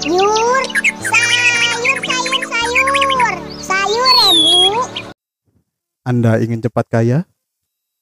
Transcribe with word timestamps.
Sayur, 0.00 0.64
sayur, 1.04 1.98
sayur, 2.08 2.40
sayur. 2.48 3.34
Sayur 3.60 4.12
ya, 4.16 4.28
Bu. 4.32 4.52
Anda 6.08 6.40
ingin 6.40 6.64
cepat 6.64 6.88
kaya? 6.88 7.28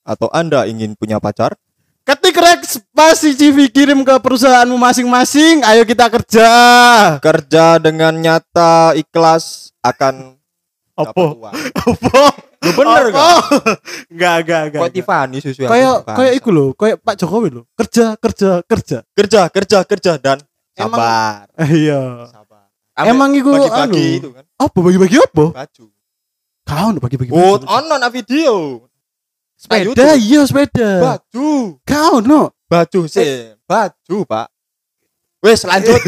Atau 0.06 0.30
Anda 0.30 0.70
ingin 0.70 0.94
punya 0.94 1.18
pacar? 1.18 1.58
Ketik 2.06 2.38
rek 2.38 2.62
spasi 2.62 3.34
CV 3.34 3.66
kirim 3.74 4.06
ke 4.06 4.14
perusahaanmu 4.14 4.78
masing-masing. 4.78 5.66
Ayo 5.66 5.82
kita 5.82 6.06
kerja. 6.06 6.50
Kerja 7.18 7.82
dengan 7.82 8.14
nyata 8.14 8.94
ikhlas 8.94 9.74
akan 9.82 10.38
Apa? 10.94 11.50
Apa? 11.82 12.24
Lu 12.62 12.70
bener 12.78 13.10
gak? 13.10 13.38
Enggak, 14.06 14.36
enggak, 14.46 14.60
enggak. 14.70 14.80
Kok 14.86 14.90
Tiffany 14.94 15.36
susu 15.42 15.66
Kayak 15.66 16.06
kayak 16.14 16.32
iku 16.38 16.48
lho, 16.54 16.66
kayak 16.78 17.02
Pak 17.02 17.14
Jokowi 17.18 17.48
lho. 17.58 17.62
Kerja, 17.74 18.14
kerja, 18.18 18.62
kerja. 18.66 18.98
kerja 19.18 19.40
kerja 19.50 19.78
kerja 19.82 20.12
dan 20.18 20.38
Emang- 20.78 20.94
sabar 20.94 21.44
Iya. 21.76 22.00
sabar 22.28 22.64
Emang 23.00 23.30
iku 23.32 23.50
bagi-bagi 23.52 23.82
anu. 23.94 24.16
itu 24.16 24.28
kan 24.30 24.44
Apa 24.56 24.78
bagi-bagi 24.78 25.16
apa? 25.18 25.44
baju 25.56 25.84
Kau 26.62 26.88
nih 26.90 27.00
bagi-bagi. 27.00 27.30
oh 27.30 27.56
ono 27.60 27.94
na 27.94 28.08
video 28.08 28.84
sepeda, 29.54 30.14
iya 30.14 30.42
sepeda. 30.42 30.90
baju 31.00 31.78
Kau 31.82 32.20
no. 32.20 32.54
baju 32.64 33.00
sih 33.04 33.56
baju 33.64 34.18
pak 34.24 34.46
wes 35.38 35.62
lanjut 35.62 35.96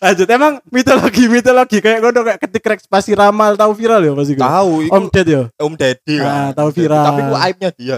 Lanjut 0.00 0.24
emang 0.26 0.62
mitologi 0.68 1.26
mitologi 1.26 1.78
kayak 1.78 2.00
ngono 2.00 2.22
kayak 2.24 2.38
ketik 2.40 2.64
rek 2.64 2.80
spasi 2.80 3.12
ramal 3.12 3.52
tahu 3.52 3.74
viral 3.74 4.00
ya 4.00 4.12
pasti. 4.12 4.34
tahu 4.34 4.72
Om 4.88 5.04
Ded 5.08 5.26
ya. 5.28 5.42
Om 5.56 5.74
Deddy 5.74 6.14
Ah, 6.16 6.22
kan 6.22 6.56
tahu 6.56 6.66
Om 6.66 6.72
Deddy. 6.72 6.80
viral. 6.80 7.04
tapi 7.04 7.20
ku 7.20 7.34
aibnya 7.36 7.70
dia 7.72 7.96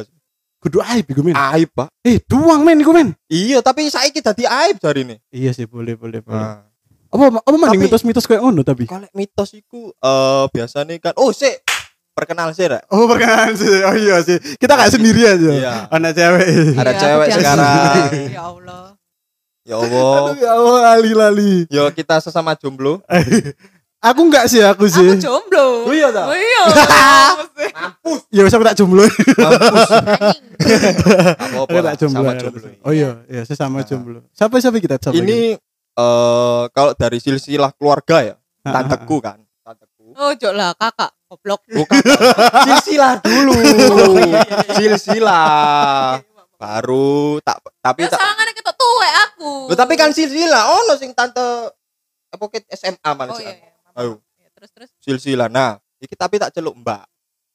Kudu 0.63 0.79
aib 0.81 1.05
iku 1.05 1.21
men. 1.21 1.35
aib 1.35 1.69
pak 1.73 1.91
Eh, 2.01 2.23
tuang 2.23 2.63
men 2.63 2.79
iku 2.79 2.91
men. 2.91 3.19
iya 3.27 3.59
tapi 3.59 3.87
saiki 3.87 4.19
dadi 4.19 4.47
aib 4.47 4.79
jari 4.79 5.03
ini 5.03 5.17
Iya 5.29 5.51
sih 5.51 5.67
boleh 5.67 5.95
boleh 5.95 6.23
boleh. 6.23 6.39
nah, 6.39 6.63
Apa 7.09 7.25
apa 7.35 7.53
mending 7.53 7.67
Tapi- 7.77 7.85
mitos-mitos 7.85 8.25
kayak 8.25 8.41
ngono 8.41 8.63
tapi. 8.63 8.87
kalau 8.87 9.11
mitos 9.13 9.53
iku 9.53 9.91
eh 9.93 10.45
biasanya 10.49 10.95
kan 10.99 11.13
oh 11.15 11.29
sih 11.29 11.51
perkenal 12.13 12.53
sih 12.53 12.65
Rek. 12.65 12.87
Oh 12.89 13.05
perkenalan 13.07 13.53
sih. 13.53 13.69
Oh 13.83 13.93
iya 13.95 14.21
sih. 14.21 14.37
Kita 14.55 14.77
gak 14.77 14.93
sendiri 14.93 15.25
aja. 15.27 15.49
Iya. 15.51 15.75
Anak 15.89 16.13
cewek. 16.13 16.47
Ada 16.75 16.89
Iya, 16.89 17.01
cewek 17.01 17.27
sekarang. 17.33 17.69
Ya 18.29 18.43
Allah. 18.47 18.85
ya 19.63 19.77
Allah 19.77 20.13
Aduh 20.23 20.37
ya 20.37 20.51
Allah 20.53 20.79
lali-lali. 20.91 21.65
yo 21.69 21.89
kita 21.91 22.19
sesama 22.19 22.53
jomblo 22.55 23.01
Aku 24.03 24.27
enggak 24.27 24.45
sih 24.47 24.59
aku 24.59 24.85
sih. 24.85 25.07
Aku 25.07 25.15
jomblo. 25.17 25.87
Oh 25.87 25.93
iya, 25.93 26.11
tak? 26.11 26.27
Oh 26.27 26.35
iya. 26.35 26.63
mampus 27.73 28.19
Ya 28.29 28.43
wis 28.43 28.51
aku 28.51 28.65
tak 28.65 28.75
jomblo. 28.75 29.07
mampus 29.07 29.89
Aku 31.45 31.55
apa-apa 31.63 31.79
tak 31.85 31.95
jomblo. 31.97 32.19
sama 32.21 32.33
ya. 32.33 32.41
jomblo 32.41 32.67
Oh 32.83 32.91
iya, 32.91 33.11
iya 33.27 33.43
sesama 33.43 33.79
Nah. 33.79 33.87
jomblo. 33.87 34.19
Siapa 34.31 34.59
siapa 34.59 34.77
kita 34.77 34.99
siapa 34.99 35.15
ini 35.15 35.55
eh 35.93 36.63
kalau 36.69 36.93
dari 36.93 37.19
silsilah 37.19 37.71
keluarga 37.73 38.17
ya 38.25 38.35
Ah, 38.63 38.73
tanteku 38.77 39.19
kan 39.19 39.39
tanteku 39.61 40.15
Oh, 40.15 40.31
jok 40.33 40.51
lah 40.51 40.71
kakak. 40.73 41.15
Goblok. 41.25 41.63
bukan 41.67 41.97
silsilah 42.67 43.17
dulu 43.19 43.55
Oh, 43.55 43.63
iya, 44.19 44.37
iya, 44.37 44.43
iya. 44.45 44.75
silsilah 44.75 46.21
baru 46.55 47.41
tak 47.41 47.57
tapi 47.79 48.03
Ya 48.03 48.09
tak 48.09 48.19
sangane 48.19 48.53
ketok 48.53 48.75
tuwek 48.75 49.13
aku. 49.23 49.53
Loh, 49.67 49.75
tapi 49.75 49.95
kan 49.95 50.11
silsilah 50.11 50.63
ono 50.75 50.95
sing 50.95 51.11
tante 51.11 51.71
apa 52.29 52.45
SMA 52.69 53.11
malah 53.11 53.31
Oh 53.31 53.37
sih. 53.37 53.43
iya 53.43 53.55
iya. 53.55 53.72
Ayo. 53.95 54.19
Ya, 54.37 54.49
Terus 54.53 54.71
terus. 54.73 54.91
silsilah 54.99 55.47
nah 55.47 55.77
iki 55.99 56.13
tapi 56.13 56.37
tak 56.37 56.51
celuk 56.51 56.75
mbak 56.75 57.05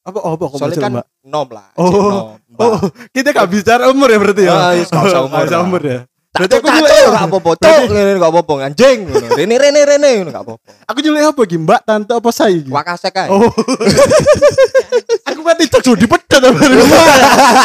Apa 0.00 0.18
oh, 0.18 0.32
apa 0.32 0.44
kok 0.46 0.56
soalnya 0.56 0.78
kan 0.78 0.92
Mbak? 0.94 1.06
nom 1.22 1.48
lah 1.48 1.68
Oh. 1.74 1.90
nom, 1.92 2.26
mbak. 2.48 2.64
Oh, 2.66 2.80
kita 3.10 3.28
gak 3.30 3.44
bicara 3.46 3.84
umur 3.86 4.08
ya 4.08 4.16
berarti 4.16 4.42
ya? 4.42 4.52
Ah, 4.52 4.72
yes, 4.72 4.88
gak 4.88 5.04
usah 5.04 5.20
umur 5.22 5.44
Gak 5.50 5.62
umur 5.62 5.82
ya. 5.82 6.00
berarti 6.28 6.54
aku 6.54 6.68
juga 6.70 6.86
gak 6.86 7.24
apa-apa 7.26 7.50
Berarti- 7.56 7.88
ngene 7.90 8.12
gak 8.14 8.30
apa-apa 8.30 8.52
anjing 8.62 8.98
rene 9.34 9.54
rene 9.54 9.80
rene 9.82 10.08
ngono 10.16 10.30
gak 10.30 10.44
apa-apa 10.44 10.70
Aku 10.86 10.98
nyulik 10.98 11.24
apa 11.26 11.40
Gi? 11.42 11.58
Mbak, 11.58 11.80
tante 11.82 12.12
apa 12.14 12.30
saya 12.30 12.56
Gi? 12.56 12.70
wakasek 12.70 13.14
ae 13.16 13.28
Oh. 13.28 13.42
aku 15.28 15.40
kan 15.42 15.56
TikTok 15.56 15.82
sudah 15.82 15.98
dipecat 15.98 16.40
sama 16.40 16.60
rumah. 16.62 17.04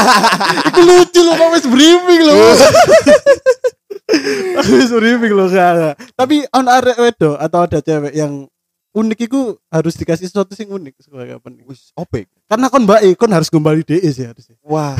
Itu 0.67 0.81
lucu 0.81 1.19
loh, 1.22 1.35
Pak 1.38 1.47
wis 1.53 1.66
briefing 1.66 2.22
loh. 2.23 2.35
Wis 4.63 4.89
briefing 4.91 5.31
loh 5.31 5.47
kakak. 5.47 5.95
Tapi 6.13 6.35
on 6.50 6.66
arek 6.66 6.97
wedo 6.97 7.35
atau 7.35 7.59
ada 7.62 7.79
cewek 7.79 8.13
yang 8.13 8.45
unik 8.94 9.20
itu 9.26 9.40
harus 9.68 9.94
dikasih 9.94 10.26
sesuatu 10.26 10.54
sing 10.54 10.70
unik 10.70 10.94
sebagai 10.98 11.38
apa 11.38 11.48
nih? 11.50 11.66
wis 11.66 11.90
opek 11.94 12.30
Karena 12.46 12.70
kon 12.70 12.86
mbak 12.86 13.02
kon 13.18 13.30
harus 13.30 13.50
kembali 13.50 13.81
DE 13.81 14.06
sih 14.06 14.24
harusnya. 14.24 14.54
wah 14.62 14.94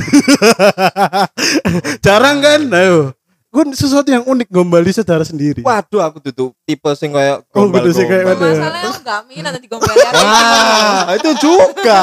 Jarang 2.06 2.42
kan? 2.42 2.62
Ayo. 2.70 3.14
Kon 3.54 3.70
sesuatu 3.70 4.10
yang 4.10 4.26
unik 4.26 4.50
kembali 4.50 4.90
saudara 4.90 5.22
sendiri. 5.22 5.62
waduh 5.62 6.02
aku 6.02 6.18
tutup 6.20 6.58
tipe 6.66 6.90
sing 6.98 7.14
kayak 7.14 7.46
Oh, 7.54 7.70
betul 7.70 7.94
sih, 7.94 8.10
kayak. 8.10 8.34
Masalahnya 8.34 8.82
aku 8.84 8.98
enggak 8.98 9.22
minat 9.30 9.52
nanti 9.54 9.68
gombali 9.70 9.98
wah 10.10 11.14
itu 11.14 11.30
juga 11.38 12.02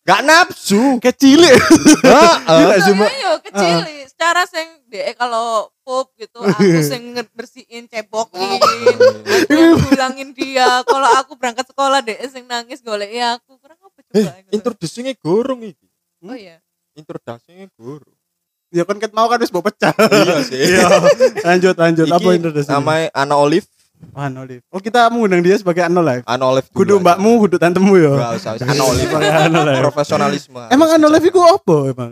gak 0.00 0.20
nafsu 0.24 0.96
Kecilik. 0.96 1.60
Heeh. 2.00 2.64
Iya 2.80 3.30
kecil 3.44 3.76
secara 4.08 4.48
sing 4.48 4.64
dek 4.88 5.12
kalau 5.20 5.68
pup 5.86 6.10
gitu 6.18 6.42
aku 6.42 6.82
sing 6.82 7.14
bersihin 7.30 7.86
cebokin 7.86 8.58
aku 8.58 9.54
yang 9.54 9.78
bulangin 9.78 10.34
dia 10.34 10.82
kalau 10.82 11.06
aku 11.14 11.38
berangkat 11.38 11.62
sekolah 11.70 12.02
dek 12.02 12.18
sing 12.26 12.50
nangis 12.50 12.82
golek 12.82 13.14
aku 13.14 13.54
kurang 13.62 13.78
apa 13.78 13.98
eh 14.10 14.26
coba 14.26 14.42
gitu. 14.42 14.50
introduksinya 14.50 15.12
gorong 15.22 15.62
iki 15.62 15.86
oh 16.26 16.34
iya 16.34 16.58
introduksinya 16.98 17.70
gorong 17.78 18.18
Ya 18.74 18.82
kan 18.82 18.98
ket 18.98 19.14
mau 19.14 19.30
kan 19.30 19.38
wis 19.38 19.54
mau 19.54 19.62
pecah. 19.62 19.94
iya 19.94 20.42
sih 20.42 20.58
Iya. 20.58 20.90
Lanjut 21.46 21.78
lanjut 21.78 22.06
apa 22.10 22.28
introduksi? 22.34 22.66
namanya 22.66 23.14
Ana 23.14 23.38
Olive 23.38 23.70
Ano 24.12 24.44
Live. 24.44 24.66
Oh 24.74 24.82
kita 24.82 25.08
mengundang 25.08 25.40
dia 25.40 25.56
sebagai 25.56 25.86
Ano 25.86 26.04
Live. 26.04 26.26
Ana 26.28 26.50
Olive 26.50 26.68
Kudu 26.74 27.00
mbakmu, 27.00 27.40
kudu 27.40 27.56
tantemu 27.56 27.92
ya. 27.96 28.12
Enggak 28.12 28.32
usah 28.36 28.50
usah. 28.58 28.66
Ana 28.68 28.82
Olive 29.62 29.80
profesionalisme 29.80 30.60
Emang 30.68 30.88
Ano 30.92 31.06
Live 31.08 31.26
itu 31.30 31.40
apa 31.40 31.76
emang? 31.94 32.10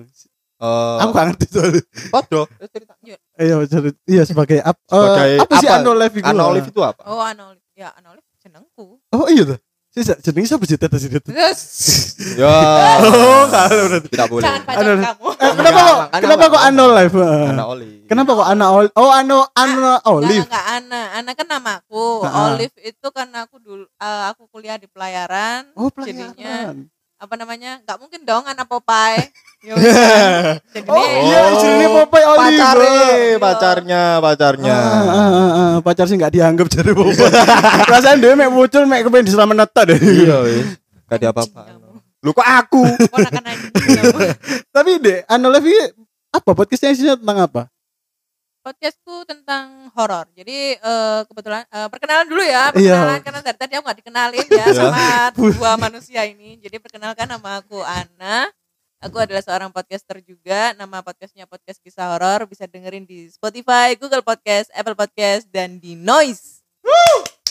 Eh 0.65 0.97
Aku 0.99 1.11
gak 1.11 1.27
ngerti 1.29 1.47
soalnya. 1.47 1.83
podo 2.09 2.43
Eh, 2.57 2.69
cerita. 2.69 2.93
Iya, 3.35 3.57
jadi- 3.65 3.99
iya 4.07 4.23
sebagai 4.23 4.59
ap, 4.59 4.77
eh, 4.79 4.89
Sebagai 4.89 5.31
apa 5.39 5.53
sih 5.57 5.69
apa? 5.69 5.77
Ano 5.79 5.91
Live 5.93 6.15
itu? 6.15 6.25
Ana 6.25 6.43
Olive 6.47 6.69
itu 6.69 6.81
apa 6.81 7.03
oh 7.05 7.21
anol 7.21 7.53
ya 7.73 7.93
anol 7.93 8.17
jenengku 8.39 8.97
Oh 9.11 9.27
iya 9.27 9.45
tuh. 9.45 9.59
Sih 9.91 10.03
jenenge 10.03 10.51
siapa 10.51 10.65
sih 10.65 10.75
tadi 10.75 10.99
situ? 10.99 11.23
terus 11.23 11.61
ya 12.35 12.51
Oh, 12.99 13.47
kalau 13.47 13.71
berarti. 13.87 14.09
tidak 14.09 14.27
boleh 14.27 14.43
jangan 14.43 14.63
pacar 14.65 14.83
Ano- 14.83 15.05
kamu 15.07 15.29
Eh, 15.35 15.53
kenapa 15.55 15.79
kok 15.79 15.97
kenapa 16.17 16.43
kok 16.43 16.51
makanya. 16.51 16.67
Ano 16.67 16.85
Live? 16.91 17.15
Eh, 17.15 17.47
Ana 17.47 17.65
Olive 17.69 17.95
Kenapa 18.05 18.31
kok 18.33 18.47
Ana 18.47 18.67
Olive? 18.71 18.93
Oh, 18.95 19.09
Ano 19.09 19.39
Ano 19.55 19.71
Enggak, 19.95 20.03
Olive. 20.09 20.45
enggak 20.45 20.67
Ana. 20.69 21.03
Ana 21.15 21.31
kan 21.33 21.47
namaku. 21.47 22.07
Heeh. 22.21 22.45
Olive 22.51 22.77
itu 22.83 23.07
karena 23.09 23.39
aku 23.45 23.57
dulu 23.59 23.85
eh, 23.87 24.23
aku 24.29 24.43
kuliah 24.49 24.77
di 24.77 24.87
pelayaran. 24.87 25.71
Oh, 25.73 25.89
Jadinya 25.89 26.35
pelayaran. 26.35 26.77
apa 27.17 27.35
namanya? 27.37 27.71
Enggak 27.79 27.97
mungkin 27.97 28.21
dong 28.23 28.45
Ana 28.45 28.65
Popeye. 28.65 29.31
Jadi 30.75 30.87
Oh, 30.87 31.01
iya, 31.01 31.41
istrinya 31.53 31.89
Popeye 31.95 32.27
pacarnya 32.29 32.93
Iya. 33.15 33.37
pacarnya 33.39 34.03
pacarnya 34.19 34.77
Ah, 34.77 35.01
ah, 35.01 35.31
ah, 35.31 35.51
ah. 35.51 35.75
pacar 35.81 36.05
sih 36.05 36.17
nggak 36.17 36.33
dianggap 36.33 36.67
jadi 36.69 36.93
boba. 36.93 37.27
Perasaan 37.89 38.19
dia 38.19 38.35
mek 38.35 38.49
muncul 38.49 38.85
mek 38.85 39.03
kepengen 39.03 39.25
diselamat 39.25 39.73
deh. 39.87 39.99
iya 39.99 40.37
wis 40.43 40.67
gak 41.05 41.21
ada 41.21 41.29
apa-apa 41.31 41.61
lu 42.21 42.33
kok 42.33 42.41
aku 42.43 42.81
Ponakan 43.09 43.45
anjing. 43.45 43.73
Tapi 44.75 44.91
deh, 44.97 45.19
Ano 45.27 45.53
Live 45.53 45.69
ini 45.69 45.93
apa 46.31 46.51
podcastnya 46.51 46.91
isinya 46.91 47.15
tentang 47.15 47.39
apa? 47.45 47.63
Podcastku 48.59 49.29
tentang 49.29 49.93
horor. 49.93 50.25
Jadi 50.33 50.73
eh, 50.73 51.21
kebetulan 51.29 51.69
eh, 51.69 51.85
perkenalan 51.85 52.25
dulu 52.25 52.41
ya, 52.41 52.73
Iya. 52.73 52.97
perkenalan 52.97 53.21
karena 53.21 53.41
dari 53.45 53.59
tadi 53.61 53.73
aku 53.77 53.85
nggak 53.85 53.99
dikenalin 54.01 54.47
ya 54.49 54.67
sama 54.73 55.05
dua 55.37 55.77
manusia 55.77 56.25
ini. 56.25 56.57
Jadi 56.57 56.81
perkenalkan 56.81 57.29
nama 57.29 57.61
aku 57.61 57.77
Ana. 57.79 58.49
Aku 59.05 59.21
adalah 59.21 59.45
seorang 59.45 59.69
podcaster 59.69 60.17
juga. 60.25 60.73
Nama 60.81 61.05
podcastnya 61.05 61.45
podcast 61.45 61.77
kisah 61.85 62.09
horor. 62.09 62.49
Bisa 62.49 62.65
dengerin 62.65 63.05
di 63.05 63.29
Spotify, 63.29 63.93
Google 64.01 64.25
Podcast, 64.25 64.73
Apple 64.73 64.97
Podcast, 64.97 65.45
dan 65.53 65.77
di 65.77 65.93
Noise. 65.93 66.65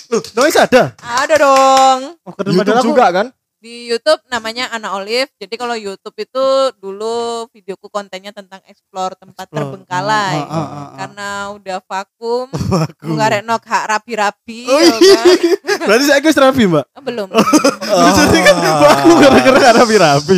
Loh, 0.10 0.26
noise 0.34 0.58
ada. 0.58 0.98
Ada 0.98 1.36
dong. 1.38 2.18
Oh. 2.26 2.34
YouTube 2.34 2.98
juga 2.98 3.06
kan 3.14 3.28
Di 3.64 3.88
YouTube 3.88 4.20
namanya 4.28 4.68
Ana 4.76 4.92
Olive. 5.00 5.32
Jadi 5.40 5.56
kalau 5.56 5.72
YouTube 5.80 6.20
itu 6.20 6.46
dulu 6.84 7.48
videoku 7.48 7.88
kontennya 7.88 8.36
tentang 8.36 8.60
explore 8.68 9.16
tempat 9.16 9.48
Explore. 9.48 9.72
terbengkalai. 9.72 10.36
Ah, 10.36 10.52
ah, 10.52 10.52
ah, 10.52 10.68
ah. 10.68 10.88
Karena 11.00 11.28
udah 11.56 11.80
vakum, 11.88 12.52
Aku. 12.92 13.16
ngarek 13.16 13.40
nok 13.48 13.64
hak 13.64 13.84
rapi-rapi. 13.88 14.68
Oh, 14.68 14.84
ya 14.84 15.00
iya. 15.00 15.16
kan? 15.16 15.36
Berarti 15.88 16.04
saya 16.12 16.20
wis 16.20 16.36
rapi, 16.36 16.64
Mbak. 16.68 16.86
Oh, 16.92 17.04
belum. 17.08 17.28
Jadi 18.20 18.40
kan 18.44 18.56
aku 18.60 19.10
gara-gara 19.24 19.58
gak 19.64 19.76
rapi-rapi. 19.80 20.38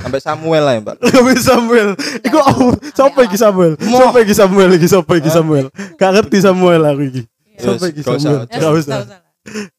sampai 0.00 0.20
Samuel 0.24 0.62
lah 0.64 0.72
ya 0.72 0.80
mbak 0.80 0.96
Tapi 1.04 1.32
Samuel, 1.36 1.88
iku 2.24 2.38
oh, 2.40 2.72
siapa 2.96 3.20
iki 3.28 3.36
Samuel? 3.36 3.76
Siapa 3.76 4.18
iki 4.24 4.32
Samuel 4.32 4.70
iki 4.80 4.86
siapa 4.88 5.12
iki 5.20 5.28
Samuel? 5.28 5.66
Gak 6.00 6.10
ngerti 6.16 6.38
Samuel 6.40 6.80
aku 6.80 7.02
iki. 7.12 7.22
Iya. 7.60 7.76
Iki 7.76 8.00
Gak 8.00 8.16
usah. 8.16 8.30
Samuel? 8.32 8.40
Gak 8.48 8.72
usah. 8.72 9.20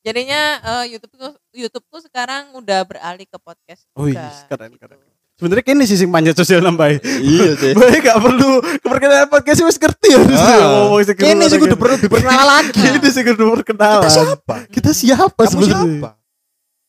Jadinya 0.04 0.42
eh, 0.62 0.94
YouTubeku 0.94 1.43
YouTubeku 1.56 2.02
sekarang 2.02 2.54
udah 2.54 2.82
beralih 2.82 3.24
ke 3.24 3.38
podcast 3.38 3.86
Oh 3.94 4.06
juga. 4.06 4.26
iya, 4.26 4.50
keren 4.50 4.74
keren. 4.74 4.98
sebenarnya 5.34 5.64
kini 5.64 5.84
sih 5.84 5.96
sing 5.96 6.10
panjat 6.10 6.34
sosial 6.34 6.60
nambah. 6.60 6.98
Iya 7.00 7.54
sih. 7.56 7.72
Baik 7.78 8.02
gak 8.04 8.18
perlu 8.18 8.50
keperkenalan 8.80 9.28
podcast 9.28 9.62
wis 9.62 9.78
ngerti 9.78 10.08
ya 10.10 10.20
Ah. 10.32 10.58
ngomong 10.84 11.02
sing 11.04 11.16
Kini 11.16 11.46
sih 11.46 11.58
kudu 11.58 11.76
perlu 11.76 11.96
diperkenalkan 11.96 12.46
lagi. 12.48 12.82
Ini 12.98 13.08
sih 13.08 13.24
kudu 13.24 13.44
perkenalan. 13.54 14.02
Kita 14.02 14.10
siapa? 14.12 14.56
Kita 14.68 14.92
siapa 14.92 15.42
sebenarnya? 15.44 15.78
siapa? 15.80 16.10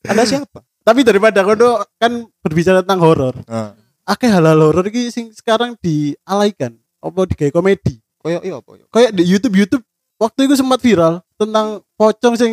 Anda 0.05 0.25
siapa? 0.25 0.59
Tapi 0.81 1.01
daripada 1.03 1.41
kono 1.41 1.71
kan 1.95 2.13
berbicara 2.41 2.81
tentang 2.81 3.01
horor. 3.01 3.35
Nah, 3.45 3.73
Akeh 4.05 4.29
hal-hal 4.29 4.61
horor 4.61 4.85
iki 4.85 5.09
sing 5.09 5.29
sekarang 5.31 5.77
dialaikan 5.79 6.73
apa 6.99 7.21
digawe 7.27 7.53
komedi. 7.55 8.01
koyo 8.17 8.41
iya 8.41 8.57
apa? 8.57 8.81
Kayak 8.89 9.13
di 9.13 9.25
YouTube 9.25 9.57
YouTube 9.57 9.85
waktu 10.15 10.45
itu 10.45 10.55
sempat 10.55 10.81
viral 10.81 11.21
tentang 11.35 11.67
pocong 11.95 12.35
sing 12.35 12.53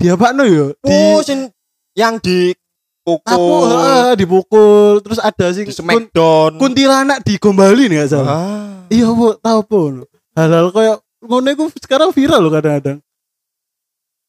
diapakno 0.00 0.42
yo 0.42 0.72
di 0.80 0.88
Oh, 0.88 1.20
sing 1.20 1.52
yang 1.92 2.16
di 2.16 2.56
pukul, 3.00 3.68
heeh, 3.68 4.10
dipukul 4.16 5.00
terus 5.00 5.18
ada 5.18 5.52
sing 5.52 5.64
di 5.64 5.72
kun- 5.72 6.08
smackdown. 6.08 6.56
kuntilanak 6.56 7.20
digombali 7.20 7.86
nih 7.86 8.04
gak 8.04 8.10
salah. 8.10 8.32
Ah. 8.32 8.68
Iya 8.88 9.08
bu, 9.08 9.36
tahu 9.36 9.60
pun. 9.62 9.92
Hal-hal 10.32 10.70
kayak 10.70 10.96
ngono 11.20 11.48
iku 11.50 11.64
sekarang 11.76 12.10
viral 12.10 12.40
loh 12.40 12.50
kadang-kadang. 12.50 12.98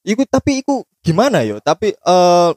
Iku 0.02 0.26
tapi 0.26 0.60
iku 0.60 0.82
gimana 1.00 1.46
yo? 1.46 1.62
Tapi 1.62 1.94
eh 1.94 2.50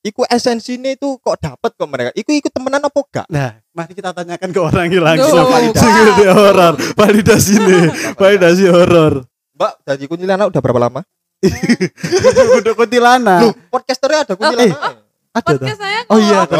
iku 0.00 0.24
esensinya 0.24 0.88
itu 0.88 1.20
kok 1.20 1.36
dapat 1.36 1.70
kok 1.76 1.86
mereka? 1.86 2.10
Iku 2.14 2.32
iku 2.32 2.48
temenan 2.48 2.80
apa 2.80 2.98
gak? 3.04 3.26
Nah, 3.28 3.60
mari 3.70 3.92
kita 3.92 4.10
tanyakan 4.10 4.48
ke 4.48 4.60
orang 4.60 4.88
yang 4.88 5.04
langsung. 5.04 5.44
Sing 5.70 5.92
Pak. 5.92 5.92
ngerti 5.92 6.24
horor, 6.26 6.74
validasi 6.96 7.54
nih, 7.58 7.84
validasi 8.16 8.64
horor. 8.66 9.14
Mbak, 9.54 9.72
dari 9.84 10.04
kuntilanak 10.08 10.48
udah 10.48 10.60
berapa 10.60 10.80
lama? 10.80 11.00
Udah 12.60 12.72
kuntilanak. 12.76 13.40
Loh, 13.48 13.52
podcasternya 13.72 14.18
ada 14.28 14.34
kuntilanak. 14.36 14.76
Ada 15.30 15.46
tuh. 15.46 15.62
Podcast 15.62 15.78
saya 15.78 16.00
Oh 16.10 16.18
iya, 16.18 16.42
ada. 16.42 16.56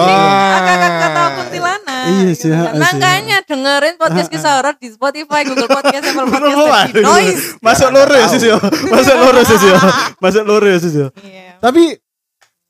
Akak 0.63 0.77
kata 0.79 1.23
kuntilanak. 1.43 2.05
Iya 2.07 2.31
sih, 2.39 2.49
gitu 2.55 2.71
sih. 2.71 2.79
Makanya 2.79 3.37
dengerin 3.43 3.95
podcast 3.99 4.29
kisah 4.31 4.53
horor 4.63 4.75
di 4.79 4.89
Spotify, 4.95 5.41
Google 5.43 5.69
Podcast, 5.69 6.05
Apple 6.07 6.29
Podcast, 6.33 6.55
di. 6.55 6.87
Noise. 7.03 7.45
Masuk 7.59 7.89
ya 8.15 8.27
tahu. 8.31 8.39
sih 8.39 8.49
yo. 8.49 8.59
Masuk 8.95 9.17
loro 9.19 9.41
sih 9.43 9.59
yo. 9.59 9.77
Masuk 10.23 10.43
ya 10.71 10.79
sih 10.79 10.91
yo. 10.95 11.09
Iya. 11.19 11.59
Tapi 11.59 11.83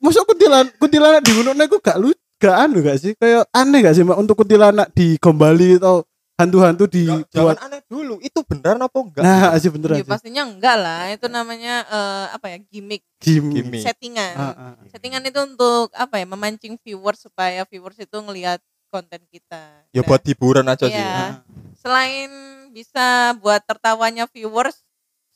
masuk 0.01 0.25
kuntilanak 0.25 0.73
kuntilanak 0.81 1.21
di 1.21 1.33
gunung 1.37 1.55
iku 1.61 1.77
gak 1.79 2.01
lu 2.01 2.11
gak 2.41 2.57
anu 2.57 2.81
gak 2.81 2.97
sih? 2.97 3.13
Kayak 3.21 3.45
aneh 3.53 3.79
gak 3.85 3.95
sih 3.95 4.03
Mbak 4.03 4.19
untuk 4.19 4.35
kuntilanak 4.41 4.89
digombali 4.97 5.77
atau 5.77 6.09
hantu-hantu 6.41 6.85
Jangan 6.89 7.21
dibuat 7.29 7.57
aneh 7.61 7.81
dulu, 7.85 8.15
itu 8.25 8.39
beneran 8.49 8.81
apa 8.81 8.97
enggak? 8.97 9.23
Nah, 9.23 9.53
sih 9.61 9.71
beneran 9.71 9.97
Ya, 10.01 10.05
sih. 10.05 10.11
pastinya 10.11 10.43
enggak 10.49 10.77
lah. 10.81 11.03
Itu 11.13 11.27
namanya 11.29 11.75
eh, 11.85 12.27
apa 12.33 12.47
ya? 12.49 12.59
Gimmick, 12.65 13.05
Gimik. 13.21 13.55
Gimik. 13.61 13.83
settingan. 13.85 14.35
Ah, 14.35 14.53
ah. 14.57 14.73
Settingan 14.89 15.23
itu 15.29 15.39
untuk 15.45 15.93
apa 15.93 16.17
ya? 16.17 16.27
Memancing 16.27 16.81
viewers 16.81 17.21
supaya 17.21 17.63
viewers 17.69 18.01
itu 18.01 18.17
ngelihat 18.17 18.59
konten 18.89 19.21
kita. 19.31 19.87
Ya 19.93 20.03
Dan 20.03 20.09
buat 20.09 20.23
hiburan 20.25 20.67
aja 20.67 20.87
sih. 20.89 20.97
Iya. 20.97 21.45
selain 21.81 22.31
bisa 22.71 23.33
buat 23.41 23.63
tertawanya 23.65 24.27
viewers, 24.29 24.83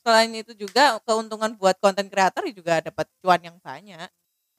selain 0.05 0.29
itu 0.35 0.53
juga 0.53 0.99
keuntungan 1.03 1.55
buat 1.57 1.75
konten 1.81 2.05
kreator 2.11 2.45
juga 2.53 2.83
dapat 2.83 3.09
cuan 3.23 3.41
yang 3.41 3.57
banyak. 3.63 4.09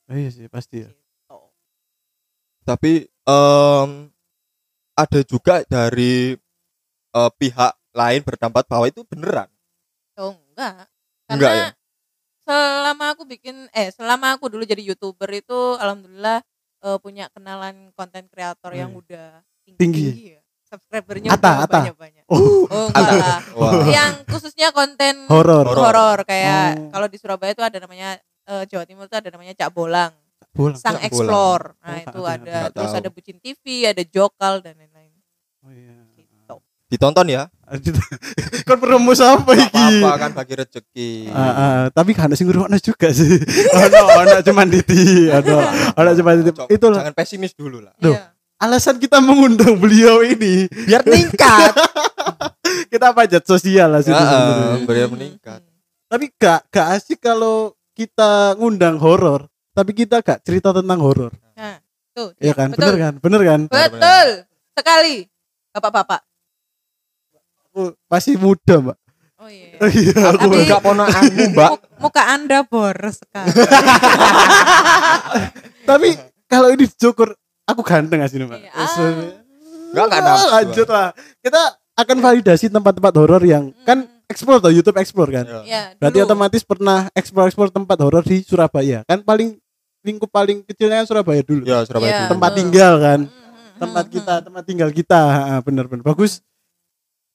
Oh, 0.07 0.17
iya 0.17 0.31
sih 0.31 0.47
pasti 0.51 0.83
ya. 0.83 0.91
Gitu. 0.91 1.39
Tapi 2.67 3.07
em, 3.07 3.91
ada 4.97 5.21
juga 5.23 5.61
dari 5.63 6.33
eh, 7.13 7.31
pihak 7.33 7.73
lain 7.93 8.21
berpendapat 8.23 8.65
bahwa 8.67 8.87
itu 8.87 9.05
beneran. 9.05 9.49
Oh 10.17 10.33
enggak. 10.51 10.89
Enggak 11.27 11.51
Karena 11.51 11.63
ya? 11.63 11.69
selama 12.43 13.05
aku 13.13 13.23
bikin 13.25 13.67
eh 13.71 13.91
selama 13.91 14.37
aku 14.37 14.47
dulu 14.47 14.63
jadi 14.63 14.79
YouTuber 14.81 15.29
itu 15.31 15.59
alhamdulillah 15.77 16.41
eh, 16.83 16.99
punya 16.99 17.29
kenalan 17.31 17.91
konten 17.93 18.27
kreator 18.27 18.73
yang 18.73 18.93
Hmm. 18.93 19.01
udah 19.01 19.29
tinggi, 19.65 19.79
Tinggi. 19.79 20.07
ya. 20.33 20.41
Subscribernya 20.67 21.31
Ata, 21.31 21.39
udah 21.39 21.59
Ata. 21.63 21.79
banyak-banyak. 21.79 22.25
Oh, 22.27 22.67
Oh 22.67 22.87
enggak 22.91 23.17
lah. 23.17 23.41
Wah. 23.55 23.87
yang 23.87 24.13
khususnya 24.27 24.71
konten 24.71 25.31
horor. 25.31 25.63
Horor. 25.65 26.19
kayak 26.25 26.75
Oh. 26.77 26.91
kalau 26.91 27.07
di 27.07 27.17
Surabaya 27.17 27.53
itu 27.53 27.63
ada 27.63 27.79
namanya 27.79 28.19
eh, 28.47 28.65
Jawa 28.67 28.83
Timur 28.83 29.07
itu 29.07 29.15
ada 29.15 29.29
namanya 29.29 29.55
Cak 29.55 29.71
Bolang, 29.71 30.11
Bolang. 30.57 30.81
Sang 30.81 30.97
Bolang. 30.97 31.05
Explore. 31.05 31.65
Nah, 31.77 31.87
Oh, 31.87 31.97
itu 32.01 32.21
ada 32.25 32.41
nggak 32.43 32.73
terus 32.73 32.91
tahu. 32.91 32.99
ada 32.99 33.09
Bucin 33.13 33.37
TV, 33.39 33.65
ada 33.85 34.03
Jokal 34.03 34.55
dan 34.61 34.75
lain-lain 34.75 35.13
Oh 35.61 35.71
iya. 35.71 35.95
gitu. 36.17 36.57
Ditonton 36.87 37.27
ya. 37.27 37.43
Kan 38.67 38.79
promo 38.79 39.11
apa 39.11 39.51
iki? 39.53 39.75
apa-apa 39.75 40.11
kan 40.17 40.31
bagi 40.33 40.55
rezeki. 40.55 41.11
Ah, 41.31 41.51
ah, 41.51 41.81
tapi 41.91 42.15
kan 42.15 42.31
sing 42.33 42.47
ngrungokno 42.47 42.79
juga 42.79 43.11
sih. 43.11 43.39
Ono 43.83 44.03
ono 44.17 44.37
cuman 44.41 44.67
Didi, 44.67 45.27
ono 45.29 45.67
ono 45.95 46.11
cuman. 46.15 46.35
Cok, 46.47 46.67
Itulah 46.71 47.03
Jangan 47.03 47.15
pesimis 47.15 47.53
dulu 47.55 47.83
lah. 47.83 47.95
Duh. 47.99 48.15
Iya. 48.15 48.31
alasan 48.57 48.97
kita 48.97 49.19
mengundang 49.21 49.77
beliau 49.77 50.23
ini. 50.23 50.65
Biar 50.71 51.03
meningkat. 51.03 51.75
Kita 52.93 53.11
pajak 53.13 53.43
sosial 53.45 53.91
lah 53.91 54.01
sih. 54.01 54.15
Eh, 54.15 54.87
biar 54.87 55.11
meningkat. 55.11 55.61
Tapi 56.07 56.31
gak 56.39 56.71
gak 56.71 56.87
asik 56.97 57.19
kalau 57.19 57.75
kita 57.93 58.55
ngundang 58.57 58.97
horor, 58.97 59.51
tapi 59.77 59.93
kita 59.93 60.19
gak 60.19 60.41
cerita 60.41 60.73
tentang 60.73 60.97
horor. 60.99 61.37
Nah, 61.53 61.77
tuh. 62.11 62.33
Iya 62.39 62.53
kan? 62.53 62.73
Betul. 62.73 62.81
Bener 62.81 62.97
kan? 62.97 63.13
Bener 63.21 63.43
kan? 63.45 63.61
Betul. 63.69 64.29
Sekali. 64.73 65.17
Bapak-bapak. 65.71 66.21
Aku 67.69 67.93
masih 68.09 68.35
muda, 68.37 68.81
Mbak. 68.81 68.97
Oh 69.37 69.49
iya. 69.53 69.77
Oh 69.77 69.89
iya, 70.01 70.17
aku 70.27 70.41
Tapi- 70.43 70.65
Enggak 70.65 70.81
ponakanmu, 70.81 71.45
Mbak. 71.53 71.71
Muk- 71.71 71.85
Muka 71.99 72.23
Anda 72.27 72.59
boros 72.63 73.21
sekali. 73.21 73.53
Tapi 75.85 76.09
kalau 76.47 76.69
ini 76.71 76.85
Joker, 76.91 77.33
aku 77.65 77.81
ganteng 77.83 78.21
asli, 78.21 78.41
Mbak. 78.41 78.61
Iya. 78.61 78.71
Ah. 78.73 78.89
Enggak 79.93 80.05
enggak 80.07 80.21
Ah, 80.21 80.27
nafsu. 80.27 80.49
lanjut 80.51 80.89
lah. 80.89 81.09
Kita 81.39 81.63
akan 81.97 82.17
validasi 82.19 82.67
tempat-tempat 82.69 83.13
horor 83.15 83.43
yang 83.43 83.73
kan 83.83 84.05
explore 84.27 84.59
tuh 84.59 84.69
YouTube 84.71 84.97
explore 84.97 85.31
kan. 85.31 85.45
Ya. 85.47 85.61
Ya, 85.65 85.83
Berarti 85.97 86.19
dulu. 86.19 86.27
otomatis 86.27 86.63
pernah 86.63 87.09
explore-explore 87.13 87.71
tempat 87.71 87.97
horor 87.99 88.21
di 88.23 88.43
Surabaya. 88.43 89.01
Kan 89.05 89.23
paling 89.23 89.57
lingkup 90.07 90.31
paling 90.31 90.63
kecilnya 90.63 91.03
Surabaya 91.03 91.43
dulu. 91.43 91.67
Ya, 91.67 91.83
Surabaya 91.83 92.07
Iya. 92.09 92.19
dulu. 92.23 92.31
Tempat 92.39 92.51
betul. 92.51 92.59
tinggal 92.63 92.95
kan. 93.03 93.21
Tempat 93.77 94.05
kita, 94.09 94.35
tempat 94.47 94.63
tinggal 94.65 94.91
kita. 94.95 95.21
Bener-bener 95.67 96.07
bagus. 96.07 96.41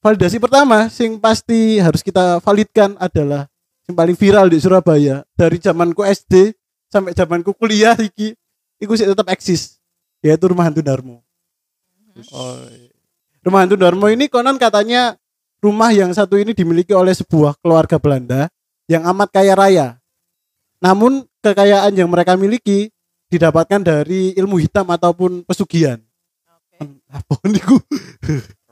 Validasi 0.02 0.42
pertama 0.42 0.90
sing 0.90 1.14
pasti 1.20 1.78
harus 1.78 2.02
kita 2.02 2.42
validkan 2.42 2.98
adalah 2.98 3.46
yang 3.86 3.94
paling 3.94 4.16
viral 4.18 4.50
di 4.50 4.58
Surabaya 4.58 5.22
dari 5.38 5.62
zamanku 5.62 6.02
SD 6.02 6.56
sampai 6.90 7.14
zamanku 7.14 7.54
kuliah 7.54 7.94
iki 7.94 8.34
iku 8.82 8.98
sih 8.98 9.06
tetap 9.06 9.30
eksis 9.30 9.78
yaitu 10.18 10.50
rumah 10.50 10.66
hantu 10.66 10.82
Darmo. 10.82 11.22
Oh, 12.34 12.58
rumah 13.46 13.62
hantu 13.62 13.78
Darmo 13.78 14.10
ini 14.10 14.26
konon 14.26 14.58
katanya 14.58 15.14
rumah 15.62 15.94
yang 15.94 16.10
satu 16.10 16.34
ini 16.34 16.50
dimiliki 16.50 16.90
oleh 16.90 17.14
sebuah 17.14 17.54
keluarga 17.62 18.02
Belanda 18.02 18.50
yang 18.90 19.06
amat 19.06 19.30
kaya 19.30 19.54
raya. 19.54 19.86
Namun 20.82 21.22
kekayaan 21.42 21.92
yang 21.92 22.08
mereka 22.08 22.38
miliki 22.38 22.94
didapatkan 23.28 23.82
dari 23.82 24.32
ilmu 24.38 24.62
hitam 24.62 24.86
ataupun 24.86 25.42
pesugihan. 25.42 25.98
Oke. 26.46 26.78
Apa 27.10 27.34
niku? 27.50 27.76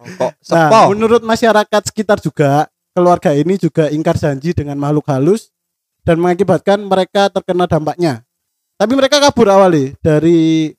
Rokok 0.00 0.32
Nah, 0.48 0.88
menurut 0.88 1.20
masyarakat 1.20 1.82
sekitar 1.92 2.22
juga 2.24 2.70
keluarga 2.96 3.36
ini 3.36 3.60
juga 3.60 3.92
ingkar 3.92 4.16
janji 4.16 4.56
dengan 4.56 4.80
makhluk 4.80 5.04
halus 5.12 5.52
dan 6.06 6.16
mengakibatkan 6.16 6.80
mereka 6.80 7.28
terkena 7.28 7.68
dampaknya. 7.68 8.24
Tapi 8.80 8.92
mereka 8.96 9.20
kabur 9.20 9.52
awali 9.52 9.92
dari 10.00 10.72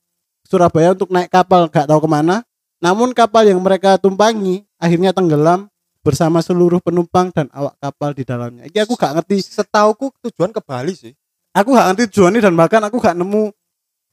Surabaya 0.50 0.98
untuk 0.98 1.13
naik 1.13 1.29
kapal 1.29 1.69
gak 1.69 1.86
tahu 1.86 2.01
ke 2.01 2.10
mana. 2.10 2.41
Namun 2.81 3.13
kapal 3.13 3.45
yang 3.45 3.62
mereka 3.62 4.01
tumpangi 4.01 4.65
akhirnya 4.81 5.13
tenggelam 5.13 5.69
bersama 6.01 6.41
seluruh 6.41 6.81
penumpang 6.81 7.29
dan 7.29 7.45
awak 7.53 7.77
kapal 7.77 8.12
di 8.17 8.25
dalamnya. 8.25 8.65
Iki 8.65 8.89
aku 8.89 8.98
gak 8.98 9.21
ngerti, 9.21 9.45
Setauku 9.45 10.10
tujuan 10.25 10.50
ke 10.50 10.60
Bali 10.65 10.98
sih. 10.98 11.13
Aku 11.51 11.70
gak 11.75 11.88
ngerti 11.91 12.03
tujuannya 12.12 12.41
dan 12.41 12.53
bahkan 12.55 12.81
aku 12.84 12.98
gak 13.00 13.15
nemu 13.15 13.51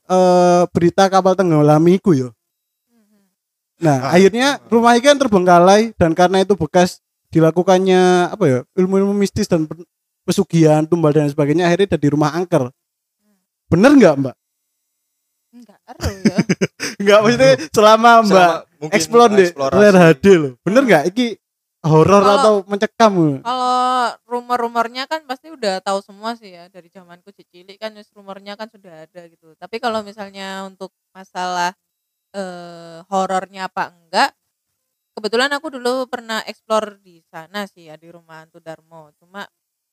eh, 0.08 0.62
berita 0.72 1.06
kapal 1.06 1.34
tenggelam 1.34 1.82
iku 1.88 2.12
yo. 2.14 2.28
Nah, 3.78 4.10
Ah, 4.10 4.18
akhirnya 4.18 4.58
rumah 4.66 4.98
ini 4.98 5.06
kan 5.06 5.14
terbengkalai 5.14 5.94
dan 5.94 6.10
karena 6.10 6.42
itu 6.42 6.58
bekas 6.58 6.98
dilakukannya 7.30 8.26
apa 8.34 8.44
ya 8.50 8.58
ilmu-ilmu 8.74 9.14
mistis 9.14 9.46
dan 9.46 9.70
pe- 9.70 9.86
pesugihan 10.26 10.82
tumbal 10.82 11.14
dan 11.14 11.30
sebagainya 11.30 11.70
akhirnya 11.70 11.94
jadi 11.94 12.10
rumah 12.10 12.34
angker. 12.34 12.74
Bener 13.70 13.94
nggak 13.94 14.14
Mbak? 14.18 14.36
Enggak 15.54 15.78
ya. 15.94 16.36
Enggak 17.00 17.18
maksudnya 17.22 17.52
selama 17.70 18.10
Mbak 18.26 18.52
Selama 18.78 18.94
explore 18.94 19.32
deh 19.34 19.48
HD 19.94 20.26
loh. 20.34 20.52
Bener 20.66 20.82
nggak? 20.82 21.02
Iki 21.14 21.26
horor 21.88 22.22
atau 22.22 22.54
mencekam? 22.68 23.40
Kalau 23.42 24.14
rumor-rumornya 24.28 25.08
kan 25.10 25.24
pasti 25.24 25.48
udah 25.52 25.80
tahu 25.82 25.98
semua 26.04 26.36
sih 26.36 26.52
ya 26.54 26.68
dari 26.68 26.88
zamanku 26.92 27.32
cilik 27.34 27.76
kan 27.80 27.92
rumornya 28.14 28.54
kan 28.60 28.68
sudah 28.70 29.08
ada 29.08 29.22
gitu. 29.32 29.56
Tapi 29.56 29.76
kalau 29.80 30.00
misalnya 30.04 30.68
untuk 30.68 30.92
masalah 31.16 31.72
eh 32.36 33.00
horornya 33.08 33.68
apa 33.72 33.90
enggak, 33.96 34.30
kebetulan 35.16 35.50
aku 35.56 35.68
dulu 35.74 36.06
pernah 36.06 36.40
explore 36.46 37.00
di 37.02 37.20
sana 37.26 37.66
sih 37.66 37.88
ya 37.90 37.96
di 37.98 38.08
rumah 38.12 38.44
Hantu 38.44 38.60
Darmo. 38.62 39.10
Cuma 39.18 39.44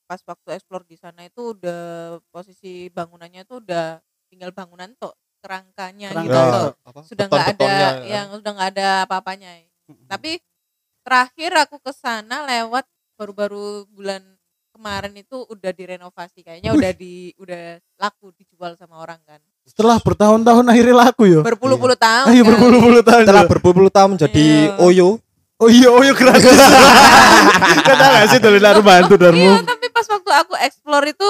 pas 0.06 0.20
waktu 0.22 0.48
explore 0.54 0.86
di 0.86 0.94
sana 1.00 1.26
itu 1.26 1.56
udah 1.56 2.16
posisi 2.30 2.86
bangunannya 2.94 3.42
itu 3.42 3.58
udah 3.58 3.98
tinggal 4.30 4.54
bangunan 4.54 4.94
tok 5.00 5.14
kerangkanya 5.42 6.10
Kerangka. 6.14 6.26
gitu 6.26 6.38
Ya, 6.38 6.52
loh. 6.52 6.70
sudah 7.06 7.24
nggak 7.26 7.46
ada 7.46 7.52
beton-betonnya, 7.54 7.88
kan. 7.90 8.04
yang 8.06 8.26
udah 8.34 8.50
nggak 8.54 8.70
ada 8.76 8.88
apa-apanya 9.06 9.50
tapi 10.10 10.38
terakhir 11.06 11.54
aku 11.54 11.78
ke 11.78 11.94
sana 11.94 12.42
lewat 12.42 12.82
baru-baru 13.14 13.86
bulan 13.88 14.18
kemarin 14.74 15.14
itu 15.14 15.46
udah 15.46 15.70
direnovasi 15.70 16.42
kayaknya 16.42 16.74
Wih. 16.74 16.82
udah 16.82 16.92
di 16.92 17.14
udah 17.38 17.62
laku 17.96 18.34
dijual 18.34 18.74
sama 18.74 18.98
orang 18.98 19.22
kan 19.22 19.38
Setelah 19.62 19.96
bertahun-tahun 19.98 20.66
akhirnya 20.66 20.94
laku 21.06 21.22
yo. 21.26 21.40
berpuluh-puluh 21.40 21.94
tahun 21.96 22.26
Ayo 22.28 22.42
kali. 22.42 22.50
berpuluh-puluh 22.50 23.02
tahun. 23.02 23.22
setelah 23.24 23.42
yo. 23.42 23.50
berpuluh-puluh 23.50 23.92
tahun 23.94 24.08
menjadi 24.14 24.44
Iya. 24.74 24.82
Oyo 24.82 25.10
Oh 25.56 25.72
iya, 25.72 25.88
oh 25.88 26.02
iya 26.04 26.12
gratis. 26.12 26.52
Kata 27.80 28.04
gak 28.12 28.26
sih 28.28 28.40
dari 28.44 28.60
rumah 28.60 29.00
hantu 29.00 29.16
iya 29.16 29.24
Darmo? 29.24 29.64
tapi 29.64 29.86
pas 29.88 30.04
waktu 30.04 30.30
aku 30.44 30.52
explore 30.60 31.06
itu 31.08 31.28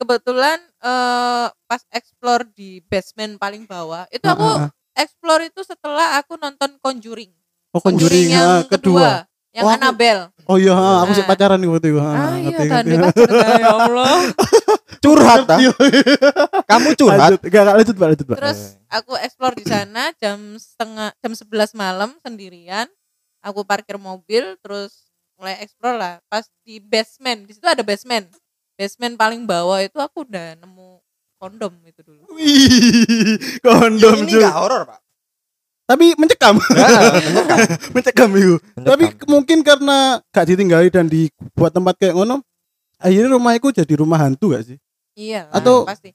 kebetulan 0.00 0.56
eh, 0.80 1.46
pas 1.68 1.82
explore 1.92 2.48
di 2.48 2.80
basement 2.88 3.36
paling 3.36 3.68
bawah 3.68 4.08
itu 4.08 4.24
aku 4.24 4.72
explore 4.96 5.44
itu 5.44 5.60
setelah 5.62 6.16
aku 6.16 6.40
nonton 6.40 6.80
Conjuring 6.80 7.28
Oh 7.78 7.80
Conjuring 7.80 8.26
yang 8.28 8.42
ah, 8.42 8.62
kedua. 8.66 9.22
yang 9.54 9.64
Oh, 9.64 9.70
Annabelle 9.70 10.34
Oh 10.44 10.56
iya, 10.56 10.72
ah, 10.72 11.04
aku 11.04 11.12
sih 11.12 11.22
Ah. 11.22 11.28
pacaran 11.28 11.56
nih 11.56 11.68
waktu 11.68 11.88
itu. 11.88 12.00
ah 12.00 12.34
iya 12.34 12.56
ngerti, 12.56 12.66
tadi 12.68 12.90
ngerti. 12.90 13.22
ya 13.60 13.68
Allah 13.70 14.12
curhat 15.04 15.44
ah. 15.46 15.58
Kamu 16.64 16.88
curhat 16.94 17.18
Lanjut, 17.36 17.40
gak, 17.44 17.62
gak, 17.62 17.74
lanjut 17.76 17.94
Pak, 17.94 18.06
lanjut 18.08 18.26
Pak. 18.26 18.36
Terus 18.38 18.60
aku 18.88 19.12
explore 19.16 19.54
di 19.54 19.64
sana 19.64 20.10
jam 20.16 20.38
setengah 20.56 21.14
jam 21.14 21.32
11 21.32 21.46
malam 21.74 22.10
sendirian. 22.18 22.88
Aku 23.38 23.62
parkir 23.62 23.94
mobil 23.96 24.58
terus 24.58 25.06
mulai 25.36 25.60
explore 25.60 25.94
lah. 25.94 26.14
Pas 26.26 26.42
di 26.62 26.80
basement, 26.80 27.46
di 27.46 27.54
situ 27.54 27.64
ada 27.64 27.80
basement. 27.80 28.26
Basement 28.74 29.14
paling 29.14 29.44
bawah 29.44 29.78
itu 29.78 29.96
aku 29.96 30.24
udah 30.24 30.56
nemu 30.56 30.98
kondom 31.36 31.70
itu 31.84 32.02
dulu. 32.02 32.26
Wih, 32.34 33.38
kondom 33.60 34.16
ini 34.18 34.26
cuy. 34.28 34.42
enggak 34.42 34.56
horor 34.56 34.82
pak 34.84 34.98
Tapi 35.88 36.12
mencekam. 36.20 36.60
Ya, 36.76 36.88
mencekam. 37.16 37.58
mencekam 37.96 38.30
itu. 38.36 38.56
Tapi 38.76 39.04
mungkin 39.24 39.64
karena 39.64 40.20
gak 40.28 40.46
ditinggali 40.52 40.92
dan 40.92 41.08
dibuat 41.08 41.72
tempat 41.72 41.96
kayak 41.96 42.12
ngono, 42.12 42.44
akhirnya 43.00 43.32
rumahku 43.32 43.72
jadi 43.72 43.96
rumah 43.96 44.20
hantu 44.20 44.52
gak 44.52 44.68
sih? 44.68 44.76
Iya, 45.16 45.48
Atau- 45.48 45.88
pasti. 45.88 46.12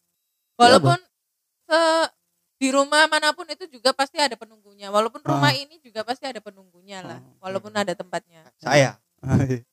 Walaupun 0.53 1.01
se 1.65 1.81
di 2.61 2.69
rumah 2.71 3.09
mana 3.09 3.33
pun 3.35 3.43
itu 3.49 3.65
juga 3.67 3.91
pasti 3.91 4.21
ada 4.21 4.37
penunggunya. 4.37 4.93
Walaupun 4.93 5.19
rumah 5.25 5.51
ini 5.51 5.81
juga 5.81 6.05
pasti 6.05 6.29
ada 6.29 6.39
penunggunya 6.39 7.01
lah. 7.03 7.19
Ah. 7.19 7.49
Walaupun 7.49 7.73
ada 7.73 7.91
tempatnya. 7.97 8.45
saya 8.61 9.01
Ah, 9.25 9.41
iya. 9.43 9.63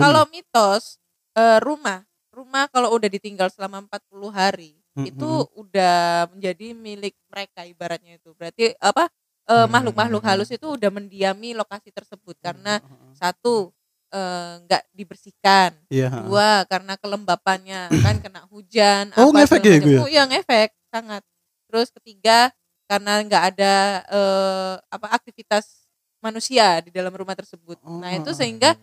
Kalau 0.00 0.24
mitos 0.32 0.96
eh, 1.36 1.58
rumah, 1.60 2.06
rumah 2.32 2.70
kalau 2.72 2.94
udah 2.96 3.10
ditinggal 3.10 3.52
selama 3.52 3.84
40 3.84 4.30
hari 4.32 4.79
Mm-mm. 4.90 5.06
itu 5.06 5.30
udah 5.54 6.26
menjadi 6.34 6.66
milik 6.74 7.14
mereka 7.30 7.62
ibaratnya 7.62 8.18
itu. 8.18 8.34
Berarti 8.34 8.74
apa 8.78 9.06
eh, 9.46 9.54
Hmm. 9.66 9.70
makhluk-makhluk 9.70 10.22
halus 10.22 10.50
itu 10.50 10.66
udah 10.78 10.90
mendiami 10.90 11.54
lokasi 11.54 11.90
tersebut 11.90 12.38
karena 12.38 12.78
satu 13.14 13.70
eh, 14.10 14.54
nggak 14.66 14.82
dibersihkan, 14.90 15.70
Iya. 15.86 16.10
dua 16.26 16.66
karena 16.66 16.98
kelembapannya 16.98 17.86
kan 18.02 18.18
kena 18.18 18.42
hujan, 18.50 19.14
Oh, 19.14 19.30
apa 19.30 19.46
ngefek 19.46 19.62
ya, 19.62 19.78
macam. 19.78 19.86
Gu, 19.86 19.90
ya? 19.94 20.00
Oh, 20.02 20.08
iya 20.10 20.22
ngefek 20.26 20.70
sangat. 20.90 21.22
Terus 21.70 21.88
ketiga 21.94 22.50
karena 22.90 23.22
nggak 23.22 23.44
ada 23.54 23.74
eh, 24.10 24.74
apa 24.90 25.06
aktivitas 25.14 25.86
manusia 26.18 26.82
di 26.82 26.90
dalam 26.90 27.14
rumah 27.14 27.38
tersebut. 27.38 27.78
Nah 27.86 28.10
itu 28.18 28.30
Oh. 28.30 28.36
sehingga 28.36 28.74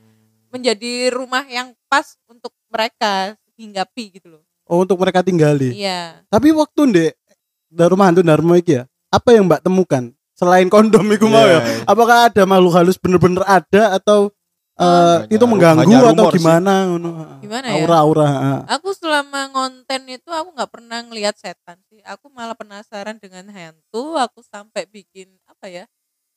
menjadi 0.48 1.12
rumah 1.12 1.44
yang 1.44 1.76
pas 1.92 2.16
untuk 2.32 2.56
mereka 2.72 3.36
hinggapi 3.60 4.16
gitu 4.20 4.40
loh. 4.40 4.44
Oh, 4.68 4.84
untuk 4.84 5.00
mereka 5.00 5.24
tinggali. 5.24 5.74
Iya. 5.74 6.22
Tapi 6.28 6.52
waktu 6.52 6.82
ndek 6.92 7.12
dari 7.68 7.90
rumah 7.92 8.08
hantu 8.12 8.22
Darmo 8.24 8.54
iki 8.56 8.80
ya, 8.80 8.84
apa 9.12 9.36
yang 9.36 9.48
Mbak 9.48 9.64
temukan 9.64 10.04
selain 10.38 10.68
kondom 10.68 11.04
iku 11.12 11.28
mau 11.28 11.44
ya? 11.48 11.60
Iya. 11.64 11.88
Apakah 11.88 12.30
ada 12.32 12.44
makhluk 12.44 12.74
halus 12.76 13.00
bener-bener 13.00 13.44
ada 13.48 13.96
atau 13.98 14.30
eh, 14.78 14.86
Hanya- 14.86 15.28
itu 15.34 15.46
mengganggu 15.50 15.90
atau 15.90 16.30
gimana 16.30 16.86
ngono? 16.94 17.10
Gimana 17.42 17.66
ya? 17.74 17.82
Aura-aura. 17.82 18.30
Aku 18.78 18.94
selama 18.94 19.50
ngonten 19.50 20.04
itu 20.06 20.30
aku 20.30 20.54
nggak 20.54 20.72
pernah 20.72 21.00
ngelihat 21.02 21.36
setan 21.40 21.82
sih. 21.90 22.00
Aku 22.06 22.30
malah 22.30 22.54
penasaran 22.54 23.18
dengan 23.18 23.50
hantu. 23.50 24.16
Aku 24.22 24.46
sampai 24.46 24.86
bikin 24.86 25.32
apa 25.50 25.66
ya? 25.72 25.84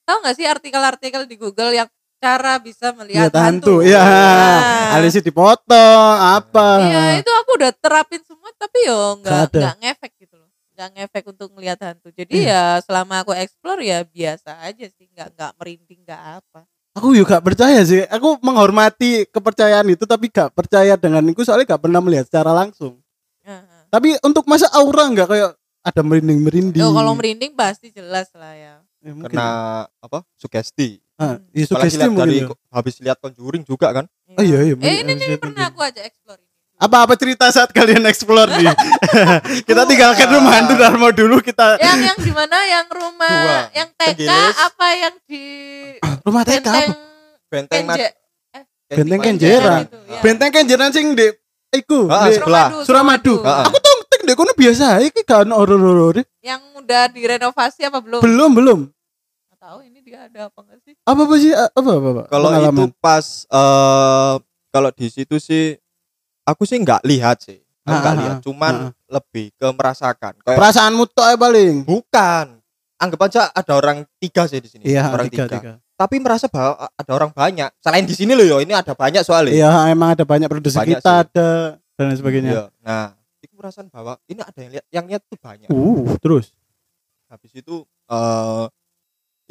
Tahu 0.09 0.25
nggak 0.25 0.37
sih 0.41 0.47
artikel-artikel 0.49 1.29
di 1.29 1.37
Google 1.37 1.77
yang 1.77 1.91
cara 2.21 2.61
bisa 2.61 2.93
melihat 2.93 3.33
Lihat 3.33 3.35
hantu. 3.35 3.81
hantu? 3.81 3.89
Iya. 3.89 4.03
Nah. 4.05 4.95
Alisnya 4.95 5.23
dipotong 5.25 6.15
apa? 6.21 6.69
Iya 6.85 7.03
itu 7.19 7.31
aku 7.33 7.51
udah 7.57 7.73
terapin 7.73 8.21
semua 8.23 8.53
tapi 8.55 8.79
yo 8.85 9.17
Nggak 9.17 9.25
nggak 9.25 9.41
ada. 9.49 9.59
nggak 9.59 9.77
ngefek 9.81 10.13
gitu 10.21 10.35
loh. 10.37 10.49
Nggak 10.71 10.89
ngefek 10.95 11.25
untuk 11.27 11.49
ngelihat 11.51 11.79
hantu. 11.81 12.09
Jadi 12.13 12.37
Iya. 12.45 12.77
ya 12.77 12.85
selama 12.85 13.15
aku 13.21 13.33
explore 13.33 13.81
ya 13.81 14.05
biasa 14.05 14.61
aja 14.61 14.87
sih. 14.87 15.09
Nggak 15.11 15.29
nggak 15.33 15.53
merinding 15.57 16.01
nggak 16.05 16.23
apa. 16.39 16.61
Aku 16.91 17.15
juga 17.15 17.39
gak 17.39 17.47
percaya 17.47 17.81
sih. 17.87 18.03
Aku 18.05 18.43
menghormati 18.43 19.23
kepercayaan 19.31 19.87
itu 19.89 20.03
tapi 20.05 20.27
gak 20.27 20.51
percaya 20.51 20.99
dengan 20.99 21.23
itu 21.23 21.47
soalnya 21.47 21.63
gak 21.71 21.87
pernah 21.87 22.03
melihat 22.03 22.27
secara 22.27 22.51
langsung. 22.51 22.99
Heeh. 23.47 23.87
Tapi 23.87 24.19
untuk 24.21 24.43
masa 24.45 24.67
aura 24.75 25.07
nggak 25.07 25.29
kayak 25.31 25.51
ada 25.81 26.01
merinding-merinding. 26.03 26.83
Yo, 26.83 26.91
kalau 26.91 27.15
merinding 27.15 27.55
pasti 27.55 27.95
jelas 27.95 28.27
lah 28.35 28.53
ya. 28.53 28.75
Ya, 29.01 29.15
mungkin. 29.15 29.33
kena 29.33 29.49
apa 29.97 30.27
sugesti 30.35 30.99
Ah, 31.21 31.37
ya, 31.53 31.69
sugesti 31.69 31.95
lihat 31.95 32.09
mungkin 32.09 32.25
dari 32.25 32.37
ya. 32.41 32.49
habis 32.73 32.95
lihat 32.97 33.21
Conjuring 33.21 33.61
juga 33.63 33.93
kan 33.93 34.09
Oh 34.31 34.41
iya 34.41 34.65
iya. 34.65 34.75
Eh 34.75 35.05
ini, 35.05 35.13
ini 35.13 35.37
pernah 35.37 35.69
aku 35.69 35.81
aja 35.81 36.01
explore 36.01 36.39
ini. 36.39 36.49
Apa-apa 36.75 37.13
cerita 37.13 37.45
saat 37.51 37.69
kalian 37.71 38.09
explore 38.09 38.49
nih? 38.49 38.73
kita 39.69 39.85
tinggalkan 39.85 40.29
rumah 40.31 40.53
hantu 40.55 40.75
Darmo 40.75 41.13
dulu 41.13 41.39
kita 41.39 41.77
yang 41.77 42.01
yang 42.01 42.17
di 42.17 42.33
mana 42.33 42.57
yang 42.65 42.87
rumah 42.89 43.37
Dua. 43.37 43.61
yang 43.77 43.89
TK 43.93 44.09
Tenggilis. 44.17 44.57
apa 44.57 44.87
yang 44.97 45.15
di 45.23 45.43
rumah 46.23 46.43
TK 46.43 46.57
benteng 46.57 46.73
apa? 46.73 46.95
benteng 47.47 47.83
mat 47.85 47.97
Kenje- 47.99 48.17
Benteng 48.91 49.21
Kenjeran. 49.21 49.81
itu, 49.85 49.99
ya. 50.03 50.19
Benteng 50.19 50.51
Kenjeran 50.51 50.91
sing 50.91 51.13
di 51.13 51.29
iku. 51.71 52.09
Ah, 52.09 52.27
di 52.27 52.35
sebelah. 52.35 52.83
Suramadu. 52.83 53.39
Ah, 53.41 53.63
ah. 53.63 53.65
Aku 53.69 53.77
tuh 53.77 53.93
tek 54.09 54.25
dek 54.25 54.35
kono 54.35 54.51
biasa 54.51 54.99
iki 55.01 55.21
gak 55.21 55.45
ono 55.45 55.55
horor-horor. 55.55 56.25
yang 56.41 56.59
udah 56.75 57.07
direnovasi 57.07 57.85
apa 57.85 58.01
belum? 58.01 58.19
Belum 58.19 58.51
belum. 58.51 58.79
Nggak 59.47 59.59
tahu 59.61 59.79
ini 59.85 60.00
dia 60.11 60.27
ada 60.27 60.51
apa 60.51 60.59
enggak 60.61 60.79
sih? 60.83 60.95
Apa 61.01 61.21
apa 61.23 61.35
sih 61.37 61.53
apa 61.55 61.71
apa, 61.89 62.09
apa? 62.11 62.23
kalau 62.27 62.49
itu 62.51 62.85
pas 62.99 63.27
eh 63.47 64.35
kalau 64.69 64.91
di 64.91 65.07
situ 65.07 65.39
sih 65.39 65.79
aku 66.43 66.67
sih 66.67 66.77
nggak 66.77 67.03
lihat 67.05 67.39
sih 67.41 67.63
aku 67.81 67.89
Ah, 67.89 68.01
nggak 68.01 68.17
lihat 68.19 68.35
ah. 68.35 68.43
cuman 68.43 68.75
Ah. 68.75 68.91
lebih 69.09 69.47
ke 69.53 69.67
merasakan 69.69 70.35
kayak 70.41 70.59
perasaanmu 70.59 71.07
tok 71.09 71.25
ae 71.25 71.37
paling. 71.37 71.75
bukan 71.83 72.59
anggap 72.97 73.21
aja 73.25 73.41
ada 73.49 73.73
orang 73.73 74.03
tiga 74.17 74.45
sih 74.45 74.59
di 74.59 74.69
sini 74.69 74.83
Iya, 74.85 75.09
orang 75.09 75.27
tiga, 75.27 75.47
tiga, 75.47 75.57
tiga. 75.57 75.73
tapi 75.95 76.19
merasa 76.19 76.47
bahwa 76.47 76.75
ada 76.91 77.13
orang 77.13 77.31
banyak 77.31 77.71
selain 77.79 78.03
di 78.03 78.13
sini 78.13 78.33
loh 78.33 78.45
yo 78.45 78.57
ini 78.59 78.71
ada 78.71 78.93
banyak 78.93 79.23
soalnya 79.23 79.55
Iya, 79.55 79.71
emang 79.89 80.13
ada 80.13 80.23
banyak 80.23 80.47
produser 80.47 80.83
Banyak 80.83 80.99
kita 80.99 81.13
sih. 81.13 81.23
ada 81.25 81.49
dan 81.95 82.05
lain 82.07 82.19
sebagainya. 82.19 82.51
Iya. 82.51 82.65
nah 82.81 83.05
itu 83.41 83.55
perasaan 83.55 83.89
bahwa 83.89 84.19
ini 84.27 84.41
ada 84.41 84.59
yang 84.59 84.71
lihat 84.71 84.85
yang 84.91 85.05
lihat 85.07 85.23
tuh 85.25 85.39
banyak 85.39 85.69
Uh, 85.69 86.13
terus. 86.19 86.53
habis 87.27 87.53
itu 87.53 87.83
eh 88.07 88.65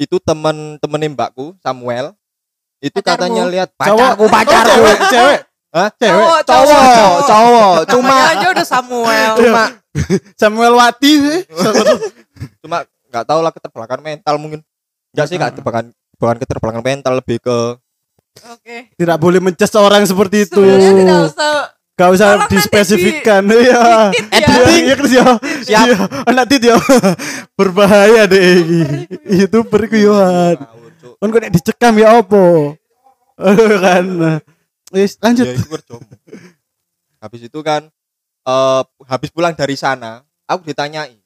itu 0.00 0.16
temen-temen 0.18 1.12
mbakku 1.12 1.52
Samuel 1.60 2.16
itu 2.80 2.96
Pacarmu? 2.96 3.20
katanya 3.20 3.42
lihat 3.46 3.68
Cowok. 3.76 3.92
pacarku 3.92 4.24
pacarku 4.26 4.72
Oh, 4.72 4.76
cewek, 4.80 4.98
cewek. 5.12 5.40
Hah? 5.70 5.88
Cewek. 5.94 6.16
Cowok, 6.16 6.38
cowok 6.42 7.18
cowok 7.22 7.76
cuma 7.86 8.16
Namanya 8.16 8.32
aja 8.32 8.46
udah 8.50 8.66
Samuel. 8.66 9.32
cuma 9.36 9.64
Samuel 10.40 10.74
Wati 10.74 11.12
sih. 11.20 11.40
cuma 12.58 12.78
nggak 13.06 13.24
tahu 13.24 13.40
lah 13.40 13.52
keterbelakangan 13.52 14.02
mental 14.02 14.34
mungkin 14.38 14.60
nggak 15.12 15.26
sih 15.26 15.36
nggak 15.36 15.50
keterbelakangan 15.52 15.86
bukan 16.16 16.36
keterbelakangan 16.38 16.86
mental 16.86 17.12
lebih 17.14 17.38
ke 17.38 17.58
Oke. 18.30 18.94
Tidak 18.94 19.18
boleh 19.18 19.42
mences 19.42 19.74
orang 19.74 20.06
seperti 20.06 20.46
itu. 20.46 20.54
Sebenarnya 20.54 20.92
tidak 20.94 21.18
usah 21.34 21.52
Gak 22.00 22.10
usah 22.16 22.28
Tolong 22.32 22.48
dispesifikkan. 22.48 23.42
Iya. 23.44 23.82
Editing. 24.32 24.84
Iya, 24.88 24.96
ya. 25.04 25.26
Siap. 25.68 25.84
Iya, 25.84 25.96
Anak 26.24 26.44
tit 26.48 26.62
ya. 26.64 26.80
Berbahaya 27.52 28.24
deh 28.24 28.40
iki. 28.64 28.80
Itu 29.44 29.68
perkuyuhan. 29.68 30.56
Cuk. 30.96 31.20
Kan 31.20 31.28
kok 31.28 31.40
nek 31.44 31.52
dicekam 31.52 31.94
ya 32.00 32.16
opo? 32.16 32.72
kan. 33.84 34.04
Wis 34.96 35.20
lanjut. 35.20 35.44
Ya, 35.44 35.60
habis 37.20 37.44
itu 37.44 37.60
kan 37.60 37.92
eh 38.48 38.82
habis 39.04 39.28
pulang 39.28 39.52
dari 39.52 39.76
sana 39.76 40.24
aku 40.48 40.64
ditanyai 40.72 41.20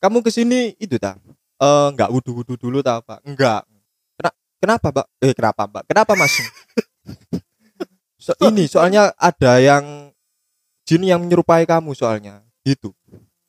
kamu 0.00 0.24
ke 0.24 0.32
sini 0.32 0.72
itu 0.80 0.96
tak 0.96 1.20
eh 1.60 1.86
nggak 1.92 2.08
wudhu 2.08 2.40
wudhu 2.40 2.56
dulu 2.56 2.80
tak 2.80 3.04
apa 3.04 3.20
enggak 3.28 3.68
Kena- 4.16 4.36
kenapa 4.56 4.86
mbak 4.88 5.06
eh 5.20 5.32
kenapa 5.36 5.62
mbak 5.68 5.82
kenapa 5.84 6.12
mas 6.16 6.32
so, 8.22 8.32
ini 8.46 8.64
soalnya 8.64 9.10
ada 9.18 9.58
yang 9.58 10.14
jin 10.86 11.02
yang 11.02 11.18
menyerupai 11.18 11.66
kamu 11.66 11.90
soalnya 11.92 12.38
gitu 12.62 12.94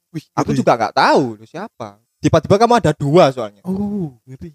Wih, 0.09 0.25
aku 0.33 0.49
ngeri. 0.49 0.59
juga 0.59 0.71
nggak 0.73 0.93
tahu 0.93 1.23
itu 1.37 1.45
siapa 1.47 2.01
tiba-tiba 2.17 2.55
kamu 2.57 2.73
ada 2.81 2.91
dua 2.93 3.29
soalnya 3.29 3.61
Oh, 3.61 4.17
ngeri. 4.25 4.53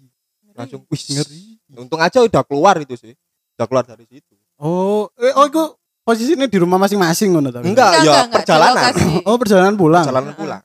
langsung 0.51 0.83
wih 0.85 0.99
Ngeri. 1.15 1.43
untung 1.73 1.99
aja 1.99 2.19
udah 2.19 2.43
keluar 2.43 2.75
itu 2.77 2.95
sih 2.95 3.15
udah 3.55 3.65
keluar 3.65 3.87
dari 3.87 4.03
situ 4.05 4.35
Oh, 4.59 5.07
eh, 5.15 5.31
oh 5.31 5.47
itu 5.47 5.63
posisinya 6.03 6.43
di 6.43 6.59
rumah 6.59 6.75
masing-masing 6.75 7.31
ngono 7.31 7.47
tapi. 7.47 7.63
Enggak. 7.63 8.03
ya, 8.03 8.27
di 8.27 8.31
perjalanan. 8.33 8.91
lokasi. 8.91 9.07
Oh, 9.23 9.37
perjalanan 9.39 9.75
pulang. 9.79 10.03
perjalanan 10.03 10.35
pulang 10.35 10.61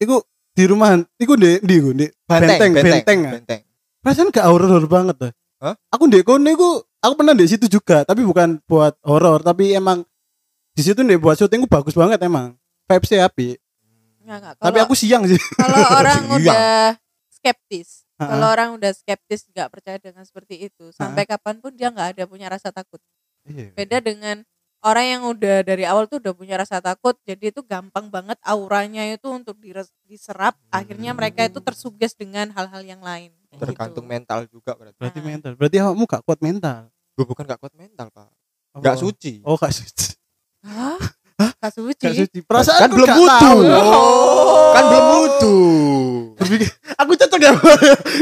iku 0.00 0.16
di 0.50 0.64
rumah 0.66 0.90
iku 1.16 1.34
di 1.34 1.50
di 1.62 1.74
iku 1.74 1.90
di 1.92 2.06
benteng 2.26 2.72
benteng, 2.74 3.18
ah. 3.22 3.32
benteng. 3.38 3.60
perasaan 4.02 4.30
gak 4.30 4.46
horor 4.46 4.84
banget 4.86 5.16
tuh 5.18 5.32
Hah? 5.62 5.74
aku 5.88 6.04
di 6.10 6.20
kono 6.20 6.44
iku 6.46 6.82
aku 7.04 7.14
pernah 7.14 7.34
di 7.34 7.44
situ 7.44 7.68
juga 7.68 8.02
tapi 8.02 8.22
bukan 8.22 8.56
buat 8.64 8.96
horor 9.02 9.40
tapi 9.40 9.72
emang 9.72 10.00
di 10.72 10.82
situ 10.82 11.00
nih 11.00 11.14
buat 11.14 11.36
syuting 11.36 11.68
bagus 11.68 11.92
banget 11.92 12.16
emang 12.20 12.56
vibesnya 12.84 13.24
api 13.24 13.60
Nggak, 14.20 14.38
nggak. 14.40 14.54
tapi 14.58 14.78
aku 14.80 14.94
siang 14.94 15.22
sih 15.24 15.36
kalau 15.54 15.76
orang 16.00 16.20
Iya. 16.24 16.36
udah 16.40 16.72
skeptis 17.30 18.08
kalau 18.14 18.46
orang 18.48 18.68
udah 18.72 18.90
skeptis 18.90 19.44
nggak 19.46 19.68
percaya 19.68 19.98
dengan 19.98 20.24
seperti 20.24 20.64
itu 20.64 20.88
sampai 20.90 21.24
kapan 21.24 21.60
pun 21.60 21.70
dia 21.70 21.88
nggak 21.88 22.16
ada 22.16 22.24
punya 22.24 22.48
rasa 22.48 22.70
takut 22.70 22.98
beda 23.44 24.00
dengan 24.00 24.40
orang 24.80 25.06
yang 25.06 25.22
udah 25.26 25.60
dari 25.60 25.84
awal 25.84 26.04
tuh 26.04 26.16
udah 26.18 26.32
punya 26.32 26.56
rasa 26.56 26.80
takut 26.80 27.12
jadi 27.22 27.52
itu 27.52 27.60
gampang 27.60 28.08
banget 28.08 28.40
auranya 28.40 29.04
itu 29.06 29.28
untuk 29.28 29.60
diserap 30.02 30.56
akhirnya 30.70 31.12
mereka 31.12 31.44
itu 31.44 31.60
tersuges 31.60 32.12
dengan 32.12 32.48
hal-hal 32.50 32.80
yang 32.80 33.00
lain 33.00 33.28
Kayak 33.50 33.70
Tergantung 33.70 34.02
gitu. 34.02 34.12
mental 34.12 34.40
juga 34.48 34.72
berarti. 34.74 34.98
berarti 34.98 35.18
Nah. 35.18 35.26
mental 35.26 35.52
berarti 35.54 35.76
kamu 35.78 36.04
gak 36.06 36.22
kuat 36.22 36.40
mental 36.40 36.80
Gue 37.14 37.24
bukan 37.24 37.44
gak 37.44 37.56
kuat 37.56 37.74
mental, 37.74 38.10
Pak. 38.10 38.26
Apa? 38.74 38.82
Gak 38.82 38.96
suci. 38.98 39.38
oh 39.42 39.54
gak 39.54 39.70
suci 39.70 40.18
Hah? 40.60 40.98
Kak 41.34 41.70
Suci? 41.72 41.94
gak 42.00 42.14
suci 42.16 42.38
perasaan 42.40 42.80
Kan 42.80 42.90
belum 42.90 43.08
wudu. 43.12 43.54
Kan 44.70 44.84
belum 44.84 45.04
wudu. 45.08 45.56
berpikir 46.34 46.66
aku 46.94 47.12
cocok 47.14 47.40
ya 47.40 47.52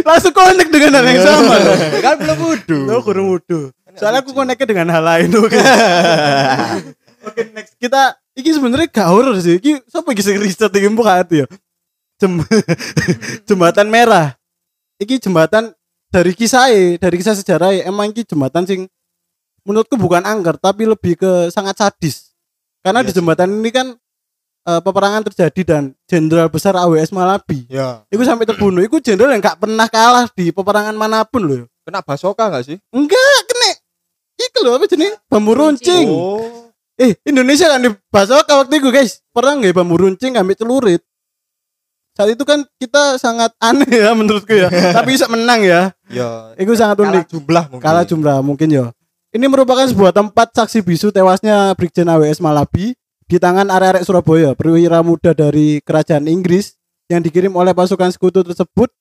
langsung 0.04 0.30
connect 0.30 0.68
dengan 0.68 0.92
hal 0.94 1.06
yang 1.06 1.20
sama 1.22 1.56
kan 1.98 2.14
belum 2.14 2.38
wudu. 2.38 2.78
lo 2.84 3.00
kurang 3.00 3.26
wudu 3.26 3.60
Kan 3.72 3.92
soalnya 3.96 4.20
gak 4.20 4.22
aku 4.22 4.30
connectnya 4.32 4.66
dengan 4.68 4.88
hal 4.90 5.02
lain 5.02 5.28
oke 5.34 5.58
oke 7.26 7.40
next 7.50 7.74
kita 7.76 8.02
iki 8.32 8.52
sebenarnya 8.52 8.86
gak 8.86 9.08
horor 9.08 9.34
sih 9.36 9.56
iki 9.56 9.80
siapa 9.82 10.12
iki 10.12 10.22
sing 10.22 10.36
riset 10.36 10.68
iki 10.68 10.86
mbok 10.86 11.04
hati 11.04 11.42
ya 11.42 11.46
Jem- 12.16 12.44
jembatan 13.48 13.88
merah 13.88 14.36
iki 14.96 15.16
jembatan 15.16 15.72
dari 16.12 16.32
kisah 16.36 16.68
dari 17.00 17.16
kisah 17.16 17.32
sejarah 17.32 17.72
emang 17.88 18.12
iki 18.12 18.28
jembatan 18.28 18.68
sing 18.68 18.84
menurutku 19.64 19.96
bukan 19.96 20.20
angker 20.22 20.60
tapi 20.60 20.84
lebih 20.84 21.16
ke 21.16 21.48
sangat 21.48 21.80
sadis 21.80 22.36
karena 22.84 23.00
Iya 23.00 23.08
di 23.08 23.10
sih. 23.14 23.18
jembatan 23.22 23.48
ini 23.48 23.70
kan 23.72 23.86
eh, 24.68 24.80
peperangan 24.84 25.22
terjadi 25.32 25.62
dan 25.64 25.82
jenderal 26.04 26.52
besar 26.52 26.76
AWS 26.76 27.14
Malabi 27.16 27.64
Ya. 27.70 28.04
Iku 28.12 28.22
sampai 28.26 28.44
terbunuh. 28.44 28.82
Iku 28.84 28.98
jenderal 28.98 29.32
yang 29.32 29.42
gak 29.42 29.58
pernah 29.62 29.86
kalah 29.88 30.26
di 30.34 30.50
peperangan 30.50 30.94
mana 30.98 31.22
pun 31.24 31.46
loh. 31.46 31.64
Kena 31.86 32.02
basoka 32.02 32.50
gak 32.50 32.66
sih? 32.66 32.76
Enggak, 32.90 33.38
kena. 33.48 33.70
Iku 34.38 34.58
loh 34.66 34.76
apa 34.76 34.86
jenis 34.90 35.14
bambu 35.30 35.54
runcing. 35.54 36.06
Oh. 36.10 36.70
Eh, 36.98 37.16
Indonesia 37.24 37.66
kan 37.72 37.80
di 37.80 37.90
Basoka 38.12 38.62
waktu 38.62 38.78
itu 38.78 38.92
guys. 38.92 39.24
Pernah 39.32 39.58
nggak 39.62 39.74
bambu 39.74 39.96
runcing 39.96 40.36
ambil 40.36 40.54
celurit. 40.58 41.02
Saat 42.12 42.28
itu 42.36 42.44
kan 42.44 42.60
kita 42.76 43.16
sangat 43.16 43.56
aneh 43.56 43.88
ya 43.88 44.12
menurutku 44.12 44.52
ya. 44.52 44.68
Tapi 44.96 45.16
bisa 45.16 45.26
menang 45.32 45.64
ya. 45.64 45.96
Ya. 46.12 46.52
Iku 46.60 46.76
sangat 46.76 47.00
Kalah 47.00 47.08
unik. 47.08 47.24
jumlah 47.32 47.64
mungkin. 47.72 47.84
Kalah 47.84 48.04
jumlah 48.04 48.36
mungkin 48.44 48.68
ya. 48.68 48.86
Ini 49.32 49.48
merupakan 49.48 49.88
sebuah 49.88 50.12
tempat 50.12 50.52
saksi 50.52 50.84
bisu 50.84 51.08
tewasnya 51.08 51.72
Brigjen 51.72 52.04
AWS 52.04 52.44
Malabi 52.44 52.92
di 53.24 53.40
tangan 53.40 53.72
arek-arek 53.72 54.04
Surabaya, 54.04 54.52
perwira 54.52 55.00
muda 55.00 55.32
dari 55.32 55.80
kerajaan 55.80 56.28
Inggris 56.28 56.76
yang 57.08 57.24
dikirim 57.24 57.48
oleh 57.56 57.72
pasukan 57.72 58.12
sekutu 58.12 58.44
tersebut 58.44 58.92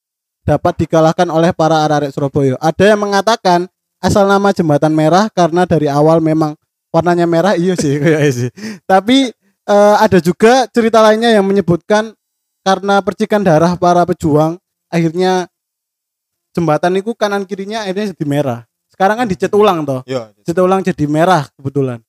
dapat 0.47 0.87
dikalahkan 0.87 1.27
oleh 1.27 1.51
para 1.51 1.83
arek-arek 1.83 2.15
Surabaya. 2.15 2.55
Ada 2.63 2.95
yang 2.95 3.03
mengatakan 3.03 3.67
asal 3.99 4.23
nama 4.23 4.55
jembatan 4.55 4.95
merah 4.95 5.27
karena 5.35 5.67
dari 5.67 5.91
awal 5.91 6.23
memang 6.23 6.55
warnanya 6.95 7.27
merah 7.27 7.59
iya 7.59 7.75
sih 7.75 7.99
kayak 7.99 8.31
sih. 8.39 8.49
Tapi 8.87 9.35
eh, 9.67 9.95
ada 9.99 10.23
juga 10.23 10.63
cerita 10.71 11.03
lainnya 11.03 11.35
yang 11.35 11.43
menyebutkan 11.43 12.15
karena 12.61 13.01
percikan 13.01 13.41
darah 13.41 13.73
para 13.77 14.05
pejuang 14.05 14.57
akhirnya 14.87 15.49
jembatan 16.51 16.99
itu 16.99 17.11
kanan 17.15 17.43
kirinya 17.47 17.85
akhirnya 17.85 18.13
jadi 18.13 18.25
merah. 18.27 18.59
Sekarang 18.91 19.17
kan 19.23 19.27
dicat 19.27 19.51
ulang 19.55 19.81
toh. 19.87 20.01
Ya. 20.05 20.29
Dicat 20.35 20.57
ulang 20.61 20.83
jadi 20.83 21.05
merah 21.07 21.47
kebetulan. 21.57 22.03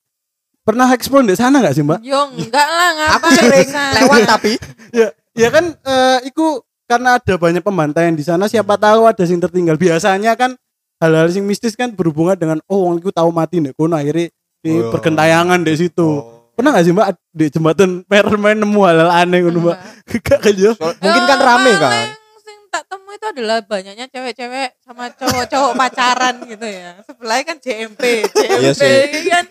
Pernah 0.63 0.87
eksplor 0.95 1.27
di 1.27 1.35
sana 1.35 1.59
nggak 1.59 1.75
sih 1.75 1.83
mbak? 1.83 1.99
Yo 2.07 2.19
enggak 2.39 2.67
lah 2.71 3.19
Aku 3.19 3.27
ngapain 3.27 3.35
sering 3.35 3.71
lewat 3.99 4.19
tapi 4.31 4.53
Ya, 4.99 5.11
ya 5.35 5.49
kan 5.51 5.75
eh, 5.75 6.19
iku 6.31 6.63
karena 6.87 7.19
ada 7.19 7.35
banyak 7.35 7.65
pembantaian 7.65 8.15
di 8.15 8.23
sana 8.23 8.47
siapa 8.47 8.79
tahu 8.79 9.09
ada 9.11 9.25
yang 9.27 9.43
tertinggal. 9.43 9.75
Biasanya 9.75 10.39
kan 10.39 10.55
hal-hal 11.03 11.27
yang 11.35 11.49
mistis 11.51 11.75
kan 11.75 11.91
berhubungan 11.91 12.39
dengan 12.39 12.59
oh 12.71 12.87
wong 12.87 13.03
iku 13.03 13.11
tahu 13.11 13.35
mati 13.35 13.59
nek 13.59 13.75
kono 13.75 13.99
akhirnya 13.99 14.31
di 14.63 14.71
Oh, 14.71 14.87
iya. 14.87 14.91
bergentayangan 14.95 15.61
di 15.67 15.75
situ. 15.75 16.07
Oh. 16.07 16.32
Pernah 16.53 16.71
nggak 16.77 16.85
sih 16.85 16.93
mbak 16.93 17.09
di 17.33 17.47
jembatan 17.49 18.05
main 18.37 18.59
nemu 18.59 18.81
hal-hal 18.85 19.11
aneh 19.11 19.39
ngono 19.41 19.59
mbak? 19.73 19.77
Gak 20.21 20.39
kan 20.45 20.53
ya? 20.53 20.73
Soal- 20.77 20.99
mungkin 21.01 21.23
kan 21.25 21.39
rame 21.41 21.73
kan. 21.81 21.93
paling 21.93 22.13
Sing 22.43 22.59
tak 22.69 22.85
temu 22.91 23.09
itu 23.09 23.27
adalah 23.27 23.57
banyaknya 23.65 24.07
cewek-cewek 24.13 24.69
sama 24.85 25.09
cowok-cowok 25.17 25.73
pacaran 25.79 26.37
gitu 26.45 26.67
ya. 26.69 27.01
Sebelahnya 27.09 27.45
kan 27.49 27.57
JMP, 27.63 28.03
JMP 28.29 28.83
Iya 28.85 29.41
kan. 29.41 29.47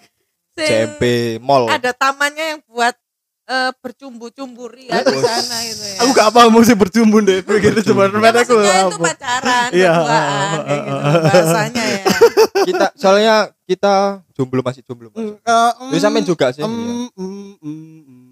CMP 0.52 1.04
mall. 1.42 1.66
Ada 1.72 1.96
tamannya 1.96 2.46
yang 2.58 2.62
buat 2.70 2.94
eh, 3.52 3.72
bercumbu-cumbu 3.76 4.64
ria 4.66 4.96
di 4.98 5.18
sana 5.18 5.58
gitu 5.62 5.84
ya. 5.86 5.98
Aku 6.00 6.10
gak 6.12 6.30
paham 6.30 6.52
mesti 6.54 6.74
berjumbu 6.74 7.18
deh. 7.20 7.40
Pikir 7.42 7.76
jembatan 7.78 8.14
Ya, 8.14 8.20
merah 8.22 8.40
aku 8.40 8.56
maksudnya 8.56 8.80
itu 8.80 8.88
apa? 8.90 9.06
pacaran, 9.06 9.70
Iya. 9.72 9.92
berduaan 9.92 10.58
kayak 10.62 10.82
gitu 10.82 11.08
bahasanya 11.22 11.84
ya. 11.84 12.06
kita 12.68 12.86
soalnya 12.96 13.36
kita 13.66 13.94
jomblo 14.32 14.62
masih 14.62 14.82
jomblo. 14.82 15.08
Mas. 15.10 15.20
Mm, 15.20 15.36
eh, 15.36 15.72
mm, 15.78 15.90
Lu 15.90 15.98
sampean 15.98 16.24
juga 16.24 16.48
sih. 16.50 16.62
iya. 16.62 16.70
mm, 16.70 17.08
mm, 17.12 17.60
mm. 17.60 18.28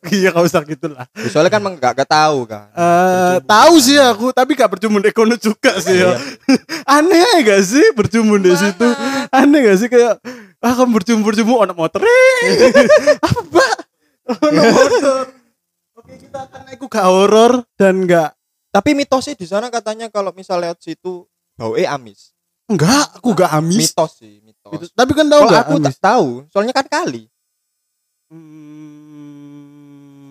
Iya 0.00 0.32
kau 0.32 0.40
usah 0.42 0.64
gitu 0.64 0.88
lah. 0.88 1.04
Ya, 1.12 1.28
Soalnya 1.28 1.52
kan 1.52 1.60
enggak 1.60 1.92
ketahu 1.94 2.48
kan. 2.48 2.72
Eh 2.72 3.36
tahu 3.44 3.76
sih 3.76 4.00
aku 4.00 4.32
tapi 4.32 4.56
gak 4.56 4.72
berjumbu 4.72 4.96
di 4.96 5.12
kono 5.12 5.36
juga 5.36 5.76
sih 5.76 5.92
ya. 5.94 6.16
Iya. 6.48 6.56
Aneh 6.96 7.44
gak 7.44 7.60
sih 7.60 7.84
berjumbu 7.92 8.40
di 8.40 8.48
situ? 8.50 8.88
Aneh 9.28 9.60
gak 9.60 9.76
sih 9.76 9.92
kayak 9.92 10.16
ah 10.56 10.72
kamu 10.72 10.96
berjumbu 11.20 11.52
ono 11.54 11.76
motor. 11.76 12.00
Apa 13.28 13.40
mbak? 13.44 13.76
Ono. 14.30 14.62
Oke 15.96 16.14
kita 16.16 16.38
akan 16.46 16.62
aku 16.70 16.86
gak 16.86 17.06
horor 17.06 17.52
dan 17.74 18.04
gak 18.04 18.32
Tapi 18.70 18.94
mitosnya 18.94 19.34
di 19.34 19.44
sana 19.44 19.66
katanya 19.66 20.06
kalau 20.08 20.30
misal 20.30 20.58
lewat 20.58 20.78
situ 20.78 21.26
baunya 21.54 21.90
amis. 21.90 22.30
enggak 22.64 23.18
aku 23.18 23.34
gak 23.34 23.50
amis. 23.52 23.90
Mitos 23.90 24.12
sih, 24.16 24.38
mitos. 24.40 24.70
Gitu. 24.70 24.86
Tapi 24.90 25.10
kan 25.10 25.26
tahu 25.26 25.42
gak 25.44 25.62
aku 25.66 25.74
amis? 25.76 25.86
tak 25.86 25.96
tahu, 26.00 26.28
soalnya 26.48 26.70
kan 26.70 26.86
kali. 26.86 27.26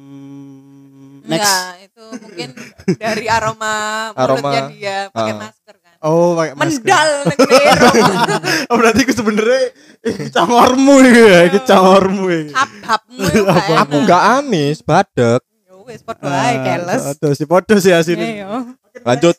Hmm, 0.10 1.22
Enggak, 1.22 1.38
Next. 1.78 1.86
itu 1.86 2.06
mungkin 2.18 2.50
dari 2.96 3.26
aroma 3.28 3.74
Aroma. 4.16 4.40
mulutnya 4.40 4.62
dia 4.72 4.98
pakai 5.12 5.30
Ah. 5.30 5.38
masker. 5.38 5.59
Oh, 6.00 6.32
pakai 6.40 6.56
masker. 6.56 6.80
Mendal 6.80 7.10
aroma. 7.76 8.24
Oh, 8.72 8.76
berarti 8.80 9.04
aku 9.04 9.14
sebenarnya 9.14 9.62
iki 10.00 10.26
cangormu 10.32 10.96
iki 11.04 11.24
ya, 11.28 11.40
iki 11.52 11.60
cangormu 11.68 12.26
iki. 12.32 12.56
Hap-hapmu 12.56 13.20
kayak 13.20 13.80
Aku 13.84 13.96
enggak 14.08 14.24
amis, 14.40 14.80
badek. 14.80 15.44
Ya 15.44 15.76
wis 15.84 16.00
padha 16.00 16.32
ae 16.32 16.56
keles. 16.64 17.02
Aduh, 17.04 17.36
si 17.36 17.44
podo 17.44 17.76
sih 17.84 17.92
asini. 17.92 18.40
Ayo. 18.40 18.80
Lanjut. 19.04 19.36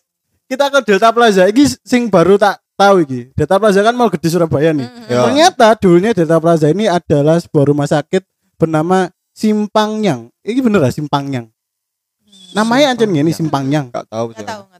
Kita 0.50 0.68
ke 0.68 0.78
Delta 0.84 1.08
Plaza. 1.14 1.48
Iki 1.48 1.64
sing 1.80 2.12
baru 2.12 2.36
tak 2.36 2.60
tahu 2.76 3.08
iki. 3.08 3.32
Delta 3.32 3.56
Plaza 3.56 3.80
kan 3.80 3.96
mau 3.96 4.12
gede 4.12 4.28
Surabaya 4.28 4.76
nih. 4.76 4.84
Mm-mm. 4.84 5.08
Ya. 5.08 5.20
Ternyata 5.24 5.66
dulunya 5.80 6.10
Delta 6.12 6.36
Plaza 6.36 6.68
ini 6.68 6.90
adalah 6.90 7.40
sebuah 7.40 7.72
rumah 7.72 7.88
sakit 7.88 8.20
bernama 8.60 9.08
Simpangnyang. 9.32 10.28
Ini 10.44 10.60
bener 10.60 10.84
lah 10.84 10.92
Simpangnyang. 10.92 11.48
Namanya 12.50 12.92
ancen 12.92 13.14
gini 13.14 13.30
Simpangnyang. 13.30 13.88
Enggak 13.94 14.10
tahu 14.10 14.34
sih. 14.34 14.42
Enggak 14.42 14.50
tahu, 14.50 14.62
enggak 14.66 14.79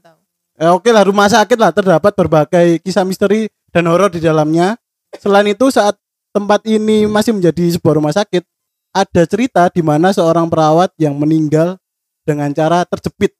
Eh, 0.61 0.69
oke 0.69 0.93
lah 0.93 1.01
rumah 1.01 1.25
sakit 1.25 1.57
lah 1.57 1.73
terdapat 1.73 2.13
berbagai 2.13 2.77
kisah 2.85 3.01
misteri 3.01 3.49
dan 3.73 3.89
horor 3.89 4.13
di 4.13 4.21
dalamnya. 4.21 4.77
Selain 5.17 5.49
itu 5.49 5.73
saat 5.73 5.97
tempat 6.29 6.61
ini 6.63 7.09
masih 7.09 7.33
menjadi 7.33 7.65
sebuah 7.73 7.97
rumah 7.97 8.13
sakit, 8.13 8.45
ada 8.93 9.23
cerita 9.25 9.65
di 9.67 9.81
mana 9.81 10.13
seorang 10.13 10.45
perawat 10.45 10.93
yang 10.95 11.17
meninggal 11.17 11.81
dengan 12.21 12.53
cara 12.53 12.85
terjepit. 12.85 13.33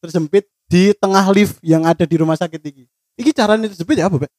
Terjepit 0.00 0.48
di 0.66 0.96
tengah 0.96 1.28
lift 1.28 1.60
yang 1.60 1.84
ada 1.84 2.08
di 2.08 2.16
rumah 2.16 2.34
sakit 2.34 2.58
ini. 2.64 2.88
Iki 3.14 3.30
caranya 3.36 3.68
terjepit 3.68 4.00
ya 4.00 4.08
apa, 4.08 4.24
Pak? 4.24 4.32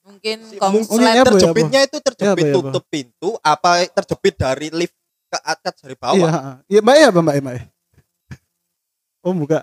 Mungkin 0.00 0.36
Si- 0.42 0.56
konslet 0.56 0.88
mungkin 0.88 1.04
apa 1.04 1.12
ya, 1.12 1.24
terjepitnya 1.28 1.80
itu 1.84 1.96
terjepit 2.00 2.24
Ya, 2.24 2.32
apa, 2.32 2.40
ya, 2.40 2.52
apa? 2.56 2.64
tutup 2.72 2.84
pintu 2.88 3.30
apa 3.44 3.70
terjepit 3.92 4.34
dari 4.34 4.68
lift 4.72 4.96
ke 5.28 5.38
atas 5.38 5.74
dari 5.84 5.94
Iya, 5.94 6.00
bawah. 6.00 6.30
ha. 6.32 6.40
iya, 6.64 6.80
Mbak 6.80 6.96
ya, 6.96 7.06
apa, 7.12 7.20
Mbak, 7.20 7.34
ya, 7.36 7.42
Mbak. 7.44 7.54
ya? 7.54 7.64
Oh, 9.20 9.36
buka. 9.36 9.58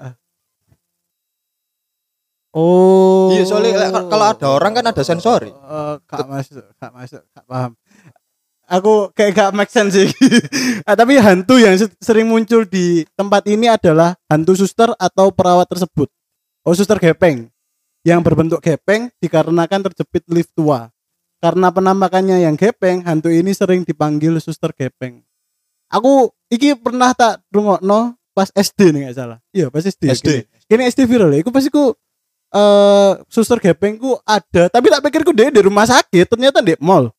Oh. 2.55 3.29
Iya, 3.31 3.43
soalnya 3.43 3.71
kalau- 3.91 4.07
kalau 4.09 4.25
ada 4.27 4.47
orang 4.49 4.71
kan 4.73 4.85
ada 4.87 5.03
sensori. 5.03 5.51
Eh, 5.51 5.93
gak 6.03 6.25
masuk, 6.25 6.63
gak 6.75 6.91
masuk, 6.91 7.21
gak 7.31 7.45
paham. 7.45 7.71
Aku 8.67 9.15
kayak 9.15 9.31
gak 9.31 9.51
make 9.55 9.71
sense 9.71 9.95
sih. 9.95 10.07
Ah, 10.87 10.95
tapi 10.95 11.19
hantu 11.19 11.59
yang 11.59 11.75
se- 11.75 11.91
sering 11.99 12.27
muncul 12.27 12.63
di 12.63 13.03
tempat 13.15 13.43
ini 13.47 13.67
adalah 13.67 14.15
hantu 14.27 14.55
suster 14.55 14.91
atau 14.95 15.31
perawat 15.31 15.67
tersebut. 15.67 16.07
Oh, 16.63 16.71
suster 16.71 16.95
gepeng. 16.97 17.47
Yang 18.03 18.19
berbentuk 18.23 18.59
gepeng 18.59 19.11
dikarenakan 19.19 19.87
terjepit 19.87 20.23
lift 20.27 20.51
tua. 20.51 20.87
Karena 21.37 21.69
penampakannya 21.69 22.41
yang 22.41 22.55
gepeng, 22.55 23.03
hantu 23.03 23.29
ini 23.29 23.51
sering 23.51 23.83
dipanggil 23.83 24.35
suster 24.39 24.71
gepeng. 24.71 25.21
Aku 25.87 26.31
iki 26.47 26.75
pernah 26.75 27.11
tak 27.11 27.43
rungokno 27.51 28.15
pas 28.31 28.51
SD 28.51 28.91
nih 28.91 28.99
nggak 29.07 29.15
salah. 29.15 29.37
Iya, 29.51 29.67
pas 29.67 29.83
SD. 29.83 30.03
SD. 30.07 30.27
Kini, 30.27 30.41
kini 30.67 30.83
SD 30.87 30.99
viral 31.03 31.31
ya. 31.31 31.39
Iku 31.39 31.51
pas 31.51 31.63
iku 31.63 31.95
eh 32.49 33.11
suster 33.27 33.57
gepengku 33.57 34.15
ada, 34.21 34.67
tapi 34.67 34.87
tak 34.87 35.01
pikirku 35.01 35.31
dia 35.31 35.47
di 35.47 35.59
rumah 35.59 35.83
sakit, 35.83 36.25
ternyata 36.27 36.59
di 36.59 36.73
mall. 36.79 37.11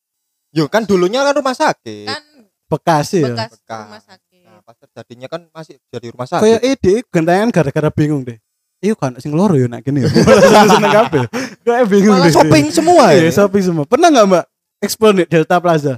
Yo 0.48 0.64
kan 0.66 0.82
dulunya 0.82 1.20
kan 1.20 1.36
rumah 1.36 1.52
sakit. 1.52 2.06
Kan 2.06 2.22
Bekasi 2.68 3.20
ya. 3.20 3.32
bekas 3.32 3.50
Bekas. 3.54 3.84
rumah 3.84 4.02
sakit. 4.02 4.44
Nah, 4.44 4.60
pas 4.60 4.76
terjadinya 4.76 5.26
kan 5.26 5.40
masih 5.50 5.80
jadi 5.88 6.06
rumah 6.08 6.24
sakit. 6.24 6.42
Kayak 6.42 6.60
ide 6.62 6.94
gantengan 7.08 7.48
gara-gara 7.48 7.88
bingung 7.88 8.24
deh. 8.24 8.36
Iya 8.78 8.94
kan 8.94 9.16
sing 9.18 9.32
loro 9.32 9.56
ya 9.56 9.66
nak 9.66 9.82
gini 9.82 10.04
ya. 10.04 10.08
Seneng 10.70 10.92
kabeh. 10.92 11.24
Kayak 11.64 11.84
bingung 11.88 12.14
Malah 12.14 12.28
deh. 12.28 12.34
shopping 12.34 12.66
semua 12.68 13.04
ya. 13.10 13.20
Iya, 13.24 13.30
shopping 13.34 13.62
semua. 13.64 13.84
Pernah 13.84 14.08
nggak 14.08 14.26
Mbak 14.28 14.44
explore 14.80 15.14
di 15.16 15.24
Delta 15.26 15.56
Plaza? 15.58 15.94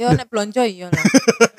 Yo 0.00 0.08
nek 0.16 0.32
blonjo 0.32 0.64
iya 0.64 0.88
lah. 0.88 1.04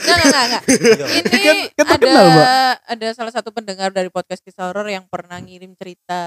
Enggak 0.02 0.18
enggak 0.26 0.44
enggak. 0.50 0.64
Iya. 0.82 1.06
Ini 1.14 1.30
Kan- 1.30 1.70
kan 1.78 1.88
ada 1.94 2.10
Mbak. 2.10 2.76
ada 2.90 3.08
salah 3.14 3.30
satu 3.30 3.54
pendengar 3.54 3.94
dari 3.94 4.10
podcast 4.10 4.42
kisah 4.42 4.66
horor 4.66 4.90
yang 4.90 5.06
pernah 5.06 5.38
ngirim 5.38 5.78
cerita 5.78 6.22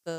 ke 0.00 0.16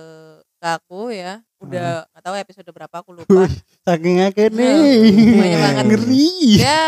ke 0.62 0.68
aku 0.70 1.10
ya. 1.10 1.42
Udah 1.58 2.06
nggak 2.06 2.22
tahu 2.22 2.36
episode 2.38 2.70
berapa 2.70 2.96
aku 3.02 3.18
lupa. 3.18 3.50
Saking 3.82 4.30
akeh 4.30 4.54
Nah, 4.54 4.62
nih. 4.62 5.34
banyak 5.42 5.60
banget. 5.60 5.84
Ngeri. 5.90 6.30
Dia 6.62 6.80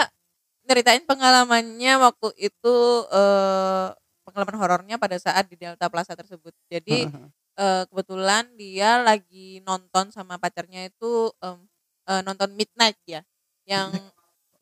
nyeritain 0.69 1.04
pengalamannya 1.10 1.93
waktu 1.97 2.28
itu 2.38 2.78
eh 3.10 3.88
pengalaman 4.21 4.58
horornya 4.62 4.95
pada 5.02 5.17
saat 5.17 5.50
di 5.50 5.58
Delta 5.58 5.89
Plaza 5.89 6.13
tersebut. 6.13 6.54
Jadi 6.69 7.10
eh, 7.58 7.84
kebetulan 7.89 8.45
dia 8.54 9.02
lagi 9.02 9.58
nonton 9.65 10.13
sama 10.13 10.38
pacarnya 10.38 10.86
itu 10.86 11.34
eh, 11.41 12.21
nonton 12.21 12.54
midnight 12.54 13.02
ya, 13.10 13.26
yang 13.65 13.89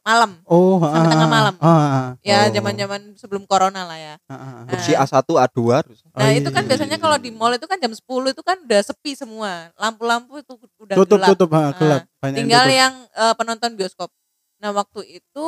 malam. 0.09 0.31
Oh, 0.43 0.81
Sampai 0.81 1.07
tengah 1.07 1.29
malam. 1.29 1.55
Ah, 1.59 2.17
Ya 2.19 2.37
Oh. 2.41 2.51
zaman-zaman 2.51 3.01
sebelum 3.13 3.43
corona 3.43 3.81
lah 3.83 3.95
ya. 3.95 4.15
ah, 4.23 4.33
ah. 4.33 4.53
Nah, 4.65 4.73
Opsi 4.73 4.91
A1, 4.91 5.13
A2 5.37 5.59
harus. 5.71 6.01
Oh, 6.03 6.17
Nah 6.17 6.27
iya, 6.27 6.37
itu 6.37 6.49
kan 6.49 6.61
iya, 6.61 6.67
biasanya 6.67 6.97
iya, 6.97 7.01
kalau 7.01 7.17
di 7.17 7.29
mall 7.29 7.53
itu 7.53 7.63
kan 7.63 7.77
jam 7.77 7.91
10 7.91 8.01
itu 8.27 8.41
kan 8.41 8.57
udah 8.59 8.81
sepi 8.81 9.11
semua. 9.13 9.69
Lampu-lampu 9.75 10.33
itu 10.37 10.53
udah 10.79 10.95
tutup 10.95 11.15
gelap. 11.15 11.29
tutup 11.31 11.49
ah, 11.51 11.71
gelap. 11.71 12.01
Banyak 12.17 12.25
yang 12.25 12.37
Tinggal 12.41 12.63
tutup. 12.65 12.79
yang 12.79 12.93
eh, 13.13 13.33
penonton 13.35 13.71
bioskop. 13.75 14.09
Nah 14.57 14.71
waktu 14.71 15.01
itu 15.15 15.45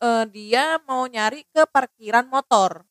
eh, 0.00 0.24
dia 0.28 0.64
mau 0.82 1.04
nyari 1.04 1.42
ke 1.46 1.62
parkiran 1.66 2.24
motor. 2.24 2.86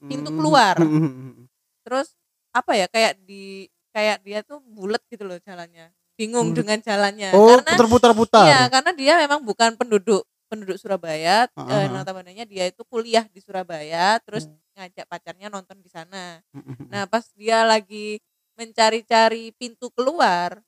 pintu 0.00 0.30
Hmm, 0.30 0.38
keluar. 0.38 0.74
hmm, 0.74 0.88
hmm, 0.88 1.12
hmm. 1.12 1.44
Terus 1.82 2.14
apa 2.50 2.72
ya 2.72 2.86
kayak 2.86 3.18
di 3.20 3.66
kayak 3.90 4.22
dia 4.22 4.40
tuh 4.40 4.62
bulat 4.64 5.02
gitu 5.06 5.22
loh 5.22 5.36
jalannya. 5.38 5.90
Bingung 6.14 6.50
Bulet. 6.50 6.58
dengan 6.62 6.78
jalannya. 6.80 7.30
Oh, 7.30 7.46
karena 7.52 7.70
putar-putar-putar. 7.74 8.44
iya 8.44 8.60
karena 8.66 8.90
dia 8.92 9.14
memang 9.18 9.38
bukan 9.40 9.74
penduduk 9.74 10.22
penduduk 10.48 10.80
Surabaya. 10.80 11.46
Ah, 11.52 11.68
Eh, 11.68 11.86
ah. 11.86 11.92
notabene 11.92 12.32
dia 12.48 12.64
itu 12.66 12.82
kuliah 12.88 13.28
di 13.28 13.38
Surabaya. 13.38 14.18
Terus 14.24 14.48
Hmm. 14.48 14.56
ngajak 14.74 15.06
pacarnya 15.06 15.48
nonton 15.48 15.78
di 15.78 15.90
sana. 15.90 16.40
Hmm, 16.50 16.62
hmm, 16.64 16.74
hmm. 16.74 16.88
Nah, 16.88 17.04
pas 17.04 17.24
dia 17.34 17.62
lagi 17.62 18.18
mencari-cari 18.58 19.54
pintu 19.54 19.88
keluar, 19.94 20.58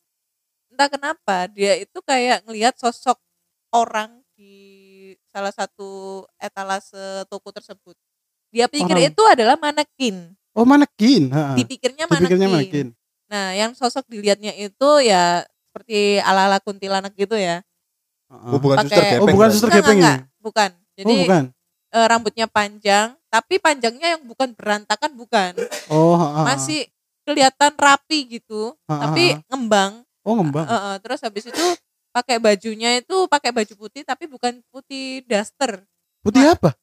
entah 0.71 0.87
kenapa 0.87 1.51
dia 1.51 1.75
itu 1.75 1.99
kayak 2.01 2.47
ngelihat 2.47 2.75
sosok 2.75 3.19
orang 3.71 4.23
di 4.35 4.55
salah 5.29 5.51
satu 5.51 6.23
etalase 6.37 7.27
toko 7.27 7.51
tersebut. 7.51 7.95
Dia 8.51 8.66
pikir 8.66 8.95
Orang. 8.99 9.11
itu 9.11 9.23
adalah 9.27 9.55
manekin. 9.55 10.35
Oh, 10.55 10.66
manekin. 10.66 11.31
ha. 11.31 11.55
Dipikirnya 11.55 12.07
Dipikirnya 12.07 12.49
manekin. 12.51 12.51
manekin. 12.51 12.88
Nah, 13.31 13.55
yang 13.55 13.79
sosok 13.79 14.11
dilihatnya 14.11 14.51
itu 14.59 14.90
ya 15.07 15.47
seperti 15.71 16.19
ala-ala 16.19 16.59
kuntilanak 16.59 17.14
gitu 17.14 17.38
ya. 17.38 17.62
Ah, 18.31 18.47
Oh, 18.49 18.59
bukan 18.59 18.77
Pakai- 18.79 18.88
suster 18.88 19.05
gepeng. 19.05 19.21
Oh, 19.21 19.35
bukan 19.35 19.49
suster 19.51 19.69
Enggak, 19.69 19.83
gepeng 19.83 19.99
enggak, 19.99 20.14
ini. 20.14 20.23
enggak. 20.23 20.40
bukan. 20.40 20.71
Jadi 20.95 21.11
oh, 21.11 21.19
bukan. 21.21 21.45
eh, 21.90 22.07
rambutnya 22.07 22.47
panjang, 22.47 23.09
tapi 23.27 23.55
panjangnya 23.57 24.09
yang 24.09 24.23
bukan 24.23 24.49
berantakan 24.53 25.11
bukan. 25.12 25.53
Oh, 25.88 26.14
ha, 26.14 26.27
ha. 26.33 26.43
Masih 26.47 26.87
kelihatan 27.23 27.73
rapi 27.75 28.19
gitu, 28.33 28.79
Ah, 28.85 28.93
ah, 28.93 28.99
tapi 29.05 29.35
ngembang. 29.47 30.07
Oh, 30.23 30.35
ngembang. 30.37 30.62
Eh, 30.62 30.75
eh, 30.75 30.97
terus 31.01 31.19
habis 31.21 31.45
itu 31.45 31.66
pakai 32.11 32.38
bajunya 32.38 32.99
itu 32.99 33.27
pakai 33.27 33.51
baju 33.51 33.75
putih 33.77 34.03
tapi 34.03 34.27
bukan 34.27 34.62
putih 34.69 35.23
daster. 35.25 35.83
Putih 36.21 36.43
apa? 36.49 36.75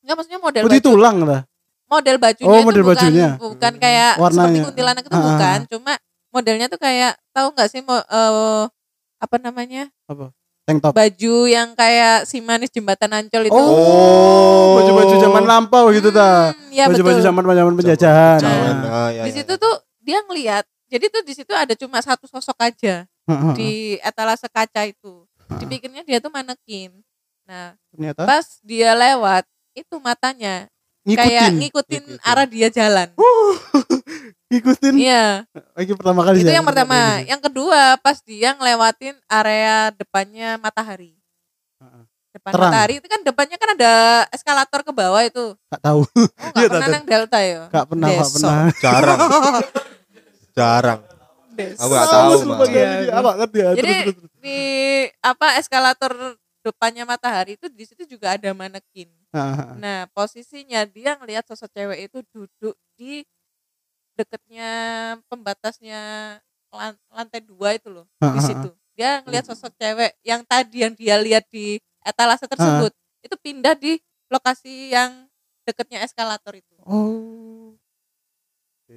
Enggak 0.00 0.14
maksudnya 0.16 0.40
model 0.40 0.62
Putih 0.64 0.80
baju 0.80 0.88
tulang 0.90 1.16
lah. 1.20 1.42
model 1.86 2.16
bajunya 2.16 2.46
Oh, 2.48 2.54
itu 2.56 2.66
model 2.66 2.82
bukan 2.82 2.94
bajunya. 2.96 3.28
bukan 3.36 3.72
kayak 3.76 4.12
seperti 4.12 4.22
Warnanya. 4.22 4.62
kuntilanak 4.64 5.02
itu 5.04 5.10
ah, 5.12 5.22
bukan, 5.24 5.58
cuma 5.68 5.92
modelnya 6.30 6.66
tuh 6.66 6.78
kayak 6.78 7.12
tahu 7.30 7.50
nggak 7.50 7.66
sih 7.68 7.80
mau 7.80 7.98
eh, 7.98 8.64
apa 9.18 9.36
namanya? 9.38 9.90
Tank 10.70 10.86
top. 10.86 10.92
Baju 10.94 11.36
yang 11.50 11.74
kayak 11.74 12.30
si 12.30 12.38
manis 12.38 12.70
jembatan 12.70 13.10
Ancol 13.10 13.50
itu. 13.50 13.58
Oh, 13.58 14.78
baju-baju 14.78 15.14
zaman 15.18 15.42
lampau 15.42 15.90
gitu 15.90 16.14
ta. 16.14 16.54
Hmm, 16.54 16.70
ya 16.70 16.86
Baju-baju 16.86 17.18
zaman 17.18 17.42
zaman 17.42 17.74
penjajahan. 17.74 18.38
Nah, 18.38 18.86
ah, 18.86 19.10
ya, 19.10 19.26
di 19.26 19.34
ya, 19.34 19.42
situ 19.42 19.54
ya. 19.58 19.58
tuh 19.58 19.74
dia 19.98 20.18
ngelihat. 20.22 20.64
Jadi 20.90 21.04
tuh 21.10 21.22
di 21.26 21.34
situ 21.34 21.50
ada 21.50 21.74
cuma 21.74 21.98
satu 22.02 22.26
sosok 22.30 22.58
aja 22.62 23.06
ha, 23.06 23.34
ha. 23.34 23.50
di 23.58 23.98
etalase 23.98 24.46
kaca 24.46 24.86
itu. 24.86 25.26
Dipikirnya 25.58 26.06
dia 26.06 26.22
tuh 26.22 26.30
manekin. 26.30 26.94
Nah, 27.50 27.74
Ternyata 27.90 28.22
pas 28.22 28.46
dia 28.62 28.94
lewat 28.94 29.42
itu 29.74 29.98
matanya 29.98 30.70
ngikutin. 31.02 31.18
kayak 31.18 31.46
ngikutin 31.58 32.04
Ngikutin. 32.14 32.30
arah 32.30 32.46
dia 32.46 32.68
jalan. 32.70 33.08
ngikutin. 34.50 34.94
Iya, 34.98 35.46
Lagi 35.78 35.92
pertama 35.94 36.20
kali 36.26 36.42
itu 36.42 36.50
ya, 36.50 36.58
yang 36.58 36.66
pertama. 36.66 37.22
Yang 37.22 37.40
kedua 37.46 37.96
pas 38.02 38.18
dia 38.26 38.50
ngelewatin 38.58 39.14
area 39.30 39.94
depannya 39.94 40.58
matahari. 40.58 41.14
Heeh. 41.78 42.02
Depan 42.30 42.50
Terang. 42.54 42.70
matahari 42.70 42.94
itu 43.02 43.06
kan 43.10 43.20
depannya 43.26 43.56
kan 43.58 43.70
ada 43.74 43.92
eskalator 44.34 44.80
ke 44.86 44.92
bawah 44.94 45.22
itu. 45.22 45.54
Gak 45.70 45.82
tahu. 45.82 46.02
Oh, 46.02 46.26
Iya, 46.58 46.66
enggak 46.66 46.70
pernah 46.70 46.88
nang 46.90 47.06
Delta 47.06 47.38
ya? 47.42 47.62
Gak 47.70 47.86
pernah, 47.86 48.08
gak 48.10 48.30
pernah. 48.34 48.54
jarang. 48.84 49.18
jarang. 50.54 51.00
Aku 51.60 51.90
nggak 51.92 52.08
tahu? 52.08 52.32
Jadi 53.76 53.94
di 54.40 54.60
apa 55.20 55.60
eskalator 55.60 56.12
depannya 56.64 57.04
matahari 57.04 57.56
itu 57.56 57.68
di 57.68 57.84
situ 57.84 58.08
juga 58.08 58.36
ada 58.36 58.50
manekin. 58.56 59.10
Nah, 59.76 60.08
posisinya 60.16 60.82
dia 60.88 61.14
ngelihat 61.20 61.44
sosok 61.46 61.70
cewek 61.70 62.10
itu 62.10 62.18
duduk 62.32 62.74
di 62.96 63.22
deketnya 64.20 64.70
pembatasnya 65.32 66.00
lan- 66.70 67.00
lantai 67.10 67.40
dua 67.42 67.74
itu 67.74 67.88
loh 67.90 68.06
Ha, 68.20 68.36
di 68.36 68.40
situ. 68.44 68.68
Dia 68.94 69.24
ngelihat 69.24 69.48
sosok 69.48 69.72
cewek 69.80 70.12
yang 70.22 70.44
tadi 70.44 70.84
yang 70.84 70.92
dia 70.92 71.16
lihat 71.16 71.48
di 71.48 71.80
etalase 72.04 72.44
tersebut 72.44 72.92
itu 73.24 73.34
pindah 73.40 73.74
di 73.74 73.96
lokasi 74.28 74.92
yang 74.92 75.24
deketnya 75.64 76.04
eskalator 76.04 76.52
itu. 76.52 76.74
Oh. 76.84 77.69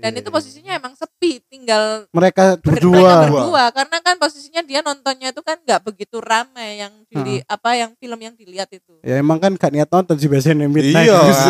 Dan 0.01 0.11
itu 0.15 0.29
posisinya 0.29 0.73
emang 0.73 0.93
sepi, 0.95 1.37
tinggal 1.45 2.09
mereka 2.09 2.57
mereka 2.57 2.65
berdua. 2.65 3.13
berdua 3.29 3.63
karena 3.69 3.97
kan 4.01 4.15
posisinya 4.17 4.61
dia 4.61 4.81
nontonnya 4.81 5.29
itu 5.29 5.41
kan 5.43 5.59
nggak 5.61 5.81
begitu 5.85 6.17
ramai 6.17 6.81
yang 6.81 6.93
dili 7.05 7.45
apa 7.45 7.69
yang 7.77 7.91
film 7.99 8.17
yang 8.17 8.33
dilihat 8.33 8.71
itu. 8.73 8.97
Ya 9.05 9.21
emang 9.21 9.37
kan 9.37 9.53
gak 9.53 9.69
niat 9.69 9.87
nonton 9.87 10.15
sih 10.17 10.25
biasanya 10.25 10.65
midnight. 10.65 11.05
Iya. 11.05 11.19
Gus. 11.21 11.41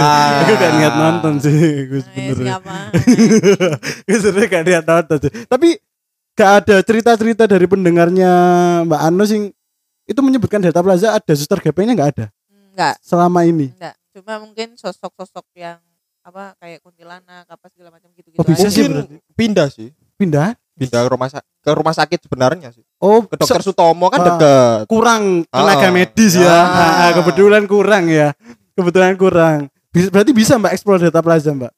Aku 0.43 0.53
gak 0.61 0.73
niat 0.75 0.95
nonton 0.97 1.33
sih, 1.39 1.59
Gus 1.87 2.05
Nah, 2.05 2.15
bener. 2.19 2.43
siapa? 2.43 2.75
Gus 4.09 4.23
gak 4.27 4.63
niat 4.65 4.85
nonton 4.85 5.17
sih. 5.23 5.31
Tapi 5.47 5.69
gak 6.33 6.51
ada 6.65 6.75
cerita-cerita 6.81 7.43
dari 7.45 7.65
pendengarnya 7.69 8.31
Mbak 8.89 9.01
Anu 9.05 9.23
sing 9.23 9.53
itu 10.03 10.19
menyebutkan 10.19 10.59
Delta 10.59 10.83
Plaza 10.83 11.15
ada 11.15 11.33
suster 11.37 11.63
gepengnya 11.63 11.95
nggak 11.95 12.11
ada 12.17 12.25
Enggak, 12.73 12.95
selama 12.99 13.45
ini. 13.47 13.71
enggak. 13.71 13.95
Cuma 14.11 14.33
mungkin 14.41 14.75
sosok-sosok 14.75 15.45
yang 15.55 15.79
apa 16.23 16.55
kayak 16.57 16.79
kuntilanak 16.79 17.45
apa 17.45 17.65
segala 17.67 17.91
macam 17.91 18.07
gitu-gitu. 18.11 18.39
Oh, 18.39 18.45
bisa 18.45 18.65
aja. 18.65 18.71
sih 18.71 18.81
Mungkin 18.81 18.95
berarti. 18.97 19.15
pindah 19.33 19.67
sih. 19.67 19.89
Pindah? 20.15 20.47
Pindah 20.73 21.01
ke 21.01 21.09
rumah 21.09 21.27
ke 21.35 21.69
rumah 21.69 21.93
sakit 21.93 22.19
sebenarnya 22.21 22.69
sih. 22.71 22.81
Oh, 22.97 23.21
Ke 23.21 23.35
dokter 23.35 23.61
Sutomo 23.61 24.07
kan 24.07 24.19
Ah. 24.19 24.25
deket. 24.29 24.81
kurang 24.87 25.23
tenaga 25.45 25.83
Ah. 25.83 25.91
medis 25.91 26.33
ya. 26.33 26.47
Ah. 26.49 26.91
Ah, 27.03 27.11
kebetulan 27.13 27.63
kurang 27.65 28.07
ya. 28.07 28.31
Kebetulan 28.73 29.13
kurang. 29.13 29.67
Bis- 29.89 30.09
Berarti 30.09 30.31
bisa 30.31 30.55
Mbak 30.55 30.73
explore 30.73 30.99
Delta 30.99 31.19
Plaza, 31.19 31.51
Mbak? 31.51 31.73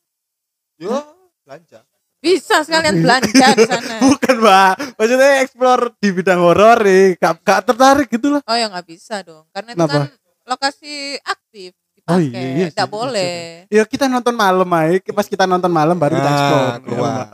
Yo, 0.77 0.95
belanja. 1.41 1.83
Bisa 2.17 2.61
sekalian 2.61 3.01
belanja 3.01 3.47
di 3.51 3.65
sana. 3.65 3.95
Bukan, 4.05 4.35
Mbak. 4.39 4.73
Maksudnya 4.95 5.29
explore 5.41 5.83
di 5.95 6.09
bidang 6.11 6.39
horor 6.39 6.79
nih. 6.79 7.17
Gak, 7.17 7.33
gak 7.41 7.59
tertarik 7.65 8.07
gitu 8.07 8.29
loh. 8.29 8.41
Oh 8.41 8.55
ya 8.55 8.65
nggak 8.67 8.87
bisa 8.87 9.19
dong, 9.21 9.45
karena 9.51 9.69
itu 9.71 9.77
Kenapa? 9.77 9.93
kan 9.99 10.09
lokasi 10.45 10.93
aktif 11.19 11.73
Oh, 12.05 12.21
dipakai, 12.21 12.37
iya, 12.37 12.49
iya 12.53 12.67
iya 12.69 12.85
boleh. 12.85 13.65
Ya 13.65 13.81
kita 13.81 14.05
nonton 14.05 14.37
malam 14.37 14.69
aja. 14.69 15.01
Pas 15.09 15.25
kita 15.25 15.49
nonton 15.49 15.73
malam 15.73 15.97
baru 15.97 16.21
kita 16.21 16.29
Ah, 16.29 16.37
explore. 16.37 16.69
keluar. 16.85 17.25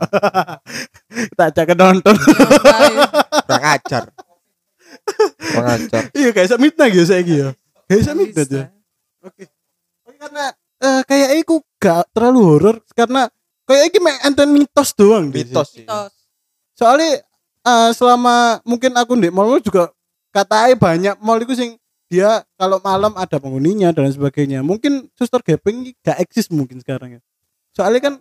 kita 1.36 1.42
ajak 1.52 1.64
ke 1.68 1.74
nonton. 1.76 2.14
Ngapain? 2.16 2.96
Kurang 3.44 3.64
ajar. 3.68 4.02
Kurang 5.52 5.68
ajar. 5.76 6.02
iya 6.16 6.28
kayak 6.32 6.46
bisa 6.48 6.56
midnight 6.56 6.94
ya 6.96 7.04
saya 7.04 7.20
ya. 7.20 7.48
Kayak 7.84 8.16
midnight 8.16 8.48
bisa. 8.48 8.56
ya. 8.56 8.64
Oke. 9.20 9.44
Oke, 10.08 10.16
karena 10.16 10.44
eh, 10.80 11.02
kayak 11.04 11.28
aku 11.44 11.56
gak 11.76 12.02
terlalu 12.16 12.40
horor 12.40 12.76
karena 12.96 13.22
kayak 13.68 13.84
iki 13.92 13.98
mek 14.00 14.16
enten 14.24 14.48
mitos 14.50 14.96
doang. 14.96 15.28
Mitos 15.28 15.68
sih. 15.76 15.84
Mitos. 15.84 16.12
Soalnya 16.72 17.20
eh, 17.60 17.90
selama 17.92 18.64
mungkin 18.64 18.96
aku 18.96 19.20
di 19.20 19.28
mall 19.28 19.60
juga 19.60 19.92
katanya 20.32 20.72
banyak 20.80 21.14
mall 21.20 21.44
itu 21.44 21.52
sing 21.52 21.76
dia 22.12 22.30
kalau 22.54 22.76
malam 22.78 23.16
ada 23.16 23.36
penghuninya 23.36 23.88
dan 23.88 24.06
sebagainya 24.06 24.60
mungkin 24.60 25.08
suster 25.12 25.40
gepeng 25.40 25.80
ini 25.80 25.90
gak 25.98 26.20
eksis 26.20 26.46
mungkin 26.48 26.76
sekarang 26.76 27.16
ya 27.16 27.20
soalnya 27.72 28.00
kan 28.02 28.14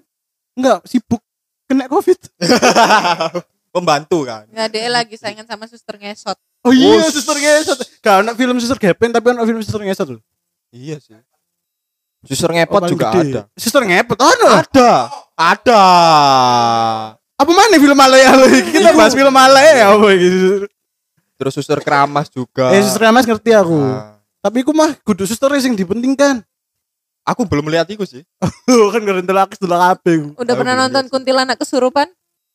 enggak 0.54 0.80
sibuk 0.86 1.20
kena 1.66 1.86
covid 1.86 2.16
Membantu 3.72 4.28
kan. 4.28 4.44
Nggak 4.52 4.68
dia 4.70 4.92
lagi 4.92 5.16
saingan 5.16 5.48
sama 5.48 5.64
suster 5.64 5.96
ngesot. 5.96 6.36
oh 6.36 6.72
iya 6.72 6.92
Oh, 6.94 7.08
suster 7.08 7.36
ngesot 7.36 7.80
gak 8.00 8.16
ada 8.20 8.32
film 8.34 8.60
suster 8.60 8.76
gepeng 8.76 9.12
tapi 9.12 9.32
ada 9.32 9.44
film 9.44 9.60
suster 9.60 9.80
ngesot 9.80 10.08
loh 10.10 10.24
Iya 10.70 11.00
sih. 11.00 11.16
Suster 12.22 12.48
Oh, 12.48 12.54
ngepot 12.54 12.80
paling 12.82 12.92
juga 12.92 13.08
gede. 13.14 13.32
ada. 13.32 13.42
suster 13.56 13.80
ngepot 13.82 14.20
ada 14.20 14.48
Ada. 14.60 14.92
Ada. 15.36 15.82
apa 17.34 17.48
mana 17.50 17.74
film 17.74 17.96
Malaya 17.96 18.30
kita 18.62 18.92
bahas 18.92 19.12
film 19.12 19.32
Malaya 19.32 19.72
ya 19.74 19.88
apa 19.90 20.08
gitu 20.14 20.68
Terus 21.42 21.58
suster 21.58 21.82
keramas 21.82 22.30
juga. 22.30 22.70
eh 22.70 22.86
suster 22.86 23.10
Mas 23.10 23.26
ngerti 23.26 23.50
aku. 23.50 23.74
Nah, 23.74 24.22
tapi 24.46 24.62
aku 24.62 24.78
mah 24.78 24.94
kudu 25.02 25.26
suster 25.26 25.50
yang 25.58 25.74
dipentingkan. 25.74 26.46
Aku 27.26 27.50
belum 27.50 27.66
melihat 27.66 27.90
itu 27.90 28.06
sih. 28.06 28.22
kan 28.94 29.02
gak 29.02 29.16
rental 29.22 29.38
aku 29.42 29.54
setelah 29.58 29.98
apa 29.98 30.10
Udah 30.38 30.54
pernah 30.54 30.78
nonton 30.78 31.10
kuntilanak 31.10 31.58
kesurupan? 31.58 32.06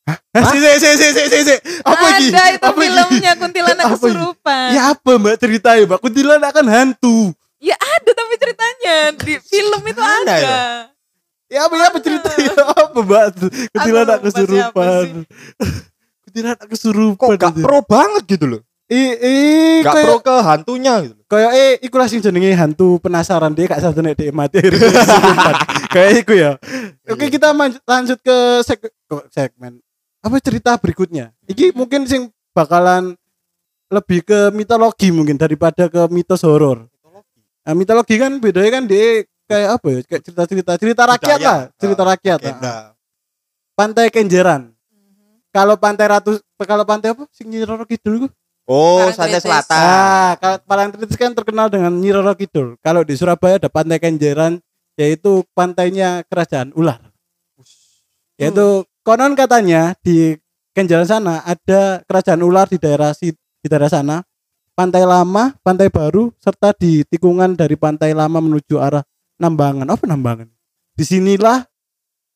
si 0.07 0.55
si 0.55 0.71
si 0.79 0.89
si 0.95 1.07
si 1.11 1.23
si 1.27 1.39
si. 1.43 1.55
Apa 1.83 2.15
iki? 2.15 2.31
Ada 2.31 2.43
itu 2.55 2.63
apa 2.63 2.79
filmnya 2.79 3.31
kuntilanak 3.35 3.83
Apa 3.83 3.91
iki? 3.91 4.03
kesurupan. 4.07 4.67
ya 4.71 4.81
apa 4.95 5.11
mbak 5.19 5.35
ceritanya 5.35 5.83
mbak? 5.83 5.99
Kuntilanak 5.99 6.51
kan 6.55 6.63
hantu. 6.63 7.35
Ya 7.59 7.75
ada 7.75 8.11
tapi 8.15 8.35
ceritanya. 8.39 8.95
Di 9.19 9.35
film 9.43 9.81
itu 9.83 9.99
Mana 9.99 10.23
ada. 10.23 10.35
ya? 10.39 10.59
Ya 11.47 11.59
apa 11.67 11.75
ya 11.75 11.85
apa 11.91 11.99
ceritanya? 11.99 12.51
Apa 12.87 12.99
mbak? 13.03 13.25
Kuntilanak 13.75 14.19
kesurupan. 14.23 15.05
Kuntilanak 16.23 16.59
Kok 16.59 16.71
kesurupan 16.71 17.35
gak 17.35 17.55
pro 17.59 17.79
banget 17.83 18.23
gitu 18.27 18.45
loh. 18.47 18.61
I 18.87 19.01
i 19.13 19.35
Gak 19.81 19.93
kayak 19.93 20.05
pro 20.05 20.17
ke 20.21 20.35
hantunya 20.39 20.93
gitu 21.03 21.19
kayak 21.27 21.51
eh 21.51 21.71
iku 21.81 21.95
lah 21.95 22.07
sing 22.07 22.19
jenenge 22.19 22.51
hantu 22.51 22.97
penasaran 22.97 23.51
dia 23.51 23.67
gak 23.67 23.81
sadar 23.81 23.99
nek 23.99 24.15
dia 24.15 24.31
mati. 24.31 24.63
Kesurupan. 24.63 25.55
kayak 25.87 26.11
iku 26.21 26.33
ya. 26.33 26.51
Oke 27.05 27.27
Iya. 27.27 27.31
kita 27.31 27.47
lanjut 27.83 28.19
ke 28.19 28.37
seg- 28.63 28.95
segmen? 29.27 29.83
Apa 30.19 30.39
cerita 30.39 30.75
berikutnya? 30.75 31.35
Iki 31.45 31.71
mungkin 31.73 32.07
sing 32.07 32.31
bakalan 32.51 33.19
lebih 33.87 34.23
ke 34.23 34.39
mitologi 34.51 35.11
mungkin 35.11 35.35
daripada 35.35 35.87
ke 35.87 36.07
mitos 36.07 36.43
horor. 36.43 36.87
Nah, 37.63 37.73
mitologi 37.73 38.15
kan 38.15 38.39
bedanya 38.39 38.71
kan 38.71 38.83
dia 38.83 39.23
kayak 39.43 39.69
apa 39.73 39.87
ya? 39.89 39.99
Kayak 40.05 40.21
cerita-cerita 40.23 40.71
cerita 40.75 41.03
rakyat 41.05 41.37
Budaya. 41.37 41.47
lah 41.49 41.59
cerita 41.75 42.01
Ah, 42.01 42.07
rakyat 42.09 42.39
Legenda. 42.41 42.71
ah. 42.71 42.83
pantai 43.73 44.07
Kenjeran. 44.07 44.61
Kalau 45.51 45.75
pantai 45.75 46.07
ratu 46.07 46.39
kalau 46.57 46.83
pantai 46.83 47.11
apa? 47.11 47.27
Sing 47.29 47.47
Nyi 47.47 47.63
Roro 47.63 47.83
Kidul 47.83 48.23
ku 48.23 48.27
Oh. 48.67 49.07
Santai 49.15 49.39
Selatan. 49.39 49.79
ah 49.79 50.35
kalau 50.35 50.59
Parangtritis 50.67 51.15
kan 51.15 51.31
terkenal 51.31 51.71
dengan 51.71 51.95
Nyi 51.95 52.11
Roro 52.11 52.35
Kidul. 52.35 52.75
Kalau 52.83 53.07
di 53.07 53.15
Surabaya 53.15 53.55
ada 53.55 53.71
pantai 53.71 53.95
Kenjeran 53.95 54.59
yaitu 54.99 55.47
pantainya 55.55 56.27
kerajaan 56.27 56.75
ular. 56.75 56.99
Yaitu 58.35 58.83
konon 59.07 59.39
katanya 59.39 59.95
di 60.03 60.35
Kenjeran 60.75 61.07
sana 61.07 61.41
ada 61.47 62.03
kerajaan 62.05 62.43
ular 62.43 62.67
di 62.67 62.75
daerah 62.75 63.15
si 63.15 63.31
di 63.33 63.67
daerah 63.71 63.87
sana. 63.87 64.19
Pantai 64.77 65.07
lama 65.07 65.55
pantai 65.65 65.89
baru 65.89 66.29
serta 66.37 66.75
di 66.75 67.01
tikungan 67.07 67.57
dari 67.57 67.73
pantai 67.73 68.13
lama 68.13 68.43
menuju 68.43 68.77
arah 68.77 69.01
Nambangan. 69.39 69.87
Apa 69.89 70.05
Nambangan? 70.05 70.51
Di 70.93 71.07
sinilah 71.07 71.65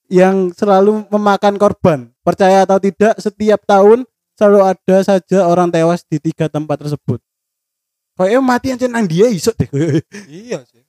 yang 0.07 0.55
selalu 0.55 1.11
memakan 1.11 1.59
korban. 1.59 2.07
Percaya 2.23 2.63
atau 2.63 2.79
tidak 2.79 3.19
setiap 3.19 3.61
tahun 3.67 4.07
selalu 4.39 4.59
ada 4.75 4.97
saja 5.03 5.47
orang 5.47 5.69
tewas 5.69 6.03
di 6.07 6.17
tiga 6.17 6.47
tempat 6.47 6.81
tersebut 6.81 7.21
kayaknya 8.21 8.41
mati 8.45 8.67
aja 8.69 8.85
nang 8.85 9.09
dia 9.09 9.27
iso 9.33 9.49
deh. 9.57 9.65
Iya 10.29 10.61
sih. 10.69 10.85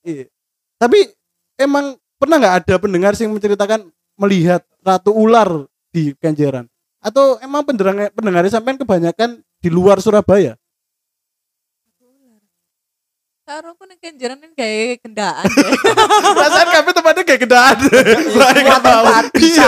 Iya. 0.00 0.32
Tapi 0.80 1.12
emang 1.60 2.00
pernah 2.16 2.40
nggak 2.40 2.56
ada 2.64 2.74
pendengar 2.80 3.12
yang 3.20 3.36
menceritakan 3.36 3.92
melihat 4.16 4.64
ratu 4.80 5.12
ular 5.12 5.68
di 5.92 6.16
Kenjeran? 6.16 6.64
Atau 7.00 7.36
emang 7.44 7.64
pendengar 7.64 8.12
pendengarnya 8.16 8.52
sampean 8.52 8.80
kebanyakan 8.80 9.44
di 9.60 9.68
luar 9.68 10.00
Surabaya? 10.00 10.56
Karo 13.50 13.74
kenjeran 13.98 14.38
kan 14.38 14.52
kayak 14.54 15.02
kendaan. 15.02 15.42
Perasaan 16.38 16.68
kami 16.78 16.90
tempatnya 16.94 17.24
kayak 17.26 17.42
gedaan. 17.42 17.76
Semua 17.82 18.78
tempat 18.78 19.24
bisa, 19.34 19.66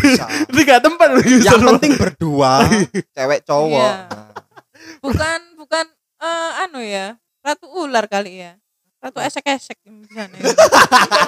bisa. 0.00 0.24
Tiga 0.48 0.80
tempat 0.80 1.12
loh. 1.12 1.20
Yang 1.20 1.60
penting 1.60 1.92
berdua, 2.00 2.64
cewek 3.20 3.44
cowok. 3.44 3.84
Iya. 3.84 4.08
Nah, 4.08 4.32
Bukan 5.04 5.40
bukan 5.60 5.84
eh, 6.24 6.62
anu 6.64 6.80
ya. 6.80 7.20
Ratu 7.44 7.68
ular 7.68 8.08
kali 8.08 8.48
ya. 8.48 8.56
Ratu 8.96 9.20
esek-esek 9.20 9.76
di 9.84 10.08
sana. 10.08 10.32
ya. 10.32 10.48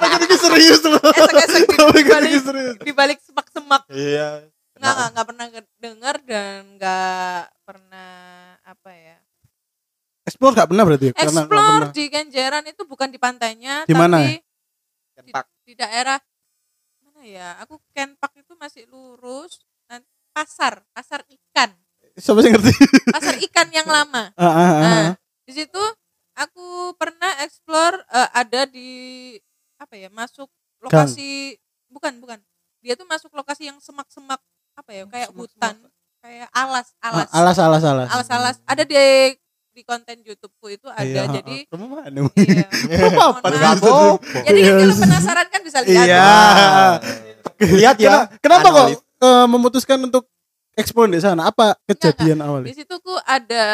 Apa 0.01 0.25
jadi 0.25 0.37
serius 0.41 0.81
loh? 0.89 1.05
Esek-esek 1.05 1.69
di, 1.69 1.77
balik 2.09 2.33
serius? 2.41 2.77
di 2.81 2.93
balik 2.97 3.21
semak-semak. 3.21 3.85
Iya. 3.93 4.49
Nggak, 4.81 4.93
nggak, 4.97 5.09
nggak 5.13 5.27
pernah 5.29 5.47
dengar 5.77 6.17
dan 6.25 6.81
nggak 6.81 7.41
pernah 7.69 8.13
apa 8.65 8.89
ya. 8.89 9.21
Explore 10.31 10.55
gak 10.55 10.69
pernah 10.71 10.85
berarti? 10.87 11.07
ya? 11.11 11.14
Explore 11.19 11.51
pernah. 11.51 11.90
di 11.90 12.05
Kenjeran 12.07 12.64
itu 12.64 12.83
bukan 12.87 13.09
di 13.11 13.19
pantainya, 13.19 13.83
Di 13.85 13.93
mana 13.93 14.23
tapi 14.23 14.38
di, 14.38 14.38
Kenpak. 15.19 15.45
di 15.66 15.73
daerah 15.75 16.19
mana 17.03 17.21
ya? 17.27 17.59
Aku 17.61 17.83
Kenpak 17.90 18.31
itu 18.38 18.55
masih 18.55 18.87
lurus. 18.87 19.59
Nanti 19.85 20.07
pasar, 20.31 20.87
pasar 20.95 21.27
ikan, 21.27 21.75
Siapa 22.14 22.38
sih 22.40 22.51
ngerti? 22.51 22.71
pasar 23.11 23.35
ikan 23.51 23.69
yang 23.71 23.90
lama. 23.97 24.31
Ah, 24.35 24.47
ah, 24.47 24.55
ah, 24.55 24.71
Nah, 24.79 24.95
ah. 24.95 25.12
di 25.43 25.53
situ 25.53 25.83
aku 26.33 26.95
pernah 26.95 27.43
explore 27.43 27.99
eh, 28.07 28.31
ada 28.33 28.64
di 28.64 28.90
apa 29.77 29.99
ya? 29.99 30.07
Masuk 30.09 30.47
lokasi 30.79 31.59
bukan 31.90 32.23
bukan. 32.23 32.38
Dia 32.81 32.95
tuh 32.95 33.05
masuk 33.05 33.35
lokasi 33.35 33.66
yang 33.69 33.77
semak-semak 33.79 34.38
apa 34.73 34.90
ya? 34.95 35.05
Kayak 35.05 35.31
hutan, 35.35 35.75
kayak 36.23 36.49
alas, 36.55 36.95
Ah, 37.03 37.11
alas. 37.12 37.29
Alas 37.31 37.59
alas 37.59 37.83
alas. 37.83 38.09
Alas-alas. 38.09 38.57
Ada 38.64 38.83
di 38.87 38.95
di 39.81 39.83
konten 39.83 40.16
YouTubeku 40.21 40.66
itu 40.69 40.87
ada. 40.87 41.01
Iya, 41.09 41.25
jadi 41.40 41.57
mana? 41.73 42.21
iya. 42.37 42.69
Apa 43.01 43.16
Mohon 43.16 43.40
Nggak 43.40 43.61
maaf. 43.64 43.79
apa-apa. 43.81 44.43
Jadi 44.45 44.61
kan 44.61 44.69
Iya. 44.69 44.77
kalau 44.79 44.97
penasaran 45.01 45.47
kan 45.49 45.61
bisa 45.64 45.79
lihat. 45.81 46.05
Iya. 46.05 46.29
Lihat 47.59 47.97
ya. 47.97 48.11
Kena- 48.11 48.27
Kenapa 48.40 48.69
kok 48.71 48.87
eh, 49.21 49.47
memutuskan 49.47 49.99
untuk 50.01 50.25
ekspor 50.73 51.09
di 51.09 51.16
sana? 51.19 51.49
Apa 51.49 51.77
kejadian 51.85 52.38
Di 52.38 52.45
awalnya? 52.45 52.73
situ 52.73 52.95
ku 53.01 53.16
ada 53.19 53.64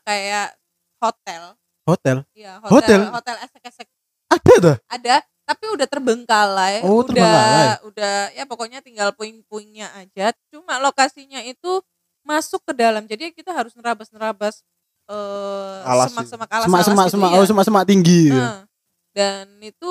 kayak 0.00 0.56
hotel. 0.98 1.42
Hotel. 1.84 2.16
Iya, 2.32 2.64
Hotel? 2.64 3.04
hotel. 3.04 3.12
Hotel 3.12 3.36
esek-esek 3.44 3.88
Ada 4.26 4.52
tuh. 4.56 4.76
ada, 4.88 5.14
tapi 5.44 5.64
udah 5.68 5.84
terbengkalai. 5.84 6.80
Oh, 6.80 7.00
udah 7.00 7.06
terbengkalai. 7.06 7.68
udah 7.84 8.14
ya 8.32 8.44
pokoknya 8.44 8.80
tinggal 8.80 9.12
puing-puingnya 9.12 9.92
aja. 9.94 10.32
Cuma 10.48 10.80
lokasinya 10.80 11.44
itu 11.44 11.84
masuk 12.24 12.64
ke 12.64 12.72
dalam. 12.72 13.04
Jadi 13.04 13.36
kita 13.36 13.52
harus 13.52 13.76
nerabas-nerabas 13.76 14.64
eh 15.04 15.76
Alas 15.84 16.08
semak-semak 16.10 16.48
alas 16.48 16.64
Semak-semak 16.66 17.06
semak 17.12 17.30
oh 17.34 17.44
semak-semak 17.44 17.84
tinggi. 17.84 18.32
Nah, 18.32 18.64
dan 19.12 19.46
itu 19.60 19.90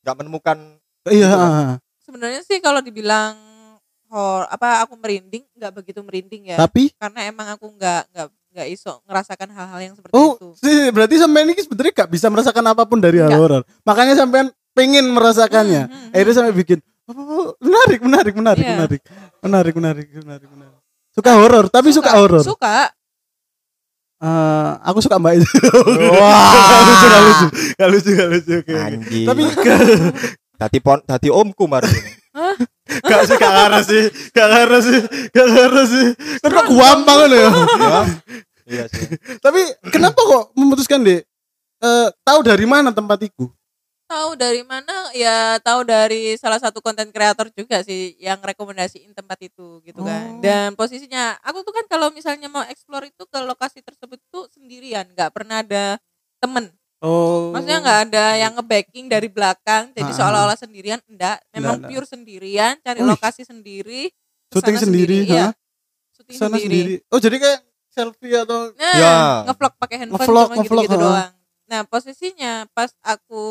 Nggak 0.00 0.16
menemukan 0.16 0.58
Iya, 1.04 1.26
Gitu 1.26 1.36
kan? 1.36 1.76
sebenarnya 2.00 2.40
sih 2.42 2.58
kalau 2.58 2.80
dibilang 2.80 3.34
hor 4.10 4.42
apa 4.50 4.82
aku 4.82 4.98
merinding 4.98 5.46
nggak 5.54 5.72
begitu 5.72 6.02
merinding 6.02 6.50
ya 6.50 6.58
Tapi 6.58 6.90
karena 6.98 7.30
emang 7.30 7.46
aku 7.54 7.70
nggak 7.70 8.10
nggak 8.10 8.26
nggak 8.50 8.68
iso 8.68 8.98
ngerasakan 9.06 9.48
hal-hal 9.54 9.78
yang 9.80 9.94
seperti 9.94 10.10
oh, 10.12 10.34
itu 10.34 10.48
sih, 10.58 10.90
berarti 10.90 11.14
sampean 11.16 11.46
ini 11.46 11.62
sebenarnya 11.62 11.94
gak 11.94 12.10
bisa 12.10 12.26
merasakan 12.26 12.66
apa 12.66 12.82
pun 12.82 12.98
dari 12.98 13.22
hal 13.22 13.30
Nggak. 13.30 13.38
horor. 13.38 13.62
Makanya 13.86 14.18
sampean 14.18 14.50
pengen 14.74 15.06
merasakannya. 15.14 15.86
Hmm, 15.86 15.94
hmm, 15.94 16.14
Akhirnya 16.18 16.34
sampai 16.34 16.54
bikin 16.58 16.78
oh, 17.06 17.54
menarik, 17.62 18.00
menarik, 18.02 18.34
menarik, 18.34 18.64
Iya. 18.66 18.74
menarik. 18.74 19.00
Menarik, 19.38 19.74
menarik, 19.78 20.06
menarik, 20.10 20.48
menarik. 20.50 20.78
Suka 21.14 21.30
horor, 21.38 21.64
tapi 21.70 21.94
suka, 21.94 22.10
horor. 22.18 22.42
suka 22.42 22.90
Eh, 24.20 24.70
aku 24.84 25.00
suka 25.00 25.16
Mbak 25.16 25.32
itu. 25.40 25.48
Wah. 26.12 26.52
Gak 26.52 26.80
lucu, 26.88 27.06
gak 27.08 27.22
lucu. 27.24 27.46
Gak 27.72 27.88
lucu, 27.88 28.10
gak 28.12 28.28
lucu. 28.28 28.52
Oke. 28.60 28.74
anjing. 28.76 29.26
Tapi 29.26 29.42
dadi 30.60 30.78
pon 30.84 31.00
dadi 31.08 31.28
omku 31.32 31.64
mari. 31.64 31.88
gak 33.00 33.20
sih, 33.24 33.36
gak 33.40 33.52
ngarah 33.52 33.80
sih. 33.80 34.02
Gak 34.36 34.46
ngarah 34.52 34.80
sih. 34.84 34.98
Gak 35.32 35.46
ngarah 35.48 35.84
sih. 35.88 36.06
Kan 36.44 36.50
kok 36.52 36.66
gampang 36.68 37.16
kan 37.24 37.30
ya. 37.32 37.40
Ya. 37.40 38.00
Iya 38.70 38.84
sih. 38.92 39.06
Tapi 39.40 39.60
kenapa 39.88 40.20
kok 40.20 40.44
memutuskan 40.52 41.00
deh? 41.00 41.24
Eh, 41.80 42.08
tahu 42.20 42.44
dari 42.44 42.68
mana 42.68 42.92
tempat 42.92 43.24
itu? 43.24 43.48
Tahu 44.10 44.34
dari 44.34 44.66
mana 44.66 44.90
ya 45.14 45.62
tahu 45.62 45.86
dari 45.86 46.34
salah 46.34 46.58
satu 46.58 46.82
konten 46.82 47.14
kreator 47.14 47.46
juga 47.54 47.86
sih 47.86 48.18
yang 48.18 48.42
rekomendasiin 48.42 49.14
tempat 49.14 49.38
itu 49.40 49.78
gitu 49.86 50.02
kan 50.02 50.34
Oh. 50.36 50.42
dan 50.42 50.74
posisinya 50.74 51.38
aku 51.40 51.62
tuh 51.62 51.70
kan 51.70 51.86
kalau 51.86 52.10
misalnya 52.10 52.50
mau 52.50 52.66
explore 52.66 53.06
itu 53.06 53.22
ke 53.22 53.38
lokasi 53.40 53.78
tersebut 53.80 54.18
tuh 54.28 54.50
sendirian 54.50 55.06
nggak 55.14 55.30
pernah 55.30 55.62
ada 55.62 56.02
temen 56.42 56.74
Oh. 57.00 57.54
maksudnya 57.54 57.78
nggak 57.80 58.00
ada 58.10 58.24
yang 58.36 58.52
nge-backing 58.58 59.06
dari 59.06 59.30
belakang 59.30 59.94
jadi 59.94 60.10
Ah. 60.10 60.16
seolah-olah 60.18 60.58
sendirian 60.58 60.98
enggak 61.06 61.38
memang 61.54 61.78
Enggak, 61.78 61.90
pure 61.94 62.06
sendirian 62.10 62.74
cari 62.82 63.00
lokasi 63.06 63.46
sendiri 63.46 64.10
syuting 64.50 64.76
sendiri, 64.76 65.18
iya 65.24 65.48
ha? 65.48 65.50
syuting 66.12 66.36
sendiri. 66.36 66.60
sendiri. 66.66 66.94
Oh, 67.08 67.16
jadi 67.16 67.36
kayak 67.38 67.60
selfie 67.88 68.34
atau 68.36 68.74
Nah, 68.74 68.94
Ya. 68.98 69.14
ngevlog 69.46 69.72
pakai 69.78 69.96
handphone 69.96 70.18
Ngevlog, 70.20 70.46
cuma 70.50 70.56
ngevlog, 70.58 70.84
gitu-gitu 70.84 70.98
ha. 70.98 71.04
doang. 71.06 71.32
Nah, 71.70 71.86
posisinya 71.86 72.66
pas 72.74 72.90
aku 72.98 73.42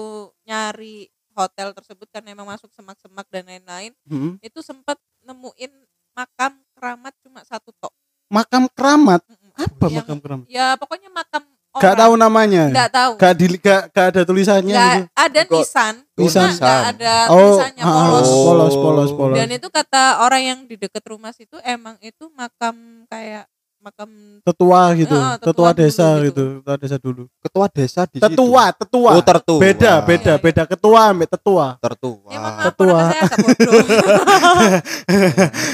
nyari 0.43 1.07
hotel 1.31 1.71
tersebut 1.71 2.03
karena 2.11 2.35
emang 2.35 2.51
masuk 2.51 2.67
semak-semak 2.75 3.23
dan 3.31 3.47
lain-lain, 3.47 3.95
Hmm. 4.03 4.35
itu 4.43 4.59
sempat 4.59 4.99
nemuin 5.23 5.71
makam 6.11 6.59
keramat 6.75 7.15
cuma 7.23 7.39
satu 7.47 7.71
tok. 7.79 7.95
makam 8.29 8.69
keramat. 8.69 9.25
Apa 9.57 9.89
Yang- 9.89 10.05
makam 10.05 10.17
keramat? 10.21 10.45
Ya 10.45 10.77
pokoknya 10.77 11.09
makam 11.09 11.49
orang. 11.73 11.81
Gak 11.81 11.95
tahu 11.97 12.13
namanya. 12.13 12.63
Nggak 12.69 12.91
tahu. 12.93 13.11
Gak 13.17 13.33
di 13.33 13.45
gak, 13.57 13.81
gak 13.89 14.05
ada 14.13 14.21
tulisannya 14.21 14.75
Nggak 14.77 14.93
gitu. 14.93 15.03
ada 15.17 15.39
Kok- 15.41 15.53
nisan, 15.57 15.95
Nisan. 16.13 16.49
nggak 16.53 16.81
ada 16.93 17.15
Oh, 17.25 17.37
tulisannya 17.57 17.81
ah, 17.81 17.89
polos. 17.89 18.29
Oh. 18.29 18.43
polos, 18.45 18.75
polos, 18.77 19.11
polos. 19.17 19.37
Dan 19.39 19.49
itu 19.49 19.67
kata 19.73 20.03
orang 20.21 20.41
yang 20.45 20.59
di 20.67 20.75
dekat 20.77 21.01
rumah 21.09 21.33
situ 21.33 21.57
emang 21.65 21.97
itu 22.05 22.29
makam 22.37 22.75
kayak 23.09 23.49
makam 23.79 24.09
tetua 24.43 24.81
gitu, 24.99 25.15
Ah, 25.15 25.39
tetua, 25.39 25.47
tetua 25.51 25.69
dulu 25.71 25.79
desa 25.79 26.07
gitu. 26.19 26.23
gitu. 26.27 26.43
tetua 26.59 26.75
desa 26.75 26.97
dulu. 26.99 27.23
Ketua 27.39 27.65
desa 27.71 28.01
di 28.05 28.17
situ. 28.19 28.25
Tetua, 28.27 28.63
tetua. 28.75 29.11
Oh, 29.15 29.23
tertua. 29.23 29.59
Beda, 29.63 29.93
beda, 30.03 30.33
iya. 30.35 30.43
beda 30.43 30.63
ketua 30.67 30.99
ambek 31.15 31.29
tetua. 31.31 31.65
Tertua. 31.79 32.27
Ya 32.27 32.39
maaf 32.43 32.63
Ketua. 32.67 32.87
ponakan 32.91 33.07
saya 33.07 33.21
agak 33.23 33.37
bodoh. 33.39 33.73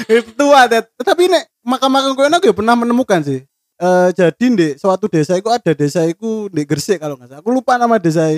Tetua, 0.30 0.60
Tet. 0.70 0.84
tapi 1.02 1.22
nek 1.26 1.44
makam-makam 1.66 2.10
kowe 2.14 2.26
aku 2.30 2.46
ya 2.46 2.54
pernah 2.54 2.74
menemukan 2.78 3.20
sih. 3.26 3.40
Eh 3.76 4.08
jadi 4.14 4.44
di 4.54 4.68
suatu 4.78 5.10
desa 5.10 5.34
itu 5.36 5.50
ada 5.50 5.72
desa 5.74 6.00
itu 6.06 6.48
di 6.48 6.62
Gresik 6.62 7.02
kalau 7.02 7.18
nggak 7.18 7.28
salah. 7.28 7.40
Aku 7.42 7.50
lupa 7.50 7.74
nama 7.76 7.98
desa. 7.98 8.30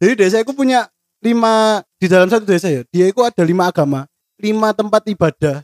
Jadi 0.00 0.12
desa 0.16 0.40
itu 0.40 0.50
punya 0.56 0.88
lima 1.20 1.84
di 2.00 2.08
dalam 2.08 2.26
satu 2.32 2.48
desa 2.48 2.72
ya. 2.72 2.82
Dia 2.88 3.06
itu 3.12 3.20
ada 3.22 3.42
lima 3.44 3.68
agama, 3.68 4.08
lima 4.40 4.72
tempat 4.72 5.04
ibadah 5.06 5.62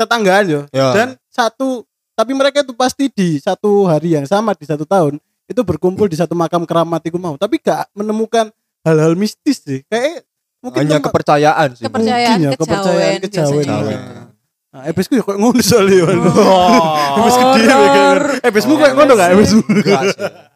tetanggaan 0.00 0.44
ya. 0.48 0.62
Ya. 0.72 0.88
Dan 0.96 1.08
satu 1.28 1.84
tapi 2.20 2.36
mereka 2.36 2.60
itu 2.60 2.76
pasti 2.76 3.08
di 3.08 3.40
satu 3.40 3.88
hari 3.88 4.12
yang 4.12 4.28
sama 4.28 4.52
di 4.52 4.68
satu 4.68 4.84
tahun 4.84 5.16
itu 5.48 5.60
berkumpul 5.64 6.04
di 6.04 6.20
satu 6.20 6.36
makam 6.36 6.68
keramat 6.68 7.00
itu 7.08 7.16
mau. 7.16 7.40
Tapi 7.40 7.56
gak 7.56 7.88
menemukan 7.96 8.52
hal-hal 8.84 9.16
mistis 9.16 9.64
sih. 9.64 9.80
Kayak 9.88 10.28
mungkin 10.60 10.84
Hanya 10.84 11.00
tempat- 11.00 11.08
kepercayaan 11.08 11.68
sih. 11.80 11.84
Kepercayaan, 11.88 12.36
Mungkin 12.36 12.44
ya, 12.44 12.50
kepercayaan, 12.60 13.18
kejawen. 13.24 13.64
Kejawen. 13.64 14.00
Nah, 14.70 14.86
ebesku 14.86 15.18
ya 15.18 15.26
kok 15.26 15.34
ngono 15.34 15.58
soalnya. 15.58 16.06
Oh. 16.06 16.94
Ebes 17.18 17.34
gede 17.34 17.62
ya 17.66 17.76
Ebesmu 18.46 18.72
kok 18.78 18.90
ngono 18.94 19.12
gak 19.18 19.30
ebesmu? 19.34 19.62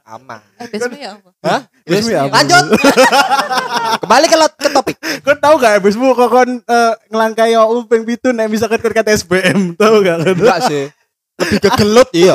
Aman. 0.04 0.38
Eh, 0.60 0.68
besoknya 0.70 0.98
ya 1.00 1.10
apa? 1.16 1.28
Hah? 1.42 1.60
Ebesmu 1.82 2.08
ya 2.12 2.20
apa? 2.28 2.34
Lanjut. 2.38 2.64
Kembali 4.04 4.26
ke, 4.30 4.36
ke 4.38 4.68
topik. 4.70 4.96
Kau 5.26 5.34
tahu 5.34 5.54
gak 5.58 5.82
ebesmu 5.82 6.14
kok 6.14 6.28
kon 6.30 6.50
eh, 6.62 6.92
ngelangkai 7.10 7.58
upeng 7.58 8.06
pitu 8.06 8.30
nek 8.30 8.46
bisa 8.46 8.70
ket 8.70 8.84
kata 8.84 9.10
SBM, 9.10 9.74
tahu 9.74 10.06
gak? 10.06 10.22
Enggak 10.30 10.60
sih. 10.70 10.94
Lebih 11.34 11.58
ke 11.58 11.70
gelut 11.74 12.08
iya. 12.12 12.34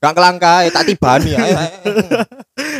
Gak 0.00 0.16
kelangkai, 0.16 0.72
tak 0.72 0.88
tibani. 0.88 1.36
Ayo, 1.36 1.56
ayo. 1.60 1.76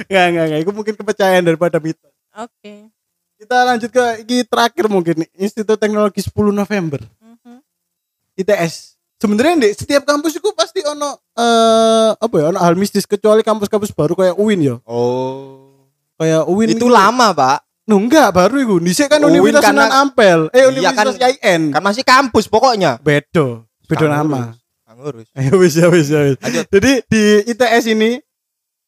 Enggak, 0.08 0.24
enggak, 0.26 0.44
enggak. 0.48 0.60
Itu 0.64 0.72
mungkin 0.72 0.94
kepercayaan 0.96 1.44
daripada 1.44 1.76
mitos. 1.76 2.08
Oke. 2.32 2.88
Kita 3.36 3.56
lanjut 3.62 3.88
ke 3.88 4.04
ini 4.20 4.40
terakhir 4.42 4.88
mungkin 4.88 5.14
nih. 5.20 5.28
Institut 5.38 5.76
Teknologi 5.76 6.20
10 6.20 6.32
November. 6.50 7.00
Mhm. 7.20 7.60
ITS. 8.36 8.96
Sebenarnya 9.20 9.60
di 9.60 9.68
setiap 9.76 10.08
kampus 10.08 10.40
itu 10.40 10.48
pasti 10.56 10.80
ono 10.80 11.20
eh 11.36 12.10
apa 12.16 12.34
ya, 12.40 12.44
ono 12.48 12.58
hal 12.58 12.72
mistis 12.72 13.04
kecuali 13.04 13.44
kampus-kampus 13.44 13.92
baru 13.92 14.16
kayak 14.16 14.40
UIN 14.40 14.60
ya. 14.64 14.76
Oh. 14.88 15.84
Kayak 16.16 16.48
UIN 16.48 16.72
Itu 16.72 16.88
lama, 16.88 17.36
Pak. 17.36 17.84
No, 17.84 18.00
enggak, 18.00 18.32
baru 18.32 18.56
itu. 18.56 18.76
Dhisik 18.80 19.12
kan 19.12 19.20
UIN 19.20 19.36
Universitas 19.36 19.60
karena- 19.68 19.88
Sunan 19.88 20.00
Ampel. 20.08 20.40
Eh, 20.52 20.56
Iya, 20.56 20.66
Universitas 20.72 21.16
kan- 21.20 21.28
IAIN. 21.36 21.62
Kan 21.68 21.82
masih 21.84 22.00
kampus 22.00 22.48
pokoknya. 22.48 22.96
Bedo. 22.96 23.68
Beda 23.90 24.06
nama. 24.06 24.54
ngurus, 24.90 25.26
wis 25.62 25.74
ya 25.74 25.86
wis 25.90 26.06
ya 26.10 26.20
wis. 26.26 26.36
Lanjut. 26.38 26.66
Jadi 26.70 26.92
di 27.06 27.22
ITS 27.50 27.84
ini 27.90 28.10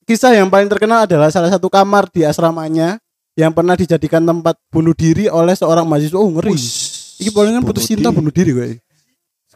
kisah 0.07 0.35
yang 0.35 0.51
paling 0.51 0.67
terkenal 0.71 1.07
adalah 1.07 1.31
salah 1.31 1.51
satu 1.51 1.67
kamar 1.71 2.11
di 2.11 2.27
asramanya 2.27 2.99
yang 3.39 3.55
pernah 3.55 3.79
dijadikan 3.79 4.21
tempat 4.23 4.61
bunuh 4.69 4.93
diri 4.93 5.27
oleh 5.27 5.57
seorang 5.57 5.89
mahasiswa. 5.89 6.19
Oh, 6.21 6.29
ngeri. 6.29 6.53
Iki 7.23 7.31
palingan 7.33 7.65
putus 7.65 7.89
cinta 7.89 8.13
bunuh 8.13 8.35
diri 8.35 8.51
gue. 8.53 8.69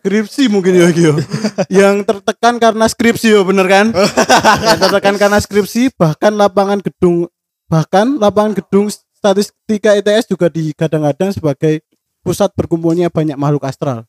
Skripsi 0.01 0.47
mungkin 0.47 0.79
ya 0.79 0.89
yo. 0.95 1.19
yang 1.83 2.07
tertekan 2.07 2.63
karena 2.63 2.87
skripsi 2.87 3.37
yo 3.37 3.43
bener 3.43 3.67
kan? 3.67 3.91
yang 4.67 4.79
tertekan 4.79 5.15
karena 5.19 5.39
skripsi 5.43 5.93
bahkan 5.99 6.31
lapangan 6.39 6.79
gedung 6.79 7.27
bahkan 7.67 8.17
lapangan 8.23 8.55
gedung 8.55 8.87
statistika 8.91 9.99
ITS 9.99 10.31
juga 10.31 10.47
digadang-gadang 10.47 11.35
sebagai 11.35 11.83
pusat 12.23 12.55
berkumpulnya 12.55 13.11
banyak 13.11 13.35
makhluk 13.35 13.67
astral. 13.67 14.07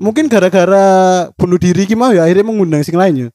Mungkin 0.00 0.32
gara-gara 0.32 0.86
bunuh 1.36 1.60
diri 1.60 1.84
gimana 1.84 2.16
ya 2.16 2.22
akhirnya 2.24 2.42
mengundang 2.42 2.80
sing 2.80 2.96
lainnya. 2.96 3.28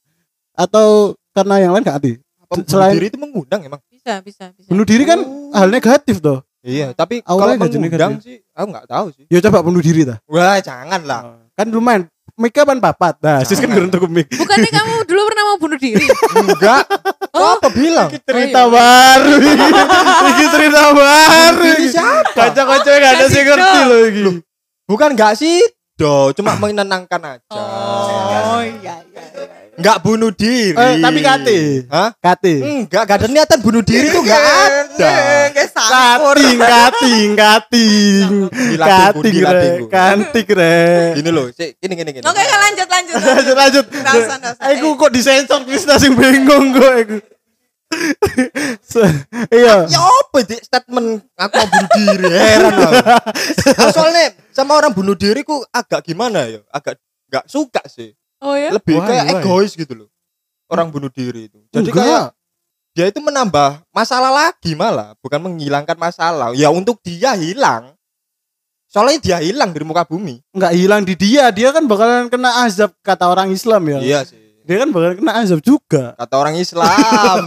Atau 0.52 1.14
karena 1.30 1.62
yang 1.62 1.72
lain 1.72 1.86
gak 1.86 2.02
bunuh 2.02 2.66
Selain- 2.66 2.98
diri 2.98 3.06
itu 3.10 3.18
mengundang 3.18 3.60
emang? 3.62 3.78
Bisa, 3.86 4.18
bisa, 4.22 4.44
bisa. 4.50 4.66
Bunuh 4.66 4.82
diri 4.82 5.06
kan 5.06 5.18
Oh. 5.22 5.50
hal 5.54 5.70
negatif 5.70 6.18
toh. 6.18 6.42
Iya, 6.66 6.90
tapi 6.98 7.22
Auranya 7.22 7.62
kalau 7.62 7.78
mengundang 7.78 8.18
kan 8.18 8.22
sih, 8.22 8.42
aku 8.50 8.66
nggak 8.74 8.86
tahu 8.90 9.06
sih. 9.14 9.24
Ya 9.30 9.38
coba 9.38 9.62
bunuh 9.62 9.78
diri 9.78 10.02
dah. 10.02 10.18
Wah, 10.26 10.58
jangan 10.58 11.00
lah. 11.06 11.20
Kan 11.54 11.70
lumayan. 11.70 12.10
Mika 12.36 12.68
pan 12.68 12.82
papat. 12.82 13.16
Nah, 13.22 13.40
sis 13.46 13.56
kan 13.56 13.70
geruntuk 13.70 14.04
mik. 14.12 14.28
Bukannya 14.28 14.68
kamu 14.68 14.94
dulu 15.08 15.20
pernah 15.24 15.42
mau 15.46 15.56
bunuh 15.56 15.78
diri? 15.78 16.04
Enggak. 16.36 16.84
Oh. 17.32 17.56
Apa 17.56 17.68
bilang? 17.70 18.10
cerita 18.12 18.60
Oh, 18.64 18.68
iya. 18.68 18.76
baru 18.76 19.34
iki 20.26 20.44
cerita 20.50 20.80
baru 20.92 21.64
Ini 21.64 21.88
siapa? 21.88 22.32
kaca-kaca 22.32 22.90
gak 22.92 23.12
ada 23.14 23.26
sih 23.28 23.40
ngerti 23.40 23.80
loh 23.86 24.00
iki 24.04 24.22
Bukan 24.84 25.08
enggak 25.16 25.32
sih? 25.36 25.58
Do, 25.96 26.28
cuma 26.36 26.52
menenangkan 26.60 27.20
aja. 27.24 27.40
Oh 27.48 28.60
iya 28.60 29.00
iya. 29.00 29.24
Enggak 29.76 30.00
bunuh 30.00 30.32
diri. 30.32 30.72
eh, 30.72 30.96
tapi 31.00 31.20
kate 31.20 31.58
Hah? 31.88 32.08
kate 32.16 32.54
Enggak, 32.84 33.02
enggak 33.04 33.16
ada 33.16 33.28
niatan 33.28 33.58
bunuh 33.60 33.80
diri 33.80 34.08
itu 34.08 34.20
enggak 34.20 34.40
ada. 34.40 35.48
kating 35.76 36.58
kating 36.58 37.28
kating 37.36 38.28
Dilatih, 38.48 38.88
kating 38.88 39.20
Bu, 39.20 39.20
dilatih, 39.28 40.44
re 40.52 40.80
Gini 41.16 41.28
loh, 41.28 41.48
sih, 41.52 41.76
gini 41.76 41.92
gini 41.92 42.10
gini. 42.12 42.24
Oke, 42.24 42.40
kan 42.40 42.58
lanjut 42.60 42.88
lanjut. 42.88 43.14
lanjut 43.16 43.56
lanjut 43.60 43.84
aku 44.56 44.88
kok 44.96 45.10
disensor 45.12 45.60
Krisna 45.64 45.96
sing 45.96 46.12
bingung 46.12 46.72
kok 46.72 47.35
Se- 48.82 49.14
iya 49.48 49.86
Ya 49.86 50.00
apa 50.02 50.38
di 50.42 50.56
statement 50.58 51.22
aku 51.32 51.54
mau 51.54 51.68
bunuh 51.68 51.90
diri 51.92 52.26
heran 52.28 52.74
aku. 52.74 52.94
Aku 53.72 53.90
soalnya 53.94 54.24
sama 54.50 54.74
orang 54.74 54.92
bunuh 54.92 55.14
diri 55.14 55.42
ku 55.42 55.62
agak 55.70 56.02
gimana 56.02 56.46
ya? 56.46 56.60
Agak 56.68 56.98
enggak 57.28 57.46
suka 57.46 57.82
sih. 57.86 58.12
Oh 58.38 58.52
ya. 58.52 58.74
Lebih 58.74 59.00
Why, 59.00 59.06
kayak 59.06 59.24
why? 59.24 59.32
egois 59.38 59.72
gitu 59.72 59.94
loh. 59.94 60.08
Orang 60.66 60.90
bunuh 60.90 61.08
diri 61.08 61.46
itu. 61.46 61.58
Jadi 61.70 61.88
Enggak. 61.88 62.02
kayak 62.02 62.24
dia 62.92 63.06
itu 63.06 63.20
menambah 63.20 63.84
masalah 63.92 64.32
lagi 64.32 64.72
malah, 64.72 65.12
bukan 65.20 65.38
menghilangkan 65.38 65.94
masalah. 65.94 66.56
Ya 66.56 66.72
untuk 66.72 66.98
dia 67.00 67.36
hilang. 67.36 67.92
Soalnya 68.86 69.18
dia 69.20 69.38
hilang 69.42 69.70
dari 69.70 69.84
muka 69.84 70.06
bumi. 70.06 70.40
nggak 70.50 70.72
hilang 70.72 71.02
di 71.02 71.14
dia 71.14 71.50
dia 71.50 71.68
kan 71.70 71.84
bakalan 71.84 72.26
kena 72.26 72.64
azab 72.64 72.94
kata 73.00 73.26
orang 73.26 73.50
Islam 73.50 73.82
ya 73.84 73.98
Iya 74.00 74.20
sih. 74.24 74.45
Dia 74.66 74.82
kan 74.82 74.90
bakalan 74.90 75.14
kena 75.14 75.32
azab 75.38 75.62
juga 75.62 76.18
Kata 76.18 76.34
orang 76.34 76.58
Islam. 76.58 77.38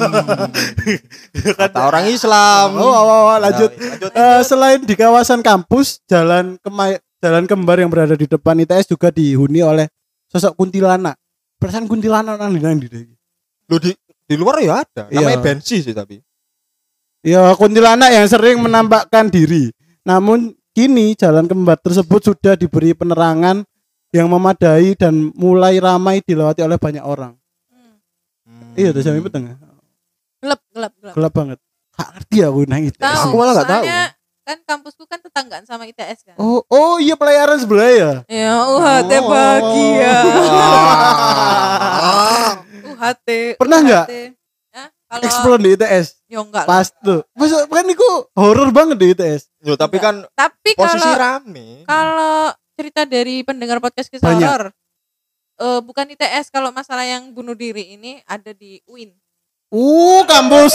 Kata 1.60 1.80
orang 1.84 2.06
Islam. 2.08 2.68
oh, 2.80 2.88
oh, 2.88 3.06
oh, 3.30 3.38
lanjut 3.38 3.72
Ya, 3.76 3.88
lanjut. 4.00 4.12
Eh, 4.16 4.42
selain 4.48 4.80
di 4.82 4.96
kawasan 4.96 5.44
kampus, 5.44 6.00
jalan 6.08 6.56
kemay 6.64 6.98
jalan 7.20 7.44
kembar 7.44 7.76
yang 7.76 7.92
berada 7.92 8.16
di 8.16 8.24
depan 8.24 8.56
ITS 8.64 8.88
juga 8.88 9.12
dihuni 9.12 9.60
oleh 9.60 9.92
sosok 10.32 10.56
kuntilanak. 10.56 11.20
Perasaan 11.60 11.92
kuntilanak 11.92 12.40
nang 12.40 12.56
di 12.56 12.64
nang 12.64 12.80
di 12.80 12.88
di 12.88 13.92
di 14.00 14.36
luar 14.40 14.64
ya 14.64 14.80
ada. 14.80 15.12
Namanya 15.12 15.36
Iya. 15.36 15.44
bensi 15.44 15.84
sih 15.84 15.92
tapi. 15.92 16.24
Ya, 17.20 17.52
kuntilanak 17.60 18.16
yang 18.16 18.28
sering 18.32 18.64
menampakkan 18.64 19.28
diri. 19.28 19.76
Namun 20.08 20.56
kini 20.72 21.20
jalan 21.20 21.52
kembar 21.52 21.76
tersebut 21.84 22.32
sudah 22.32 22.56
diberi 22.56 22.96
penerangan 22.96 23.68
yang 24.10 24.28
memadai 24.28 24.98
dan 24.98 25.30
mulai 25.34 25.78
ramai 25.78 26.19
dilewati 26.19 26.62
oleh 26.62 26.76
banyak 26.76 27.02
orang. 27.02 27.38
Hmm. 27.69 28.74
Iya, 28.74 28.89
tuh 28.89 29.02
sampai 29.02 29.22
peteng. 29.22 29.54
Gelap 30.39 30.62
gelap 30.72 30.93
gelap. 30.98 31.13
Gelap 31.13 31.34
banget. 31.34 31.60
Gak 31.93 32.10
ngerti 32.15 32.38
aku 32.41 32.60
nang 32.63 32.82
ITS. 32.82 32.98
Tahu. 32.98 33.22
Aku 33.22 33.36
malah 33.36 33.54
nggak 33.54 33.69
tahu. 33.69 33.84
Kan 34.40 34.58
kampusku 34.65 35.04
kan 35.06 35.19
tetanggaan 35.19 35.62
sama 35.63 35.86
ITS 35.86 36.25
kan. 36.25 36.36
Oh, 36.36 36.65
oh 36.65 36.98
iya 36.98 37.13
pelayaran 37.13 37.60
sebelah 37.60 37.86
ya. 37.86 38.12
Ya 38.25 38.65
UHT 38.65 39.12
Oh. 39.15 39.27
bahagia. 39.27 40.15
Ah. 42.00 42.52
UHT. 42.84 43.29
Pernah 43.58 43.79
nggak? 43.79 44.06
Kalau 45.10 45.25
Explore 45.25 45.58
di 45.58 45.73
ITS. 45.73 46.21
ya 46.29 46.38
enggak 46.40 46.63
lah. 46.63 46.69
Pas 46.69 46.88
tuh. 46.96 47.25
Masa 47.34 47.65
kan 47.65 47.81
niku 47.81 48.06
horor 48.31 48.69
banget 48.69 48.98
di 48.98 49.08
ITS. 49.10 49.50
Yo, 49.60 49.73
tapi 49.73 49.98
kan 49.98 50.21
Tapi 50.31 50.77
posisi 50.77 51.02
kalau 51.02 51.17
rame. 51.17 51.81
kalau 51.84 52.54
cerita 52.80 53.04
dari 53.04 53.44
pendengar 53.44 53.84
podcast 53.84 54.08
kisah 54.08 54.32
Banyak. 54.32 54.48
horor 54.48 54.71
eh 55.60 55.80
bukan 55.84 56.08
ITS 56.15 56.48
kalau 56.56 56.71
masalah 56.71 57.04
yang 57.04 57.36
bunuh 57.36 57.52
diri 57.52 58.00
ini 58.00 58.23
ada 58.23 58.56
di 58.56 58.80
UIN. 58.88 59.12
Uh, 59.69 60.25
kampus. 60.25 60.73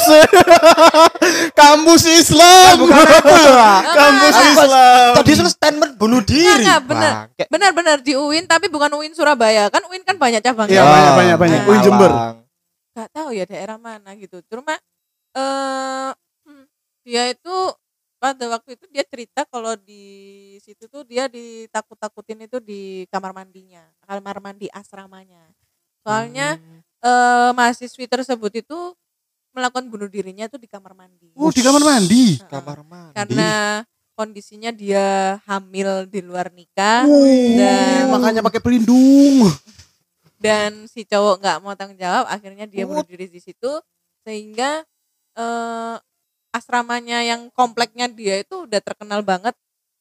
kampus 1.61 2.07
Islam. 2.07 2.87
kampus 3.99 4.35
Enggak, 4.39 4.53
Islam. 4.55 5.13
Tadi 5.19 5.31
sudah 5.35 5.51
statement 5.51 5.93
bunuh 5.99 6.23
diri. 6.23 6.63
Enggak, 6.63 6.87
bener. 6.87 7.13
Bangke. 7.27 7.45
Benar-benar 7.51 7.99
di 8.07 8.15
UIN 8.15 8.47
tapi 8.47 8.71
bukan 8.71 8.95
UIN 8.95 9.11
Surabaya. 9.17 9.67
Kan 9.67 9.83
UIN 9.91 10.07
kan 10.07 10.15
banyak 10.15 10.39
cabangnya. 10.45 10.79
Iya, 10.79 10.85
banyak, 10.87 11.13
banyak, 11.17 11.37
banyak. 11.43 11.59
Nah. 11.59 11.71
Uin 11.75 11.81
Jember. 11.83 12.11
Malang. 12.15 12.37
Gak 12.95 13.09
tahu 13.11 13.29
ya 13.35 13.45
daerah 13.51 13.79
mana 13.83 14.11
gitu. 14.15 14.39
Cuma 14.47 14.79
eh 15.35 16.11
hmm, 16.47 16.65
dia 17.03 17.35
itu 17.35 17.57
pada 18.25 18.45
waktu 18.49 18.73
itu 18.73 18.85
dia 18.89 19.05
cerita 19.05 19.45
kalau 19.45 19.77
di 19.77 20.01
situ 20.65 20.89
tuh 20.89 21.05
dia 21.05 21.29
ditakut-takutin 21.29 22.49
itu 22.49 22.57
di 22.57 23.05
kamar 23.13 23.37
mandinya, 23.37 23.85
kamar 24.01 24.41
mandi 24.41 24.65
asramanya. 24.73 25.45
Soalnya 26.01 26.57
Hmm. 26.57 26.81
eh 27.05 27.51
mahasiswi 27.53 28.09
tersebut 28.09 28.65
itu 28.65 28.79
melakukan 29.53 29.85
bunuh 29.87 30.09
dirinya 30.09 30.49
tuh 30.49 30.57
di 30.57 30.65
kamar 30.65 30.97
mandi. 30.97 31.29
Oh, 31.37 31.53
di 31.53 31.61
kamar 31.61 31.85
mandi. 31.85 32.41
Heeh. 32.41 32.49
kamar 32.49 32.81
mandi. 32.81 33.13
Karena 33.13 33.51
kondisinya 34.17 34.73
dia 34.73 35.37
hamil 35.45 36.09
di 36.09 36.25
luar 36.25 36.49
nikah 36.49 37.05
Uh, 37.05 37.59
dan 37.61 38.09
makanya 38.09 38.41
pakai 38.41 38.63
pelindung. 38.65 39.53
dan 40.39 40.85
si 40.89 41.05
cowok 41.05 41.41
nggak 41.41 41.59
mau 41.61 41.73
tanggung 41.73 41.97
jawab 41.97 42.25
akhirnya 42.29 42.65
dia 42.65 42.85
Oh. 42.85 42.93
bunuh 42.93 43.05
diri 43.05 43.29
di 43.29 43.41
situ 43.41 43.73
sehingga 44.23 44.81
eh, 45.35 45.97
asramanya 46.55 47.19
yang 47.21 47.51
kompleknya 47.51 48.07
dia 48.07 48.39
itu 48.41 48.65
udah 48.65 48.79
terkenal 48.79 49.27
banget 49.27 49.53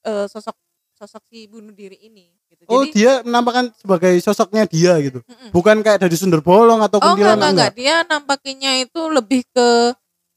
eh, 0.05 0.29
sosok 0.29 0.53
sosok 0.93 1.25
si 1.27 1.49
bunuh 1.49 1.73
diri 1.73 1.97
ini 1.99 2.29
gitu. 2.47 2.63
Oh, 2.69 2.85
Jadi 2.85 2.93
dia 2.93 3.25
menampakkan 3.25 3.73
sebagai 3.75 4.13
sosoknya 4.21 4.63
dia 4.69 4.93
gitu. 5.01 5.19
Mm-mm. 5.25 5.49
Bukan 5.49 5.81
kayak 5.81 5.99
dari 5.99 6.13
Sunda 6.13 6.37
Bolong 6.39 6.79
atau 6.79 7.01
oh 7.01 7.11
enggak, 7.11 7.17
kuntilanak 7.17 7.33
enggak, 7.35 7.49
enggak 7.49 7.71
enggak. 7.73 7.73
dia 7.75 7.95
nampakinya 8.07 8.71
itu 8.77 9.01
lebih 9.09 9.41
ke 9.49 9.67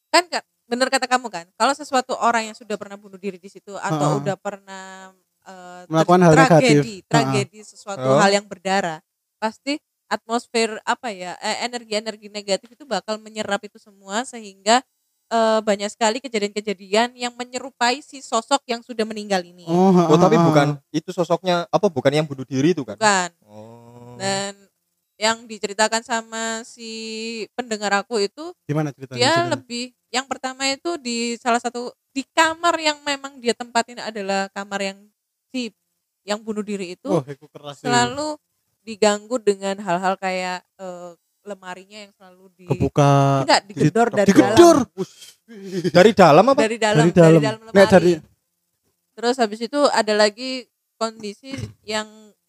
kan 0.08 0.24
Kak, 0.26 0.44
bener 0.64 0.88
kata 0.88 1.06
kamu 1.06 1.28
kan 1.28 1.44
kalau 1.54 1.76
sesuatu 1.76 2.16
orang 2.16 2.50
yang 2.50 2.56
sudah 2.56 2.74
pernah 2.80 2.96
bunuh 2.96 3.20
diri 3.20 3.36
di 3.36 3.46
situ 3.46 3.76
atau 3.76 4.16
Ha-ha. 4.16 4.18
udah 4.18 4.36
pernah 4.40 5.12
ter- 5.44 5.86
Melakukan 5.92 6.20
hal 6.24 6.32
negatif. 6.32 6.48
tragedi 6.50 6.94
tragedi 7.06 7.58
sesuatu 7.62 8.08
Ha. 8.08 8.18
hal 8.24 8.30
yang 8.40 8.46
berdarah 8.48 8.98
pasti 9.38 9.76
atmosfer 10.08 10.80
apa 10.82 11.12
ya 11.12 11.36
eh, 11.38 11.66
energi-energi 11.68 12.32
negatif 12.32 12.72
itu 12.72 12.82
bakal 12.82 13.20
menyerap 13.20 13.60
itu 13.62 13.76
semua 13.78 14.24
sehingga 14.24 14.80
eh, 15.28 15.60
banyak 15.60 15.90
sekali 15.90 16.18
kejadian-kejadian 16.18 17.14
yang 17.14 17.34
menyerupai 17.34 17.98
si 18.00 18.20
sosok 18.20 18.62
yang 18.66 18.80
sudah 18.80 19.02
meninggal 19.02 19.42
ini 19.42 19.66
Oh, 19.66 19.90
Oh, 19.90 20.18
tapi 20.18 20.38
bukan 20.38 20.78
itu 20.90 21.10
sosoknya 21.10 21.66
apa 21.66 21.86
bukan 21.88 22.12
yang 22.12 22.26
bunuh 22.26 22.44
diri 22.44 22.70
itu 22.72 22.82
kan? 22.82 22.94
bukan 22.94 23.30
Oh. 23.42 24.14
dan 24.16 24.54
yang 25.16 25.48
diceritakan 25.48 26.04
sama 26.04 26.60
si 26.62 26.92
pendengar 27.56 27.88
aku 27.96 28.20
itu 28.20 28.52
gimana 28.68 28.92
ceritanya? 28.92 29.16
dia 29.16 29.28
ceritanya? 29.32 29.52
lebih 29.56 29.84
yang 30.12 30.26
pertama 30.28 30.62
itu 30.68 31.00
di 31.00 31.40
salah 31.40 31.56
satu 31.56 31.88
di 32.12 32.20
kamar 32.32 32.76
yang 32.76 33.00
memang 33.00 33.40
dia 33.40 33.56
tempatin 33.56 33.96
adalah 33.98 34.52
kamar 34.52 34.80
yang 34.84 34.98
si 35.48 35.72
yang 36.22 36.40
bunuh 36.44 36.60
diri 36.60 36.92
itu 36.98 37.08
Oh, 37.08 37.24
keras 37.24 37.80
selalu 37.80 38.36
diganggu 38.84 39.40
dengan 39.40 39.80
hal-hal 39.80 40.14
kayak 40.16 40.60
eh, 40.76 41.10
lemarinya 41.46 41.98
yang 42.00 42.12
selalu 42.12 42.44
di 42.52 42.66
kebuka. 42.66 43.42
enggak 43.42 43.60
digedor 43.64 44.08
dari 44.10 44.28
digedor. 44.28 44.76
dalam 44.82 44.86
dari 45.88 46.12
dalam 46.12 46.44
apa? 46.44 46.60
dari 46.60 46.76
dalam 46.76 47.04
Dari 47.04 47.12
dari 47.12 47.38
dalam. 47.38 47.60
lemari 47.64 47.86
dari- 47.88 48.18
terus 49.12 49.36
habis 49.38 49.60
itu 49.60 49.80
ada 49.88 50.12
lagi 50.12 50.66
kondisi 50.94 51.54
yang 51.82 52.04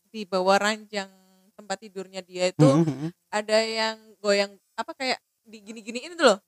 di 0.07 0.25
bawah 0.25 0.57
ranjang 0.57 1.07
tempat 1.53 1.77
tidurnya 1.79 2.21
dia 2.21 2.49
itu 2.49 2.65
Mm, 2.65 2.83
mm, 2.83 2.95
mm. 2.99 3.09
ada 3.29 3.57
yang 3.59 3.95
goyang 4.17 4.49
apa 4.73 4.91
kayak 4.93 5.17
di 5.41 5.61
gini-gini 5.61 6.01
ini 6.01 6.13
tuh 6.13 6.27
loh 6.27 6.39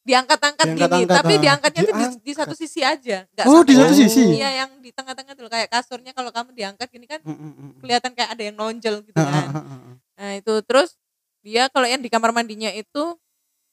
diangkat-angkat 0.00 0.64
gini 0.66 0.80
Diangkat-angkat, 0.80 1.12
tapi 1.14 1.32
ah. 1.32 1.40
diangkatnya 1.40 1.80
tuh 1.82 1.86
di, 1.86 2.00
Diangkat. 2.00 2.24
di 2.24 2.32
satu 2.32 2.54
sisi 2.56 2.80
aja 2.80 3.28
nggak 3.28 3.46
Oh, 3.46 3.60
di 3.60 3.74
satu 3.74 3.92
sisi? 3.92 4.32
iya 4.32 4.64
yang 4.64 4.80
di 4.80 4.90
tengah-tengah 4.90 5.34
tuh 5.34 5.44
loh, 5.44 5.52
kayak 5.52 5.68
kasurnya 5.68 6.12
kalau 6.12 6.30
kamu 6.30 6.50
diangkat 6.52 6.88
gini 6.88 7.04
kan 7.04 7.20
Mm, 7.20 7.32
mm, 7.32 7.52
mm. 7.52 7.70
kelihatan 7.80 8.10
kayak 8.14 8.30
ada 8.30 8.42
yang 8.42 8.56
nonjol 8.56 8.96
gitu 9.02 9.16
Ah, 9.16 9.24
ah, 9.24 9.28
kan 9.28 9.46
ah, 9.50 9.60
ah. 9.60 9.92
nah 10.16 10.30
itu 10.36 10.54
terus 10.62 10.96
dia 11.40 11.68
kalau 11.68 11.84
yang 11.84 11.98
di 11.98 12.08
kamar 12.08 12.30
mandinya 12.30 12.70
itu 12.70 13.16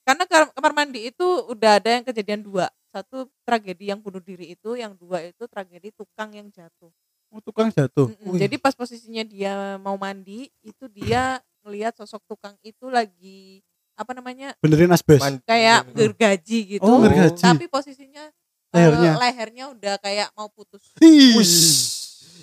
karena 0.02 0.24
kar- 0.24 0.50
kamar 0.50 0.72
mandi 0.74 1.06
itu 1.06 1.26
udah 1.46 1.76
ada 1.76 1.90
yang 1.90 2.02
kejadian 2.02 2.40
dua 2.40 2.66
satu 2.88 3.28
tragedi 3.42 3.92
yang 3.92 4.00
bunuh 4.00 4.18
diri 4.18 4.50
itu 4.50 4.72
yang 4.72 4.96
dua 4.96 5.20
itu 5.22 5.44
tragedi 5.44 5.92
tukang 5.92 6.32
yang 6.32 6.48
jatuh 6.48 6.88
Oh, 7.28 7.44
tukang 7.44 7.68
jatuh. 7.68 8.08
Mm-mm. 8.08 8.32
Wih. 8.32 8.40
Jadi 8.40 8.56
pas 8.56 8.72
posisinya 8.72 9.20
dia 9.20 9.52
mau 9.76 10.00
mandi 10.00 10.48
itu 10.64 10.88
dia 10.88 11.36
ngelihat 11.60 11.92
sosok 11.92 12.24
tukang 12.24 12.56
itu 12.64 12.88
lagi 12.88 13.60
apa 13.92 14.16
namanya 14.16 14.56
benerin 14.64 14.88
asbes. 14.88 15.20
Kayak 15.44 15.92
gergaji 15.92 16.80
gitu. 16.80 16.88
Oh, 16.88 17.04
gergaji. 17.04 17.36
Tapi 17.36 17.68
posisinya 17.68 18.32
eh, 18.72 18.80
Lehernya. 18.80 19.12
lehernya 19.20 19.64
udah 19.68 19.94
kayak 20.00 20.32
mau 20.32 20.48
putus. 20.48 20.80
Ih, 21.04 21.36
Wis. 21.36 21.52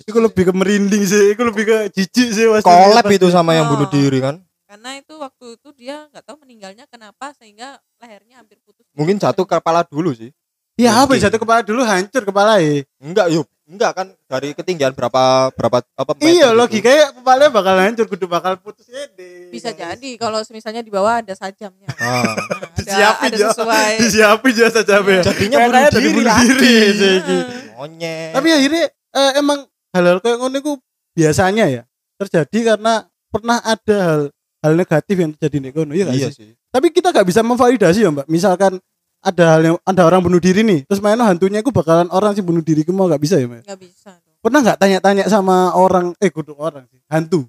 Iku 0.06 0.22
lebih 0.22 0.46
ke 0.46 0.52
merinding 0.54 1.02
sih, 1.02 1.34
iku 1.34 1.42
lebih 1.42 1.66
ke 1.66 1.76
jijik 1.90 2.28
sih 2.30 2.46
pasti. 2.46 2.70
Collab 2.70 3.10
itu 3.10 3.26
sama 3.26 3.58
yang 3.58 3.66
Oh. 3.66 3.74
bunuh 3.74 3.90
diri 3.90 4.22
kan? 4.22 4.38
Karena 4.66 4.98
itu 4.98 5.14
waktu 5.14 5.46
itu 5.54 5.68
dia 5.78 6.10
nggak 6.10 6.26
tahu 6.26 6.42
meninggalnya 6.42 6.90
kenapa 6.90 7.30
sehingga 7.38 7.78
lehernya 8.02 8.42
hampir 8.42 8.58
putus. 8.66 8.82
Mungkin 8.98 9.14
jatuh 9.22 9.46
ke 9.46 9.54
kepala 9.62 9.86
dulu 9.86 10.10
sih. 10.10 10.34
Ya 10.74 10.92
apa 10.92 11.14
jatuh 11.16 11.38
kepala 11.38 11.62
dulu 11.62 11.86
hancur 11.86 12.26
kepala 12.26 12.58
ya. 12.58 12.82
Enggak, 12.98 13.30
yuk. 13.32 13.46
Enggak 13.66 13.98
kan 13.98 14.06
dari 14.30 14.54
ketinggian 14.54 14.94
berapa 14.94 15.50
berapa 15.50 15.82
apa 15.98 16.12
meter 16.14 16.30
Iya 16.30 16.54
gitu. 16.54 16.58
logikanya 16.58 17.04
kepalanya 17.18 17.50
bakal 17.50 17.74
hancur, 17.82 18.06
kudu 18.06 18.26
bakal 18.30 18.52
putus 18.62 18.86
ya 18.86 19.06
deh. 19.14 19.50
Bisa 19.50 19.70
jadi 19.74 20.10
kalau 20.18 20.38
misalnya 20.50 20.82
di 20.86 20.90
bawah 20.90 21.18
ada 21.22 21.34
sajamnya. 21.34 21.90
Ah. 21.98 22.22
Nah, 22.22 22.34
ada, 22.34 22.78
Disiapin 22.78 23.30
ada 23.30 23.38
ya. 23.38 23.46
sesuai. 23.50 23.92
Disiapin 24.02 24.50
aja 24.54 24.66
saja 24.70 24.94
ya. 25.02 25.22
Jadinya 25.26 25.56
bunuh 25.66 25.82
diri 25.90 26.08
bunuh 26.14 26.34
diri 26.58 26.90
sih, 26.94 27.12
iki. 27.22 27.38
Monyet. 27.74 28.30
Tapi 28.38 28.48
akhirnya 28.54 28.84
eh, 28.90 29.30
emang 29.38 29.58
hal-hal 29.94 30.18
kayak 30.22 30.38
ngono 30.38 30.56
itu 30.62 30.72
biasanya 31.16 31.64
ya 31.66 31.82
terjadi 32.22 32.76
karena 32.76 33.08
pernah 33.32 33.58
ada 33.64 33.96
hal 33.98 34.22
hal 34.66 34.74
negatif 34.74 35.14
yang 35.14 35.30
terjadi 35.32 35.56
di 35.58 35.70
kono 35.70 35.92
ya 35.92 36.10
iya 36.10 36.26
sih? 36.28 36.34
sih. 36.34 36.50
Tapi 36.68 36.90
kita 36.90 37.14
nggak 37.14 37.22
bisa 37.24 37.40
memvalidasi 37.40 38.02
ya 38.02 38.10
mbak. 38.10 38.26
Misalkan 38.26 38.82
ada 39.22 39.44
hal 39.54 39.62
yang 39.64 39.76
ada 39.80 40.02
orang 40.02 40.20
bunuh 40.20 40.38
diri 40.38 40.60
nih, 40.60 40.82
terus 40.84 40.98
mainnya 40.98 41.24
hantunya 41.24 41.58
itu 41.58 41.70
bakalan 41.70 42.10
orang 42.10 42.30
sih 42.32 42.42
bunuh 42.42 42.60
diri 42.60 42.82
mau 42.88 43.06
nggak 43.06 43.18
bisa 43.18 43.38
ya 43.38 43.46
mbak? 43.46 43.62
Nggak 43.62 43.80
bisa. 43.80 44.10
dong. 44.18 44.36
Pernah 44.42 44.60
nggak 44.60 44.78
tanya-tanya 44.78 45.24
sama 45.26 45.56
orang 45.72 46.10
eh 46.18 46.28
kudu 46.28 46.54
orang 46.54 46.84
sih 46.86 46.98
hantu 47.06 47.46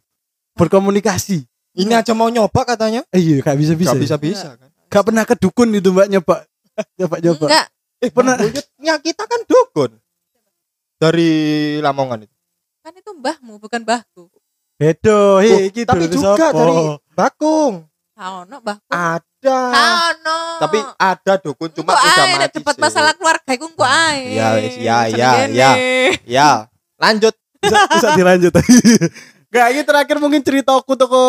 berkomunikasi? 0.53 1.45
Ini 1.73 1.93
aja 1.93 2.13
mau 2.13 2.25
nyoba 2.27 2.65
katanya. 2.65 3.05
Eh 3.09 3.19
iya 3.19 3.35
nggak 3.39 3.53
bisa 3.55 3.73
bisa. 3.73 3.93
Enggak 3.93 4.03
bisa-bisa 4.17 4.49
kan. 4.55 4.69
Gak 4.87 5.03
pernah 5.03 5.23
ke 5.27 5.35
dukun 5.35 5.69
itu 5.71 5.89
mbak 5.91 6.07
nyoba 6.07 6.35
nyoba 6.99 7.15
nyoba. 7.19 7.45
Enggak. 7.45 7.67
Eh, 7.97 8.09
Pernah- 8.09 8.37
pernah 8.37 8.97
kita 8.97 9.23
kan 9.25 9.41
dukun. 9.43 9.91
Dari 10.97 11.29
Lamongan 11.77 12.25
itu. 12.25 12.35
Kan 12.81 12.93
itu 12.93 13.11
mbahmu 13.11 13.53
bukan 13.57 13.81
mbahku. 13.83 14.29
Bedo, 14.77 15.37
Oh, 15.37 15.41
hei, 15.41 15.73
iki 15.73 15.81
tapi 15.83 16.05
dulur 16.05 16.37
juga 16.37 16.53
sopo? 16.53 16.57
dari 16.57 16.73
Bakung. 17.17 17.89
Taono 18.13 18.55
mbahku. 18.59 18.85
Ada. 18.87 19.57
Taono. 19.67 20.39
Tapi 20.59 20.77
ada 20.95 21.33
dukun 21.39 21.69
cuma 21.71 21.91
Engko 21.91 22.05
udah 22.07 22.25
mati. 22.39 22.53
cepat 22.55 22.75
masalah 22.77 23.13
keluarga 23.13 23.51
iku 23.51 23.65
engko 23.67 23.81
ae. 23.81 24.21
Iya, 24.31 24.47
wis, 24.55 24.73
iya, 24.75 24.97
Seneng 25.03 25.17
iya, 25.17 25.29
kene. 25.31 25.49
iya. 25.51 25.69
Ya, 26.23 26.49
lanjut. 26.95 27.33
bisa, 27.57 27.77
bisa 27.89 28.07
dilanjut 28.13 28.53
Gak 29.49 29.65
ini 29.71 29.81
terakhir 29.81 30.17
mungkin 30.17 30.41
cerita 30.41 30.71
aku 30.71 30.93
toko 30.93 31.21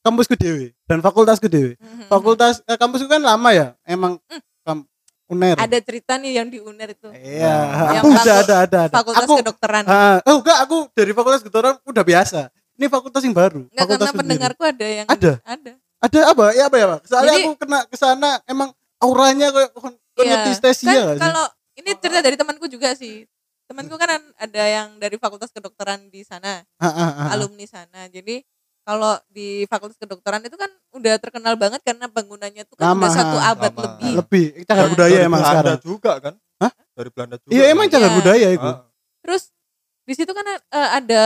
kampusku 0.00 0.34
dewe 0.34 0.70
dan 0.84 0.98
fakultasku 0.98 1.46
dewe 1.46 1.74
Mhm. 1.74 2.06
fakultas 2.06 2.62
eh, 2.62 2.74
kampusku 2.74 3.06
kan 3.06 3.18
lama 3.18 3.50
ya 3.50 3.66
emang 3.84 4.22
kam, 4.60 4.86
uner 5.26 5.54
Ada 5.56 5.78
cerita 5.80 6.14
nih 6.14 6.36
yang 6.36 6.46
di 6.46 6.58
UNER 6.58 6.92
itu. 6.92 7.10
iya 7.16 7.58
Yang 7.90 7.98
aku 7.98 8.06
ada 8.06 8.22
faku- 8.22 8.22
ada 8.22 8.34
ada 8.60 8.78
ada 8.84 8.94
Fakultas 8.94 9.22
aku 9.24 9.34
kedokteran. 9.36 9.82
ah, 9.84 10.18
oh 10.22 10.36
enggak 10.36 10.58
aku 10.60 10.76
dari 10.92 11.10
fakultas 11.10 11.40
kedokteran 11.40 11.74
udah 11.82 12.04
biasa 12.04 12.40
ini 12.82 12.90
fakultas 12.90 13.22
yang 13.22 13.30
baru 13.32 13.62
Enggak 13.64 13.78
fakultas 13.86 14.08
karena 14.08 14.18
pendengarku 14.18 14.62
ada 14.66 14.86
yang 14.86 15.06
Ada? 15.06 15.32
Ada. 15.46 15.72
ada 16.02 16.18
apa 16.26 16.44
ya 16.50 16.64
apa 16.66 16.76
ya 16.76 16.86
pak 16.88 17.00
soalnya 17.06 17.32
Jadi- 17.32 17.44
aku 17.44 17.52
kena 17.56 17.78
ke 17.86 17.94
sana 17.94 18.30
emang 18.44 18.74
auranya 18.98 19.54
kayak 19.54 19.70
kon 19.72 19.94
Iya. 20.12 20.44
Kan 20.52 20.76
sih? 20.76 20.84
kalau 21.16 21.44
ini 21.72 21.90
cerita 21.96 22.20
dari 22.20 22.36
temanku 22.36 22.68
juga 22.68 22.92
sih. 22.92 23.24
Temanku 23.64 23.96
kan 23.96 24.20
ada 24.36 24.62
yang 24.62 25.00
dari 25.00 25.16
fakultas 25.16 25.48
kedokteran 25.48 26.12
di 26.12 26.20
sana, 26.20 26.60
Ah, 26.76 26.84
ah, 26.84 26.92
ah, 26.92 27.12
ah. 27.16 27.28
alumni 27.32 27.64
sana. 27.64 28.12
Jadi 28.12 28.44
kalau 28.84 29.16
di 29.26 29.64
fakultas 29.64 29.96
kedokteran 29.96 30.44
itu 30.44 30.52
kan 30.52 30.68
udah 30.92 31.16
terkenal 31.16 31.56
banget 31.56 31.80
karena 31.80 32.12
bangunannya 32.12 32.68
tuh 32.68 32.76
kan 32.76 32.92
Lama, 32.92 33.08
udah 33.08 33.10
satu 33.10 33.36
abad 33.40 33.72
Lama. 33.72 33.82
lebih. 33.88 34.12
lebih 34.20 34.44
cagar 34.62 34.84
Nah. 34.84 34.92
budaya 34.92 35.08
Dari 35.16 35.24
emang 35.24 35.40
Belanda 35.40 35.56
sekarang 35.56 35.80
juga 35.80 36.12
kan? 36.20 36.34
Hah? 36.60 36.72
Dari 36.92 37.08
Belanda 37.08 37.36
juga. 37.40 37.50
iya 37.50 37.64
emang 37.64 37.86
kan? 37.86 37.92
cagar 37.96 38.04
Iya. 38.04 38.18
budaya 38.20 38.48
itu 38.52 38.68
Ah. 38.68 38.78
Terus 39.24 39.42
di 40.04 40.12
situ 40.12 40.30
kan 40.30 40.44
eh, 40.44 40.60
ada 40.92 41.22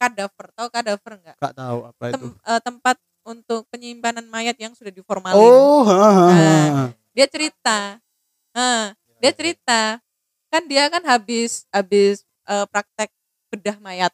kadaver, 0.00 0.46
tahu 0.56 0.68
kadaver 0.70 1.12
enggak? 1.20 1.36
Gak 1.40 1.54
tahu 1.56 1.78
apa 1.88 2.02
itu 2.10 2.16
Tem- 2.28 2.38
eh, 2.50 2.60
tempat 2.62 2.96
untuk 3.24 3.62
penyimpanan 3.72 4.26
mayat 4.28 4.56
yang 4.60 4.72
sudah 4.76 4.92
diformalin. 4.92 5.40
oh 5.40 5.82
ha, 5.88 5.96
ha, 5.96 6.10
ha, 6.12 6.32
Nah. 6.36 6.88
Dia 7.14 7.26
cerita. 7.30 7.78
Nah, 8.54 8.92
dia 9.22 9.32
cerita 9.32 10.02
kan 10.52 10.62
dia 10.70 10.86
kan 10.90 11.02
habis 11.06 11.66
habis 11.74 12.22
eh, 12.46 12.66
praktek 12.70 13.10
bedah 13.52 13.78
mayat. 13.82 14.12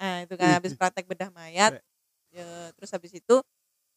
Nah, 0.00 0.24
itu 0.24 0.34
kan 0.40 0.48
Ih, 0.48 0.56
habis 0.58 0.72
praktek 0.76 1.04
bedah 1.06 1.28
mayat. 1.32 1.72
Ya, 2.32 2.46
terus 2.78 2.90
habis 2.94 3.12
itu 3.12 3.36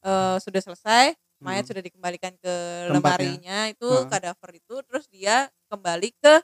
eh, 0.05 0.37
sudah 0.43 0.61
selesai, 0.63 1.05
mayat 1.43 1.63
Hmm. 1.65 1.69
sudah 1.75 1.83
dikembalikan 1.85 2.33
ke 2.39 2.53
Tempatnya. 2.87 2.91
lemarinya 2.95 3.59
itu 3.71 3.85
Heeh. 3.87 4.07
kadaver 4.11 4.51
itu 4.57 4.75
terus 4.87 5.05
dia 5.11 5.49
kembali 5.71 6.09
ke 6.23 6.35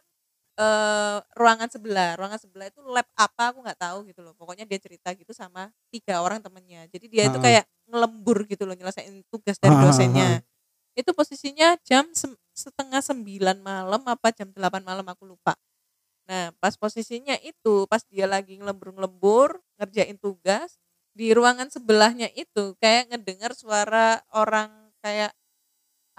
eh, 0.60 1.18
ruangan 1.40 1.70
sebelah. 1.72 2.20
Ruangan 2.20 2.40
sebelah 2.42 2.68
itu 2.72 2.80
lab 2.84 3.08
apa 3.16 3.44
aku 3.56 3.64
nggak 3.64 3.80
tahu 3.80 3.98
gitu 4.12 4.20
loh. 4.26 4.34
Pokoknya 4.36 4.68
dia 4.68 4.80
cerita 4.82 5.10
gitu 5.16 5.32
sama 5.32 5.72
tiga 5.94 6.20
orang 6.22 6.44
temennya. 6.44 6.86
Jadi 6.92 7.06
dia 7.08 7.24
itu 7.32 7.40
kayak 7.40 7.66
ngelembur 7.90 8.46
gitu 8.46 8.64
loh 8.68 8.76
nyelesain 8.78 9.24
tugas 9.32 9.58
dari 9.62 9.76
dosennya. 9.80 10.44
itu 11.00 11.16
posisinya 11.16 11.80
jam 11.88 12.12
setengah 12.52 13.00
sembilan 13.00 13.64
malam 13.64 14.04
apa 14.04 14.36
jam 14.36 14.52
delapan 14.52 14.84
malam 14.84 15.08
aku 15.08 15.24
lupa. 15.24 15.56
Nah 16.30 16.52
pas 16.62 16.76
posisinya 16.78 17.40
itu 17.42 17.88
pas 17.90 18.04
dia 18.12 18.28
lagi 18.30 18.60
ngelembur-ngelembur 18.60 19.58
ngerjain 19.80 20.20
tugas 20.20 20.78
di 21.16 21.34
ruangan 21.34 21.72
sebelahnya 21.74 22.30
itu 22.36 22.76
kayak 22.84 23.12
ngedengar 23.16 23.56
suara 23.58 24.22
orang 24.36 24.70
kayak 25.02 25.32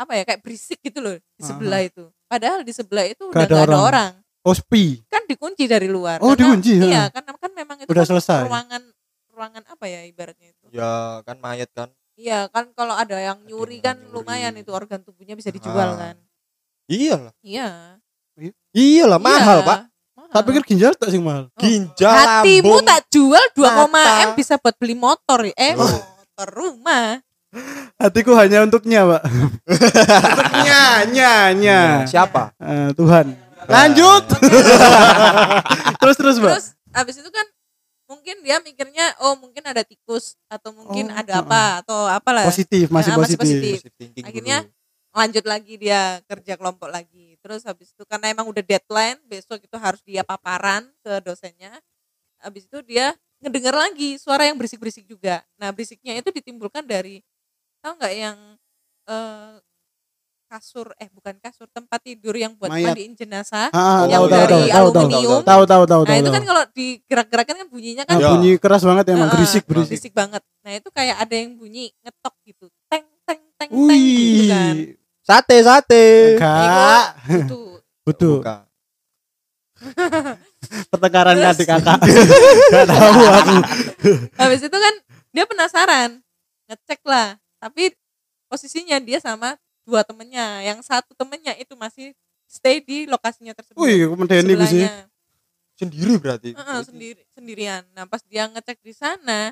apa 0.00 0.12
ya 0.16 0.22
kayak 0.24 0.40
berisik 0.40 0.80
gitu 0.80 0.98
loh 1.04 1.16
di 1.20 1.42
sebelah 1.44 1.84
itu. 1.84 2.08
Padahal 2.24 2.64
di 2.64 2.72
sebelah 2.72 3.04
itu 3.04 3.28
udah 3.28 3.44
ada 3.44 3.54
nggak 3.54 3.66
ada 3.68 3.76
orang. 3.76 3.84
orang 3.86 4.12
Oh 4.40 4.52
sepi. 4.52 5.04
kan 5.06 5.22
dikunci 5.24 5.64
dari 5.64 5.84
luar 5.84 6.16
Oh, 6.18 6.32
Karena- 6.32 6.56
dikunci, 6.56 6.72
iya 6.80 7.02
karena 7.08 7.30
kan 7.34 7.50
memang 7.52 7.76
itu 7.78 7.88
Udah 7.88 8.02
kan 8.02 8.10
selesai. 8.10 8.40
ruangan 8.44 8.82
ruangan 9.30 9.62
apa 9.64 9.84
ya 9.84 10.00
ibaratnya 10.04 10.48
itu 10.48 10.64
Ya 10.70 10.92
kan 11.22 11.36
mayat 11.38 11.68
kan. 11.70 11.88
iya 12.14 12.48
kan 12.48 12.72
kalau 12.72 12.92
ada 12.92 13.16
yang 13.16 13.36
Ada 13.36 13.46
nyuri 13.46 13.78
yang 13.78 13.84
kan 13.84 13.96
nyuri. 13.98 14.12
lumayan 14.12 14.54
itu 14.54 14.70
organ 14.70 15.00
tubuhnya 15.00 15.32
bisa 15.34 15.48
dijual 15.48 15.92
Ah. 15.92 15.96
kan 15.98 16.16
Iyalah. 16.86 17.32
iya 17.40 18.00
Iyalah 18.70 19.18
mahal, 19.18 19.60
Iya, 19.60 19.66
Pak. 19.66 19.78
mahal. 20.16 20.30
Tak 20.30 20.42
pikir 20.42 20.62
ginjal 20.64 20.92
tak 20.94 21.10
sih 21.10 21.18
mahal. 21.18 21.46
Oh. 21.46 21.60
Ginjal 21.60 22.08
hatimu 22.08 22.64
lambung. 22.72 22.86
tak 22.86 23.00
jual 23.08 23.44
2, 23.52 23.84
mata. 23.84 24.24
m 24.24 24.30
bisa 24.32 24.56
buat 24.56 24.72
beli 24.74 24.94
motor 24.94 25.44
ya 25.44 25.52
eh 25.54 25.74
Oh. 25.74 25.84
motor 25.84 26.48
rumah 26.48 27.20
Hatiku 27.98 28.32
hanya 28.32 28.62
untuknya, 28.62 29.02
Pak. 29.04 29.22
untuknya, 30.24 30.80
nya, 31.04 31.32
nya. 31.52 31.78
Siapa? 32.06 32.54
Eh, 32.56 32.94
Tuhan. 32.94 33.34
Lanjut. 33.66 34.24
terus 36.00 36.16
terus, 36.16 36.36
Mbak. 36.40 36.50
terus 36.54 36.66
abis 36.90 37.16
itu 37.20 37.30
kan 37.30 37.46
mungkin 38.10 38.42
dia 38.42 38.58
mikirnya 38.58 39.14
oh 39.22 39.38
mungkin 39.38 39.62
ada 39.62 39.86
tikus 39.86 40.34
atau 40.50 40.74
mungkin 40.74 41.12
Oh, 41.14 41.20
ada 41.22 41.32
apa 41.46 41.62
atau 41.84 41.98
apalah 42.10 42.42
Positif, 42.48 42.90
masih 42.90 43.14
Ya, 43.14 43.18
masih 43.18 43.36
positif. 43.38 43.76
positif. 43.86 44.22
Akhirnya 44.26 44.66
dulu. 44.66 44.74
lanjut 45.14 45.44
lagi 45.46 45.74
dia 45.78 46.18
kerja 46.26 46.58
kelompok 46.58 46.90
lagi 46.90 47.38
terus 47.38 47.62
habis 47.62 47.94
itu 47.94 48.02
karena 48.06 48.34
emang 48.34 48.50
udah 48.50 48.62
deadline 48.62 49.18
besok 49.30 49.62
itu 49.62 49.76
harus 49.78 50.02
dia 50.02 50.26
paparan 50.26 50.90
ke 51.06 51.22
dosennya 51.22 51.70
habis 52.42 52.66
itu 52.66 52.78
dia 52.82 53.14
ngedengar 53.38 53.72
lagi 53.78 54.18
suara 54.18 54.44
yang 54.50 54.58
berisik-berisik 54.58 55.06
juga 55.06 55.46
nah 55.54 55.70
berisiknya 55.70 56.18
itu 56.18 56.28
ditimbulkan 56.34 56.82
dari 56.82 57.22
tahu 57.80 57.94
nggak 57.96 58.14
yang 58.18 58.38
eh, 59.06 59.52
kasur 60.50 60.90
eh 60.98 61.06
bukan 61.08 61.38
kasur 61.38 61.70
tempat 61.70 62.02
tidur 62.02 62.34
yang 62.34 62.58
buat 62.58 62.66
Mayat. 62.66 62.90
mandiin 62.90 63.14
jenazah 63.14 63.70
Ah, 63.70 64.02
Yang 64.04 64.10
tahu, 64.10 64.26
tahu, 64.26 64.34
dari 64.34 64.50
tahu, 64.50 64.58
tahu, 64.58 64.66
tahu. 64.66 64.82
aluminium. 65.06 65.40
Tahu, 65.46 65.62
tahu, 65.64 65.84
tahu, 65.86 66.02
nah 66.02 66.16
itu 66.18 66.30
kan 66.30 66.42
kalau 66.42 66.62
digerak-gerakan 66.74 67.54
kan 67.56 67.68
bunyinya 67.70 68.02
kan 68.02 68.14
Ah, 68.14 68.20
Ya. 68.20 68.28
bunyi 68.34 68.50
keras 68.58 68.82
banget 68.82 69.04
emang 69.08 69.30
Heeh, 69.30 69.34
berisik 69.38 69.62
berisik. 69.64 69.94
berisik 69.94 70.12
banget 70.12 70.42
nah 70.60 70.72
itu 70.74 70.88
kayak 70.90 71.16
ada 71.16 71.32
yang 71.32 71.54
bunyi 71.54 71.94
ngetok 72.02 72.34
gitu 72.44 72.66
teng 72.90 73.06
teng 73.22 73.40
teng 73.54 73.70
teng 73.70 74.00
gitu 74.02 74.42
kan. 74.44 74.74
Sate, 75.22 75.56
sate. 75.62 76.04
Kak, 76.34 77.06
itu 77.46 77.78
butuh 78.02 78.42
pertengkaran 80.90 81.38
adik 81.40 81.64
kakak. 81.64 81.98
Gak 82.74 82.84
tahu 82.84 83.22
aku. 83.30 83.56
habis 84.36 84.60
itu 84.60 84.74
kan 84.74 84.94
dia 85.30 85.44
penasaran 85.46 86.20
ngecek 86.66 87.00
lah 87.06 87.38
tapi 87.56 87.94
posisinya 88.46 88.98
dia 88.98 89.22
sama 89.22 89.54
dua 89.90 90.06
temennya 90.06 90.62
yang 90.62 90.78
satu 90.86 91.10
temennya 91.18 91.58
itu 91.58 91.74
masih 91.74 92.14
stay 92.46 92.78
di 92.78 93.10
lokasinya 93.10 93.50
tersebut 93.50 93.82
Wih, 93.82 94.06
medeni 94.14 94.54
gue 94.54 94.68
sih. 94.70 94.86
Sendiri 95.74 96.14
berarti. 96.20 96.52
Heeh, 96.54 96.80
sendiri 96.86 97.22
sendirian 97.34 97.82
nah 97.96 98.04
pas 98.06 98.20
dia 98.22 98.46
ngecek 98.46 98.78
di 98.84 98.92
sana 98.94 99.50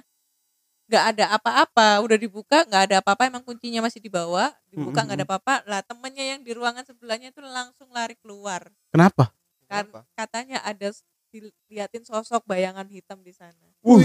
nggak 0.89 1.05
ada 1.17 1.25
apa-apa 1.37 2.01
udah 2.01 2.17
dibuka 2.17 2.65
nggak 2.65 2.83
ada 2.89 2.97
apa-apa 3.05 3.29
emang 3.29 3.45
kuncinya 3.45 3.85
masih 3.85 4.01
di 4.01 4.09
bawah 4.09 4.49
dibuka 4.73 5.05
nggak 5.05 5.21
ada 5.21 5.27
apa-apa 5.29 5.55
lah 5.69 5.81
temennya 5.85 6.25
yang 6.37 6.41
di 6.41 6.53
ruangan 6.57 6.81
sebelahnya 6.81 7.29
itu 7.29 7.45
langsung 7.45 7.93
lari 7.93 8.17
keluar 8.17 8.73
Kenapa? 8.89 9.29
kan 9.69 9.85
Kenapa? 9.85 10.09
katanya 10.17 10.65
ada 10.65 10.89
diliatin 11.29 12.09
sosok 12.09 12.41
bayangan 12.49 12.89
hitam 12.89 13.21
di 13.21 13.37
sana 13.37 13.69
Wih. 13.85 14.01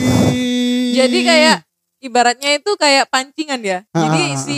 jadi 0.92 1.20
kayak 1.24 1.58
ibaratnya 2.04 2.52
itu 2.60 2.72
kayak 2.76 3.08
pancingan 3.08 3.64
ya 3.64 3.80
Ah, 3.96 4.04
jadi 4.04 4.22
ah, 4.24 4.36
ah. 4.36 4.40
si 4.44 4.58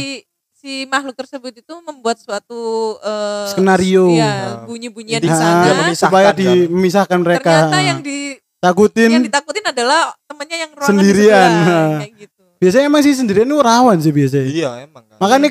si 0.65 0.89
makhluk 0.89 1.13
tersebut 1.13 1.53
itu 1.53 1.73
membuat 1.79 2.17
suatu 2.17 2.57
eh, 2.97 3.53
Skenario. 3.53 4.09
iya, 4.09 4.65
bunyi-bunyian 4.65 5.21
di 5.21 5.29
Inti- 5.29 5.37
sana 5.37 5.93
supaya 5.93 6.33
kan. 6.33 6.41
dimisahkan 6.41 7.19
mereka. 7.21 7.45
ternyata 7.45 7.77
yang 7.79 7.99
di 8.01 8.33
takutin. 8.57 9.13
yang 9.13 9.21
ditakutin 9.21 9.61
adalah 9.61 10.09
temennya 10.25 10.57
yang 10.57 10.71
ruangan 10.73 10.89
Sendirian. 10.89 11.51
di 11.53 11.61
sebelah, 11.61 11.89
kayak 12.01 12.13
gitu 12.17 12.41
Biasanya 12.55 12.85
emang 12.89 13.01
sih 13.05 13.13
sendirian 13.13 13.45
itu 13.45 13.59
rawan 13.61 13.97
sih 14.01 14.09
biasanya. 14.09 14.47
Iya, 14.49 14.69
emang 14.81 15.03
kan. 15.05 15.17
Makanya 15.21 15.49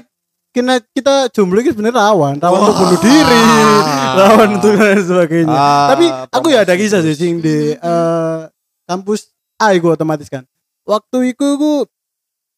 kita 0.50 0.74
kita 0.90 1.14
jomblo 1.30 1.62
itu 1.62 1.70
sebenarnya 1.70 1.94
rawan, 2.00 2.34
rawan 2.42 2.58
untuk 2.58 2.74
Wah. 2.74 2.80
bunuh 2.82 3.00
diri, 3.00 3.42
rawan 4.18 4.48
untuk 4.58 4.72
dan 4.74 4.98
sebagainya. 4.98 5.54
Ah, 5.54 5.86
Tapi 5.94 6.04
aku 6.32 6.46
ya 6.50 6.66
ada 6.66 6.74
kisah 6.74 7.06
sih 7.06 7.14
sing 7.14 7.38
di 7.38 7.70
eh, 7.70 8.38
kampus 8.82 9.30
A 9.62 9.70
iku 9.70 9.94
otomatis 9.94 10.26
kan. 10.26 10.42
Waktu 10.82 11.30
itu 11.30 11.46
aku 11.54 11.86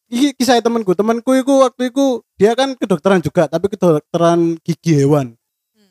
iki 0.07 0.33
kisah 0.35 0.59
temanku, 0.59 0.95
temanku 0.95 1.31
itu 1.35 1.53
waktu 1.61 1.91
itu 1.91 2.23
dia 2.39 2.55
kan 2.55 2.73
kedokteran 2.73 3.19
juga, 3.19 3.47
tapi 3.47 3.67
kedokteran 3.71 4.55
gigi 4.63 5.03
hewan. 5.03 5.35
Hmm. 5.75 5.89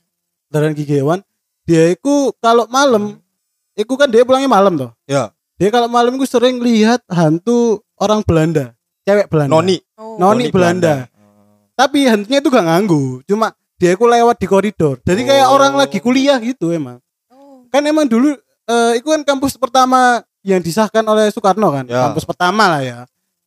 Kedokteran 0.48 0.72
gigi 0.76 0.94
hewan. 1.00 1.18
Dia 1.66 1.90
itu 1.92 2.30
kalau 2.38 2.64
malam, 2.70 3.18
itu 3.74 3.92
kan 3.98 4.06
dia 4.06 4.22
pulangnya 4.22 4.48
malam 4.48 4.78
toh. 4.78 4.90
Ya. 5.04 5.34
Dia 5.56 5.72
kalau 5.72 5.88
malam 5.88 6.14
itu 6.14 6.28
sering 6.28 6.60
lihat 6.60 7.00
hantu 7.08 7.80
orang 7.96 8.20
Belanda, 8.22 8.76
cewek 9.02 9.26
Belanda. 9.26 9.52
Noni. 9.56 9.76
oh. 9.96 10.20
Noni 10.20 10.52
Belanda. 10.52 11.08
Tapi 11.76 12.08
hantunya 12.08 12.40
itu 12.40 12.48
gak 12.48 12.64
nganggu, 12.64 13.20
cuma 13.28 13.52
dia 13.76 13.92
itu 13.92 14.04
lewat 14.08 14.36
di 14.40 14.46
koridor. 14.48 14.96
Jadi 15.04 15.28
kayak 15.28 15.48
Oh. 15.52 15.60
orang 15.60 15.76
lagi 15.76 16.00
kuliah 16.00 16.40
gitu 16.40 16.72
emang. 16.72 17.00
Oh. 17.28 17.68
Kan 17.68 17.84
emang 17.84 18.08
dulu 18.08 18.32
eh 18.66 18.92
itu 18.96 19.08
kan 19.12 19.20
kampus 19.24 19.60
pertama 19.60 20.24
yang 20.40 20.62
disahkan 20.64 21.04
oleh 21.04 21.28
Soekarno 21.28 21.68
kan, 21.74 21.84
Ya. 21.84 22.08
kampus 22.08 22.24
pertama 22.24 22.64
lah 22.70 22.80
ya. 22.80 22.98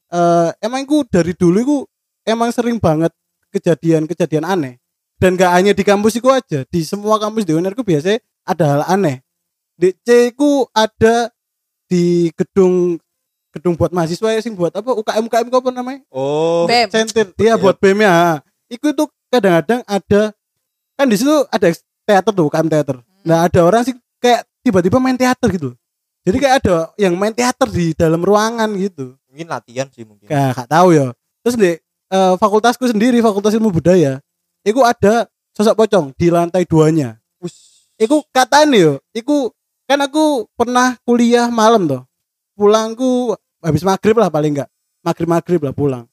Eh 0.10 0.50
emang 0.66 0.84
itu 0.86 1.06
dari 1.06 1.38
dulu 1.38 1.58
itu 1.62 1.78
emang 2.26 2.50
sering 2.50 2.82
banget 2.82 3.14
kejadian-kejadian 3.54 4.46
aneh. 4.46 4.78
Dan 5.20 5.36
gak 5.36 5.52
hanya 5.52 5.76
di 5.76 5.84
kampus 5.84 6.16
itu 6.16 6.32
aja, 6.32 6.64
di 6.64 6.80
semua 6.88 7.20
kampus 7.20 7.44
di 7.44 7.52
UNR 7.52 7.76
itu 7.76 7.84
biasanya 7.84 8.24
ada 8.48 8.64
hal 8.66 8.82
aneh. 8.88 9.20
Di 9.76 9.92
C 10.00 10.32
itu 10.32 10.64
ada 10.72 11.28
di 11.92 12.32
gedung 12.40 12.96
gedung 13.50 13.74
buat 13.76 13.90
mahasiswa 13.92 14.30
ya 14.32 14.40
sing 14.40 14.54
buat 14.54 14.72
apa 14.72 14.94
UKM 14.96 15.26
UKM 15.28 15.48
apa 15.52 15.70
namanya? 15.74 16.02
Oh. 16.14 16.70
Bem. 16.70 16.88
Center 16.88 17.28
dia 17.36 17.54
Iya. 17.54 17.56
buat 17.60 17.76
BEM 17.82 18.00
ya. 18.06 18.40
Iku 18.70 18.94
tuh 18.96 19.10
kadang-kadang 19.28 19.82
ada 19.90 20.32
kan 20.96 21.06
di 21.10 21.18
situ 21.18 21.34
ada 21.52 21.68
teater 22.06 22.32
tuh 22.32 22.46
UKM 22.48 22.68
teater. 22.70 22.98
Nah, 23.26 23.44
ada 23.50 23.60
orang 23.66 23.84
sih 23.84 23.98
kayak 24.24 24.48
tiba-tiba 24.64 24.98
main 25.02 25.18
teater 25.20 25.50
gitu. 25.52 25.76
Jadi 26.24 26.38
kayak 26.40 26.56
ada 26.64 26.94
yang 26.96 27.18
main 27.20 27.34
teater 27.34 27.68
di 27.68 27.92
dalam 27.98 28.22
ruangan 28.24 28.70
gitu. 28.80 29.18
Mungkin 29.40 29.56
latihan 29.56 29.88
sih 29.88 30.04
mungkin. 30.04 30.28
Kayak 30.28 30.52
gak 30.52 30.68
tahu 30.68 30.92
ya. 30.92 31.16
Terus 31.48 31.56
di 31.56 31.72
eh, 32.12 32.34
fakultasku 32.36 32.84
sendiri, 32.92 33.24
Fakultas 33.24 33.56
Ilmu 33.56 33.72
Budaya, 33.72 34.20
itu 34.68 34.84
ada 34.84 35.32
sosok 35.56 35.80
pocong 35.80 36.12
di 36.20 36.28
lantai 36.28 36.68
duanya. 36.68 37.16
Us. 37.40 37.88
Iku 37.96 38.20
katanya 38.36 38.76
yo, 38.76 38.94
iku 39.16 39.56
kan 39.88 40.04
aku 40.04 40.44
pernah 40.60 41.00
kuliah 41.08 41.48
malam 41.48 41.88
tuh. 41.88 42.04
Pulangku 42.52 43.32
habis 43.64 43.88
maghrib 43.88 44.20
lah 44.20 44.28
paling 44.28 44.60
enggak. 44.60 44.70
Maghrib 45.00 45.32
maghrib 45.32 45.64
lah 45.64 45.72
pulang. 45.72 46.04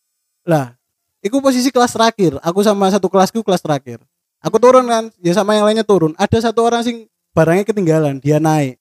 Lah, 0.47 0.79
iku 1.19 1.43
posisi 1.43 1.75
kelas 1.75 1.99
terakhir. 1.99 2.39
Aku 2.47 2.63
sama 2.63 2.87
satu 2.95 3.11
kelasku 3.11 3.43
kelas 3.43 3.59
terakhir. 3.59 3.99
Aku 4.39 4.63
turun 4.63 4.87
kan, 4.87 5.11
ya 5.19 5.35
sama 5.35 5.59
yang 5.59 5.67
lainnya 5.67 5.83
turun. 5.83 6.15
Ada 6.15 6.55
satu 6.55 6.63
orang 6.63 6.87
sing 6.87 7.11
barangnya 7.35 7.67
ketinggalan, 7.67 8.23
dia 8.23 8.39
naik. 8.39 8.79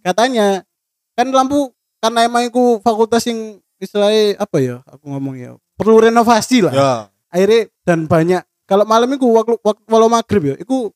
Katanya 0.00 0.64
kan 1.12 1.28
lampu 1.28 1.68
karena 2.00 2.24
emang 2.24 2.48
iku 2.48 2.80
fakultas 2.80 3.24
yang 3.28 3.60
istilahnya 3.84 4.36
apa 4.36 4.56
ya? 4.58 4.76
Aku 4.86 5.04
ngomong 5.06 5.34
ya, 5.36 5.50
perlu 5.74 6.00
renovasi 6.00 6.60
lah 6.60 6.72
Ya. 6.72 6.90
akhirnya 7.28 7.60
dan 7.82 8.04
banyak 8.04 8.42
kalau 8.64 8.82
malam 8.82 9.10
itu 9.10 9.26
waktu 9.26 9.54
waktu 9.60 9.82
walau 9.86 10.06
maghrib 10.06 10.42
ya 10.44 10.56
itu 10.56 10.88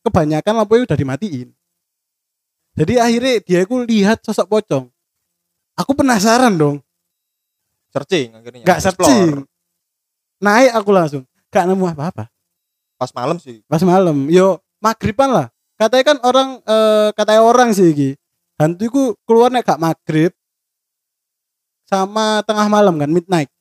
kebanyakan 0.00 0.52
lampunya 0.56 0.82
udah 0.82 0.96
dimatiin 0.96 1.48
jadi 2.72 2.94
akhirnya 2.98 3.34
dia 3.40 3.58
itu 3.60 3.76
lihat 3.78 4.18
sosok 4.20 4.48
pocong 4.48 4.88
aku 5.74 5.92
penasaran 5.92 6.50
dong 6.52 6.80
Searching 7.88 8.32
akhirnya. 8.32 8.64
Explore. 8.64 8.80
searching 8.80 9.44
naik 10.38 10.72
aku 10.72 10.90
langsung 10.90 11.22
gak 11.48 11.68
nemu 11.68 11.84
apa-apa 11.86 12.26
Pas 12.96 13.12
malam 13.12 13.36
sih. 13.36 13.60
pas 13.66 13.82
malam 13.82 14.26
yo 14.26 14.56
maghriban 14.78 15.28
lah 15.28 15.46
katanya 15.76 16.04
kan 16.08 16.18
orang 16.22 16.48
eh, 16.58 17.08
katanya 17.12 17.42
orang 17.42 17.68
sih 17.70 17.92
iki 17.92 18.10
hantu 18.56 18.82
itu 18.82 19.02
keluarnya 19.22 19.60
gak 19.60 19.76
maghrib 19.76 20.32
sama 21.92 22.40
tengah 22.42 22.66
malam 22.66 22.96
kan 22.96 23.06
midnight 23.06 23.52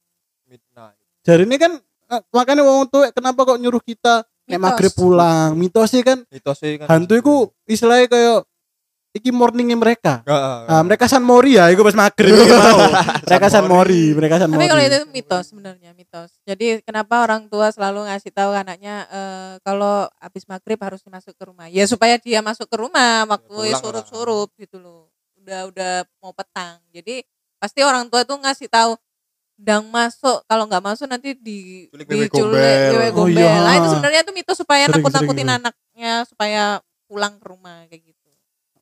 Midnight. 0.45 0.97
Jadi 1.21 1.43
ini 1.43 1.55
kan 1.55 1.71
eh, 2.07 2.21
makanya 2.29 2.63
wong 2.63 2.87
tuh 2.87 3.07
kenapa 3.11 3.43
kok 3.45 3.57
nyuruh 3.57 3.79
kita 3.79 4.23
nek 4.41 4.51
Mitos. 4.51 4.63
maghrib 4.63 4.93
pulang 4.93 5.49
mitosnya 5.53 6.01
kan 6.01 6.19
Mitosnya 6.27 6.69
kan. 6.79 6.87
hantu 6.89 7.13
itu 7.15 7.33
istilahnya 7.67 8.07
kayak 8.07 8.39
iki 9.11 9.29
morningnya 9.29 9.75
mereka 9.75 10.23
Heeh. 10.23 10.57
Ah, 10.65 10.81
mereka 10.81 11.03
San 11.05 11.19
Mori 11.21 11.55
ya, 11.55 11.67
itu 11.67 11.79
pas 11.79 11.91
maghrib 11.93 12.31
mereka 13.27 13.47
San 13.47 13.67
Mori, 13.67 14.11
mereka 14.11 14.39
San 14.39 14.47
Tapi 14.47 14.55
Mori. 14.57 14.67
kalau 14.67 14.83
itu 14.83 14.99
mitos 15.11 15.45
sebenarnya 15.51 15.91
mitos. 15.91 16.31
Jadi 16.43 16.79
kenapa 16.81 17.19
orang 17.19 17.47
tua 17.47 17.69
selalu 17.69 18.07
ngasih 18.07 18.31
tahu 18.31 18.51
anaknya 18.51 19.03
eh, 19.07 19.53
kalau 19.61 20.07
habis 20.15 20.47
maghrib 20.47 20.79
harus 20.79 21.03
masuk 21.05 21.35
ke 21.35 21.43
rumah? 21.43 21.67
Ya 21.67 21.83
supaya 21.85 22.15
dia 22.17 22.39
masuk 22.39 22.67
ke 22.67 22.75
rumah 22.75 23.27
waktu 23.29 23.51
pulang 23.51 23.71
lah. 23.71 23.79
surup-surup 23.79 24.49
gitu 24.55 24.79
loh. 24.79 25.11
Udah 25.37 25.67
udah 25.67 25.93
mau 26.19 26.31
petang. 26.31 26.79
Jadi 26.89 27.19
pasti 27.61 27.85
orang 27.85 28.09
tua 28.09 28.25
tuh 28.25 28.41
ngasih 28.41 28.65
tahu 28.65 28.97
dang 29.61 29.85
masuk 29.93 30.41
kalau 30.49 30.65
nggak 30.65 30.81
masuk 30.81 31.05
nanti 31.05 31.37
di 31.37 31.85
diculik 31.93 32.33
gombel. 32.33 33.13
Oh, 33.13 33.29
iya. 33.29 33.61
Nah, 33.61 33.73
itu 33.77 33.87
sebenarnya 33.93 34.21
tuh 34.25 34.33
mitos 34.33 34.57
supaya 34.57 34.89
Sering, 34.89 34.97
nakut-nakutin 34.97 35.45
sering. 35.45 35.57
anaknya 35.61 36.13
supaya 36.25 36.63
pulang 37.05 37.37
ke 37.37 37.45
rumah 37.45 37.85
kayak 37.85 38.01
gitu. 38.09 38.29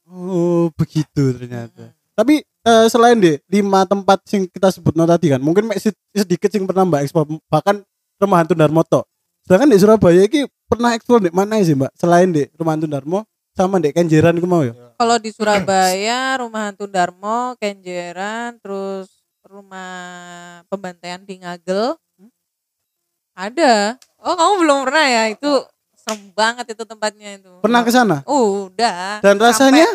Oh, 0.07 0.71
begitu 0.79 1.35
ternyata. 1.35 1.91
Mm. 1.91 1.95
Tapi 2.15 2.35
eh, 2.47 2.85
selain 2.87 3.19
deh 3.19 3.43
lima 3.51 3.83
tempat 3.83 4.23
sing 4.23 4.47
kita 4.47 4.71
sebut 4.71 4.95
tadi 4.95 5.35
kan, 5.35 5.43
mungkin 5.43 5.67
sedikit 6.15 6.47
sing 6.47 6.63
pernah 6.63 6.87
Mbak 6.87 7.01
eksplor 7.03 7.27
bahkan 7.51 7.83
rumah 8.15 8.39
hantu 8.39 8.55
Darmoto. 8.55 9.03
Sedangkan 9.43 9.67
di 9.67 9.77
Surabaya 9.79 10.23
ini 10.23 10.47
pernah 10.67 10.95
eksplor 10.95 11.27
di 11.27 11.31
mana 11.35 11.59
sih 11.59 11.75
Mbak? 11.75 11.91
Selain 11.99 12.31
di 12.31 12.47
rumah 12.55 12.79
hantu 12.79 12.87
Darmo 12.87 13.19
sama 13.51 13.83
di 13.83 13.91
Kenjeran 13.91 14.39
itu 14.39 14.47
mau 14.47 14.63
ya? 14.63 14.88
Kalau 14.99 15.15
di 15.15 15.31
Surabaya 15.31 16.19
rumah 16.43 16.67
hantu 16.67 16.83
Darmo, 16.83 17.55
Kenjeran, 17.55 18.59
terus 18.59 19.07
rumah 19.47 19.95
pembantaian 20.67 21.23
di 21.23 21.39
Ngagel. 21.39 21.95
Ada. 23.31 23.95
Oh, 24.19 24.35
kamu 24.35 24.53
belum 24.67 24.77
pernah 24.83 25.05
ya? 25.07 25.23
Itu 25.31 25.63
serem 25.95 26.35
banget 26.35 26.75
itu 26.75 26.83
tempatnya 26.83 27.39
itu. 27.39 27.63
Pernah 27.63 27.81
ke 27.87 27.91
sana? 27.95 28.17
Udah. 28.27 29.23
Dan 29.23 29.39
rasanya 29.39 29.87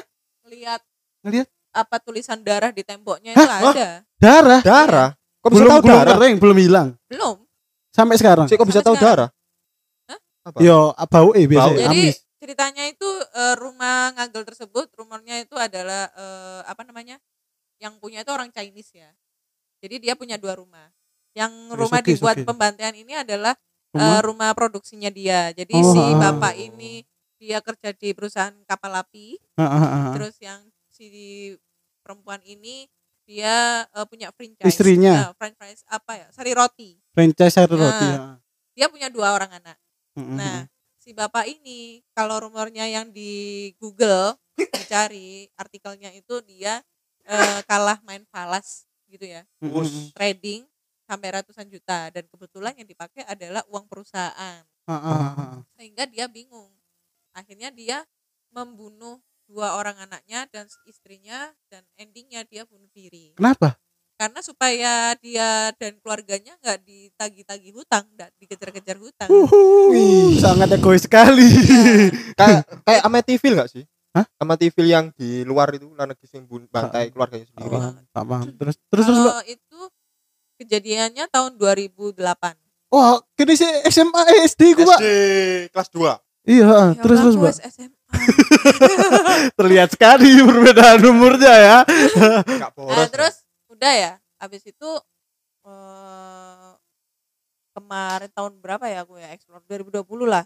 lihat 0.49 0.81
Ngeliat? 1.21 1.49
apa 1.75 1.97
tulisan 2.01 2.41
darah 2.41 2.73
di 2.73 2.81
temboknya 2.81 3.37
itu 3.37 3.45
Hah? 3.45 3.61
Wah. 3.61 3.73
ada. 3.77 3.89
darah. 4.17 4.61
Darah. 4.65 5.09
Kok 5.45 5.51
bisa 5.53 5.61
belum 5.61 5.73
tahu 5.73 5.81
belum 5.85 5.99
darah? 6.01 6.17
kering, 6.17 6.37
belum 6.41 6.57
hilang 6.57 6.89
Belum. 7.05 7.37
sampai 7.93 8.17
sekarang. 8.17 8.47
Sih 8.49 8.57
kok 8.57 8.65
bisa 8.65 8.81
Sampai 8.81 8.89
tahu 8.89 8.97
sekarang. 8.97 9.29
darah? 9.29 10.09
Hah? 10.09 10.19
Apa? 10.49 10.59
Yo, 10.65 10.79
bau 10.97 11.29
eh 11.37 11.45
biasa 11.45 11.69
Bau. 11.69 11.77
Jadi 11.77 11.85
amis. 12.09 12.17
Ceritanya 12.45 12.85
itu 12.85 13.09
eh, 13.33 13.57
rumah 13.57 14.13
Ngagel 14.13 14.45
tersebut 14.45 14.93
rumornya 14.93 15.41
itu 15.41 15.57
adalah 15.57 16.13
eh, 16.13 16.61
apa 16.69 16.85
namanya? 16.85 17.17
Yang 17.81 17.97
punya 18.05 18.21
itu 18.21 18.29
orang 18.37 18.53
Chinese 18.53 18.93
ya. 18.93 19.09
Jadi 19.81 20.05
dia 20.05 20.13
punya 20.13 20.37
dua 20.37 20.53
rumah. 20.61 20.93
Yang 21.33 21.53
rumah 21.73 22.05
Suki, 22.05 22.09
dibuat 22.15 22.37
Suki. 22.37 22.47
pembantaian 22.47 22.93
ini 22.93 23.17
adalah 23.17 23.57
eh, 23.57 23.97
Rumah? 23.97 24.21
rumah 24.21 24.51
produksinya 24.53 25.09
dia. 25.09 25.57
Jadi 25.57 25.73
Oh, 25.73 25.89
si 25.97 26.01
bapak 26.21 26.55
ini 26.61 27.01
dia 27.41 27.65
kerja 27.65 27.97
di 27.97 28.13
perusahaan 28.13 28.55
kapal 28.69 28.93
api, 29.01 29.41
Ah, 29.57 29.65
ah, 29.65 29.85
ah, 29.85 30.05
terus 30.17 30.37
yang 30.41 30.61
si 30.93 31.09
perempuan 32.05 32.45
ini 32.45 32.85
dia 33.25 33.89
eh, 33.89 34.07
punya 34.07 34.29
franchise. 34.37 34.69
Istrinya? 34.69 35.33
Eh, 35.33 35.35
franchise 35.41 35.81
apa 35.89 36.13
ya? 36.21 36.27
Sari 36.29 36.53
roti. 36.53 37.01
franchise 37.17 37.57
air 37.57 37.73
roti. 37.73 38.05
Nah. 38.05 38.13
ya. 38.13 38.21
Dia 38.77 38.87
punya 38.93 39.09
dua 39.09 39.33
orang 39.33 39.49
anak. 39.57 39.81
Mm, 40.15 40.23
mm, 40.23 40.37
Nah. 40.37 40.61
Si 41.05 41.13
bapak 41.13 41.45
ini 41.45 42.01
kalau 42.17 42.41
rumornya 42.41 42.89
yang 42.89 43.13
di 43.13 43.69
Google 43.77 44.41
dicari 44.57 45.53
artikelnya 45.53 46.09
itu 46.17 46.41
dia 46.49 46.81
eh, 47.29 47.61
kalah 47.69 48.01
main 48.09 48.25
falas 48.33 48.89
gitu 49.13 49.29
ya, 49.29 49.45
Bus. 49.61 50.17
trading 50.17 50.65
sampai 51.05 51.29
ratusan 51.37 51.69
juta 51.69 52.09
dan 52.09 52.25
kebetulan 52.25 52.73
yang 52.81 52.89
dipakai 52.89 53.21
adalah 53.29 53.61
uang 53.69 53.85
perusahaan. 53.85 54.65
Ah, 54.89 54.97
ah, 54.97 54.97
ah, 54.97 55.33
ah. 55.37 55.57
Sehingga 55.77 56.09
dia 56.09 56.25
bingung. 56.25 56.73
Akhirnya 57.37 57.69
dia 57.69 58.09
membunuh 58.49 59.21
dua 59.45 59.77
orang 59.77 60.01
anaknya 60.01 60.49
dan 60.49 60.65
istrinya 60.89 61.53
dan 61.69 61.85
endingnya 62.01 62.49
dia 62.49 62.65
bunuh 62.65 62.89
diri. 62.97 63.37
Kenapa? 63.37 63.77
Karena 64.15 64.41
supaya 64.41 64.93
dia 65.19 65.49
dan 65.75 65.99
keluarganya 65.99 66.55
nggak 66.59 66.79
ditagi-tagi 66.81 67.71
hutang, 67.71 68.07
nggak 68.15 68.31
dikejar-kejar 68.39 68.97
hutang. 68.97 69.27
Uhuh, 69.27 70.39
sangat 70.39 70.71
egois 70.71 71.03
sekali. 71.03 71.51
Kayak 72.39 72.63
kayak 72.83 73.03
Amityville 73.03 73.55
enggak 73.55 73.71
sih? 73.71 73.85
Hah? 74.11 74.23
Amityville 74.39 74.87
yang 74.89 75.07
di 75.13 75.43
luar 75.43 75.71
itu 75.71 75.87
luar 75.89 76.07
negeri 76.07 76.27
sing 76.27 76.47
bun- 76.47 76.67
bantai 76.69 77.11
keluarganya 77.11 77.43
sendiri. 77.45 77.75
Tak 78.09 78.25
paham. 78.25 78.47
Terus 78.55 78.77
terus 78.87 79.05
terus. 79.05 79.19
Kalau 79.19 79.43
itu 79.45 79.81
kejadiannya 80.57 81.25
tahun 81.27 81.53
2008. 81.59 82.15
Wah, 82.89 83.19
kini 83.35 83.59
sih 83.59 83.67
SMA 83.91 84.21
eh, 84.31 84.47
SD 84.47 84.63
Pak. 84.79 84.99
SD 85.03 85.07
kelas 85.69 85.91
2. 85.91 86.23
Iya, 86.47 86.95
Ya 86.95 87.03
terus 87.03 87.19
terus, 87.19 87.35
Mbak. 87.35 87.55
SMA. 87.67 87.99
Terlihat 89.59 89.89
sekali 89.91 90.39
perbedaan 90.39 91.01
umurnya 91.03 91.55
ya. 91.57 91.77
Enggak 92.45 92.71
Nah, 92.71 92.71
boros. 92.71 93.11
terus 93.11 93.35
udah 93.85 93.95
ya. 94.01 94.13
Habis 94.41 94.65
itu 94.65 94.89
eh, 95.69 96.73
kemarin 97.75 98.31
tahun 98.31 98.55
berapa 98.63 98.87
ya 98.87 99.03
aku 99.07 99.19
ya 99.19 99.35
explore 99.35 99.63
2020 99.67 100.29
lah. 100.31 100.45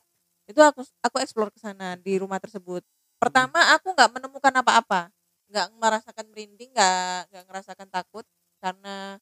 Itu 0.49 0.61
aku 0.65 0.81
aku 1.05 1.17
explore 1.21 1.53
ke 1.53 1.61
sana 1.61 1.95
di 2.01 2.17
rumah 2.17 2.41
tersebut. 2.41 2.83
Pertama 3.21 3.75
aku 3.77 3.93
nggak 3.97 4.11
menemukan 4.15 4.55
apa-apa. 4.65 5.13
nggak 5.49 5.69
merasakan 5.81 6.27
merinding, 6.29 6.69
nggak 6.77 7.33
nggak 7.33 7.45
ngerasakan 7.49 7.89
takut 7.89 8.21
karena 8.61 9.17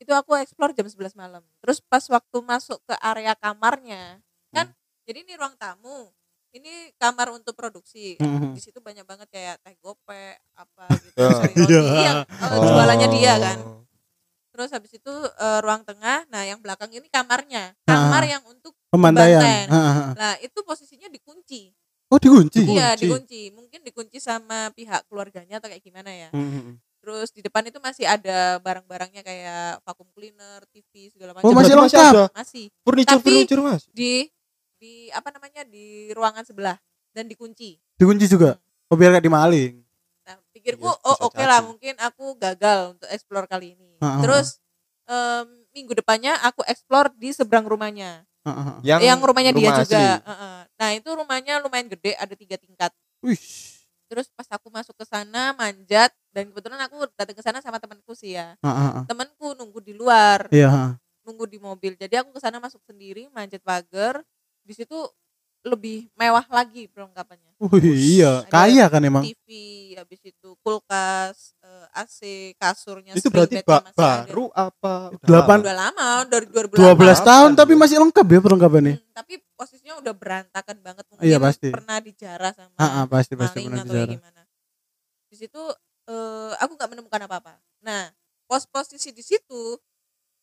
itu 0.00 0.12
aku 0.14 0.36
explore 0.40 0.72
jam 0.76 0.86
11 0.88 1.14
malam. 1.18 1.44
Terus 1.62 1.78
pas 1.84 2.02
waktu 2.08 2.38
masuk 2.42 2.80
ke 2.88 2.94
area 3.00 3.34
kamarnya, 3.36 4.18
kan 4.54 4.72
jadi 5.04 5.22
ini 5.26 5.34
ruang 5.36 5.54
tamu. 5.60 6.10
Ini 6.50 6.72
kamar 6.98 7.30
untuk 7.30 7.54
produksi. 7.54 8.18
Mhm. 8.18 8.54
Di 8.54 8.60
situ 8.60 8.82
banyak 8.82 9.06
banget 9.06 9.30
kayak 9.30 9.62
teh 9.62 9.74
gope 9.78 10.24
apa 10.58 10.84
gitu, 10.98 11.16
roti. 11.16 11.54
Iya. 11.62 11.80
Iya, 11.94 12.12
eh, 12.26 12.58
jualannya 12.58 13.08
dia 13.08 13.34
kan. 13.38 13.58
Oh. 13.62 13.82
Terus 14.50 14.70
habis 14.74 14.92
itu 14.92 15.14
eh, 15.14 15.58
ruang 15.62 15.86
tengah, 15.86 16.26
nah 16.26 16.42
yang 16.42 16.58
belakang 16.58 16.90
ini 16.90 17.06
kamarnya. 17.06 17.70
Ah. 17.86 18.10
Kamar 18.10 18.26
yang 18.26 18.42
untuk 18.44 18.74
Pembantaian. 18.90 19.70
Ah, 19.70 19.70
ah, 19.70 19.78
ah. 19.78 20.12
Nah, 20.18 20.32
itu 20.42 20.58
posisinya 20.66 21.06
dikunci. 21.06 21.70
Oh, 22.10 22.18
dikunci. 22.18 22.66
Iya, 22.66 22.98
Dikunci. 22.98 23.06
dikunci. 23.06 23.42
Mungkin 23.54 23.80
dikunci 23.86 24.18
sama 24.18 24.74
pihak 24.74 25.06
keluarganya 25.06 25.62
atau 25.62 25.70
kayak 25.70 25.78
gimana 25.78 26.10
ya. 26.10 26.28
Mhm. 26.34 26.82
Terus 27.00 27.30
di 27.30 27.40
depan 27.40 27.62
itu 27.64 27.78
masih 27.78 28.04
ada 28.04 28.58
barang-barangnya 28.58 29.22
kayak 29.22 29.78
vacuum 29.86 30.10
cleaner, 30.10 30.66
TV 30.68 31.06
segala 31.08 31.32
macam. 31.32 31.46
Oh, 31.46 31.54
masih 31.54 31.78
lengkap. 31.78 32.12
ada 32.12 32.24
Masih 32.34 32.66
furniture 32.82 33.14
Tapi- 33.14 33.30
furniture 33.46 33.62
Mas. 33.62 33.82
di 33.94 34.26
di 34.80 35.12
apa 35.12 35.28
namanya 35.28 35.62
di 35.62 36.08
ruangan 36.10 36.42
sebelah 36.42 36.80
dan 37.12 37.28
dikunci. 37.28 37.76
Dikunci 38.00 38.24
juga. 38.26 38.56
Oh, 38.88 38.96
biar 38.96 39.12
gak 39.12 39.22
dimaling. 39.22 39.84
Nah, 40.24 40.40
pikirku 40.50 40.88
Iya, 40.88 41.04
oh 41.04 41.16
oke 41.28 41.44
lah 41.44 41.60
jadi. 41.60 41.68
mungkin 41.68 41.94
aku 42.00 42.24
gagal 42.34 42.96
untuk 42.96 43.08
explore 43.12 43.44
kali 43.44 43.76
ini. 43.76 44.00
Ah, 44.00 44.16
ah, 44.16 44.22
Terus 44.24 44.58
em, 45.04 45.46
minggu 45.70 45.92
depannya 45.94 46.34
aku 46.42 46.64
explore 46.64 47.12
di 47.14 47.30
seberang 47.30 47.68
rumahnya. 47.68 48.24
Ah, 48.40 48.48
ah, 48.48 48.66
ah. 48.72 48.76
Yang, 48.80 49.00
yang 49.04 49.20
rumahnya 49.20 49.52
dia 49.52 49.68
rumah 49.68 49.84
juga. 49.84 50.00
asli. 50.00 50.04
Heeh. 50.26 50.56
Nah, 50.80 50.90
itu 50.96 51.08
rumahnya 51.12 51.54
lumayan 51.60 51.86
gede, 51.92 52.16
ada 52.16 52.32
tiga 52.32 52.56
tingkat. 52.56 52.90
Wih. 53.20 53.36
Terus 54.10 54.26
pas 54.34 54.48
aku 54.50 54.72
masuk 54.74 54.96
ke 54.98 55.06
sana 55.06 55.54
manjat 55.54 56.10
dan 56.34 56.50
kebetulan 56.50 56.82
aku 56.82 57.06
datang 57.14 57.36
ke 57.36 57.42
sana 57.46 57.62
sama 57.62 57.78
temanku 57.78 58.10
sih 58.16 58.34
ya. 58.34 58.56
Ah, 58.64 58.70
ah. 58.70 59.02
Temanku 59.06 59.54
nunggu 59.54 59.78
di 59.84 59.92
luar, 59.94 60.48
Iya, 60.50 60.66
ah. 60.66 60.90
nunggu 61.22 61.46
di 61.46 61.60
mobil. 61.62 61.94
Jadi 61.94 62.16
aku 62.18 62.34
ke 62.34 62.40
sana 62.42 62.58
masuk 62.58 62.80
sendiri, 62.82 63.28
manjat 63.30 63.60
pagar. 63.62 64.24
Di 64.60 64.74
situ 64.74 64.98
lebih 65.60 66.08
mewah 66.16 66.46
lagi 66.48 66.88
perlengkapannya. 66.88 67.52
Wih, 67.60 67.92
iya, 68.16 68.40
Ada 68.40 68.48
kaya 68.48 68.84
kan 68.88 69.04
emang. 69.04 69.20
TV, 69.20 69.44
habis 69.92 70.20
itu 70.24 70.56
kulkas, 70.64 71.52
eh, 71.60 71.86
AC, 71.92 72.18
kasurnya 72.56 73.12
Itu 73.12 73.28
spring 73.28 73.36
berarti 73.36 73.56
ba- 73.60 73.84
masih 73.84 74.00
ada. 74.00 74.24
baru 74.24 74.46
apa? 74.50 74.94
Udah 75.12 75.26
Delapan- 75.28 75.60
lama? 75.60 75.68
Udah 75.68 75.76
lama, 75.76 76.08
dari 76.24 76.46
2008. 76.48 76.80
12 76.80 77.20
tahun 77.20 77.50
tapi 77.52 77.72
masih 77.76 77.96
lengkap 78.00 78.26
ya 78.26 78.40
perlengkapannya. 78.40 78.94
Hmm, 78.96 79.12
tapi 79.12 79.34
posisinya 79.52 79.94
udah 80.00 80.14
berantakan 80.16 80.76
banget 80.80 81.04
mungkin 81.12 81.28
Iya, 81.28 81.36
pasti. 81.36 81.68
pernah 81.68 81.98
dijarah 82.00 82.52
sama 82.56 82.72
Ah, 82.74 83.04
pasti 83.04 83.34
pasti 83.36 83.60
kayak 83.60 83.84
bicara. 83.84 84.12
gimana. 84.16 84.40
Di 85.28 85.36
situ 85.36 85.62
eh, 86.08 86.52
aku 86.56 86.72
nggak 86.74 86.90
menemukan 86.90 87.20
apa-apa. 87.22 87.54
Nah, 87.84 88.08
pos 88.48 88.64
posisi 88.66 89.12
di 89.12 89.20
situ 89.20 89.76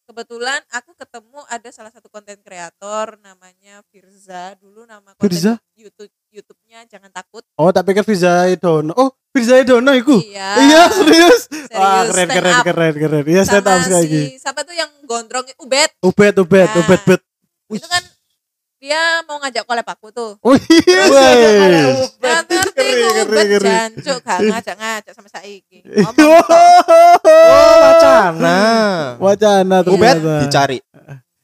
kebetulan 0.07 0.63
aku 0.71 0.95
ketemu 0.95 1.39
ada 1.45 1.69
salah 1.69 1.91
satu 1.91 2.07
konten 2.07 2.39
kreator 2.39 3.19
namanya 3.19 3.83
Firza 3.91 4.55
dulu 4.55 4.87
nama 4.87 5.11
konten 5.13 5.21
Firza? 5.21 5.53
YouTube 5.75 6.07
YouTube-nya 6.31 6.87
jangan 6.87 7.11
takut. 7.11 7.43
Oh, 7.53 7.67
tak 7.69 7.83
pikir 7.83 8.03
Firza 8.03 8.47
Dono. 8.55 8.95
Oh, 8.95 9.11
Firza 9.29 9.59
Dono 9.61 9.91
iku. 9.91 10.15
Iya. 10.23 10.49
Iya, 10.59 10.81
serius. 10.91 11.41
Wah, 11.71 12.03
Serius, 12.03 12.09
keren 12.09 12.27
stand 12.27 12.31
keren 12.33 12.55
up. 12.55 12.63
keren 12.63 12.93
keren. 12.95 13.23
Iya, 13.27 13.41
stand 13.43 13.67
up 13.67 13.79
sekali. 13.83 14.07
si 14.07 14.39
siapa 14.39 14.61
tuh 14.63 14.73
yang 14.73 14.91
gondrong 15.03 15.45
Ubed 15.59 15.89
Ubed, 15.99 16.33
ubed, 16.37 16.67
Nah. 16.67 16.79
ubed, 16.81 16.99
ubed. 17.03 17.21
itu 17.67 17.83
kan 17.83 18.03
dia 18.77 19.25
mau 19.25 19.41
ngajak 19.41 19.65
collab 19.65 19.87
aku 19.89 20.13
tuh. 20.13 20.31
Oh 20.45 20.53
iya. 20.53 21.01
Wes. 21.09 22.13
Nah, 22.21 22.41
ngerti 22.45 22.85
ngeri. 22.85 23.57
jancuk 23.65 24.19
gak 24.21 24.39
ngajak-ngajak 24.45 25.13
sama 25.17 25.29
saiki. 25.29 25.81
Oh. 26.05 26.13
Oh, 27.27 27.77
wacana. 27.83 28.59
Wacana 29.17 29.77
Ubed 29.83 30.17
ternyata. 30.21 30.41
dicari. 30.45 30.79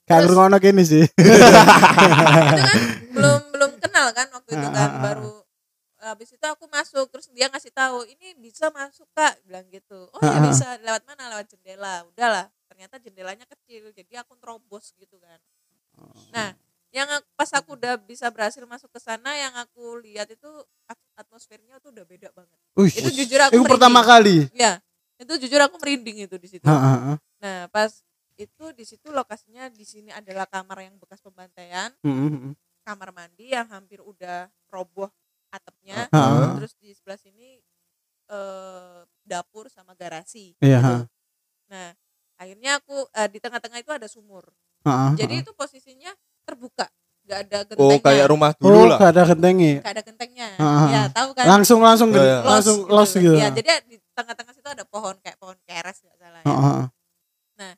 Gak 0.05 0.19
ngrungokno 0.23 0.57
kene 0.61 0.83
sih. 0.85 1.03
itu 1.17 2.61
kan 2.61 2.79
belum 3.13 3.41
belum 3.49 3.71
kenal 3.81 4.07
kan 4.13 4.27
waktu 4.31 4.49
itu 4.53 4.67
kan 4.69 4.77
Ah, 4.77 4.85
ah, 4.85 4.93
ah. 4.93 5.01
baru 5.01 5.33
habis 6.03 6.29
itu 6.35 6.45
aku 6.45 6.67
masuk 6.67 7.07
terus 7.07 7.31
dia 7.31 7.47
ngasih 7.47 7.71
tahu 7.71 8.03
ini 8.03 8.35
bisa 8.35 8.67
masuk 8.75 9.07
kak 9.15 9.39
bilang 9.47 9.63
gitu 9.71 10.11
oh 10.11 10.19
ya 10.19 10.43
bisa 10.43 10.75
lewat 10.83 11.07
mana 11.07 11.31
lewat 11.31 11.47
jendela 11.47 12.03
udahlah 12.11 12.51
ternyata 12.67 12.99
jendelanya 12.99 13.47
kecil 13.47 13.87
jadi 13.95 14.21
aku 14.27 14.35
terobos 14.35 14.91
gitu 14.99 15.15
kan 15.23 15.39
nah 16.35 16.51
yang 16.93 17.09
pas 17.33 17.49
aku 17.57 17.73
udah 17.73 17.97
bisa 17.97 18.29
berhasil 18.29 18.61
masuk 18.69 18.93
ke 18.93 19.01
sana 19.01 19.33
yang 19.33 19.49
aku 19.57 19.97
lihat 20.05 20.29
itu 20.29 20.45
at- 20.85 21.09
atmosfernya 21.17 21.81
tuh 21.81 21.89
udah 21.89 22.05
beda 22.05 22.29
banget. 22.37 22.59
Wih. 22.77 22.93
itu 22.93 23.09
jujur 23.25 23.41
aku 23.49 23.57
Itu 23.57 23.65
pertama 23.65 24.05
kali. 24.05 24.45
ya 24.53 24.77
itu 25.17 25.33
jujur 25.41 25.57
aku 25.65 25.81
merinding 25.81 26.29
itu 26.29 26.37
di 26.37 26.47
situ. 26.47 26.63
Nah 27.41 27.65
pas 27.73 27.89
itu 28.37 28.65
di 28.77 28.85
situ 28.85 29.09
lokasinya 29.09 29.73
di 29.73 29.81
sini 29.85 30.13
adalah 30.13 30.45
kamar 30.45 30.85
yang 30.85 30.95
bekas 31.01 31.17
pembantaian. 31.21 31.89
Heeh, 32.05 32.29
heeh. 32.29 32.53
kamar 32.85 33.09
mandi 33.09 33.49
yang 33.57 33.65
hampir 33.73 33.97
udah 34.05 34.53
roboh 34.69 35.09
atapnya. 35.49 36.05
Terus 36.61 36.77
di 36.77 36.93
sebelah 36.93 37.17
sini 37.17 37.57
eh, 38.29 39.01
dapur 39.25 39.65
sama 39.73 39.97
garasi 39.97 40.53
Iya, 40.61 40.77
gitu. 40.77 40.95
nah 41.73 41.89
akhirnya 42.37 42.77
aku 42.77 43.09
eh, 43.17 43.29
di 43.33 43.39
tengah-tengah 43.41 43.81
itu 43.81 43.89
ada 43.89 44.05
sumur. 44.05 44.45
Jadi 45.17 45.41
itu 45.41 45.51
posisinya 45.57 46.11
terbuka 46.43 46.85
nggak 47.23 47.39
ada 47.47 47.57
Oh 47.63 47.65
gentengnya 47.71 48.03
kayak 48.03 48.25
rumah 48.27 48.51
dulu 48.59 48.75
Oh, 48.75 48.85
lah. 48.91 48.99
gak 48.99 49.11
ada 49.15 49.23
gentengnya. 49.31 49.73
nggak 49.79 49.93
ada 49.95 50.03
gentengnya 50.03 50.49
Ah, 50.59 50.87
ya 50.91 51.01
ah. 51.01 51.05
tahu 51.07 51.29
kan 51.31 51.45
Langsung 51.47 51.79
langsung 51.79 52.09
Ya, 52.11 52.19
ya. 52.19 52.37
Los 52.43 52.51
langsung 52.51 52.77
gitu. 52.83 52.91
los 52.91 53.11
gitu. 53.15 53.33
ya 53.39 53.47
jadi 53.49 53.69
di 53.87 53.95
tengah-tengah 54.11 54.53
situ 54.53 54.67
ada 54.67 54.83
pohon 54.83 55.15
kayak 55.23 55.37
pohon 55.39 55.55
keres 55.63 56.03
nggak 56.03 56.17
salah 56.19 56.41
ya. 56.43 56.47
Heeh, 56.51 56.63
heeh. 56.67 57.73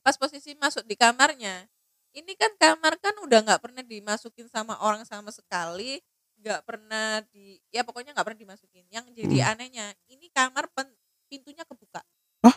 pas 0.00 0.14
posisi 0.16 0.54
masuk 0.56 0.86
di 0.86 0.94
kamarnya 0.94 1.66
ini 2.14 2.32
kan 2.38 2.54
kamar 2.56 2.96
kan 3.02 3.12
udah 3.20 3.42
nggak 3.42 3.60
pernah 3.60 3.82
dimasukin 3.84 4.46
sama 4.48 4.78
orang 4.80 5.02
sama 5.04 5.28
sekali 5.34 5.98
nggak 6.40 6.62
pernah 6.64 7.20
di 7.34 7.58
ya 7.74 7.82
pokoknya 7.82 8.14
nggak 8.14 8.22
pernah 8.22 8.40
dimasukin 8.40 8.86
yang 8.88 9.04
jadi 9.12 9.36
Hmm. 9.44 9.50
anehnya 9.52 9.86
ini 10.06 10.30
kamar 10.30 10.70
pen- 10.72 10.94
pintunya 11.26 11.66
kebuka 11.66 12.00
Hah? 12.46 12.54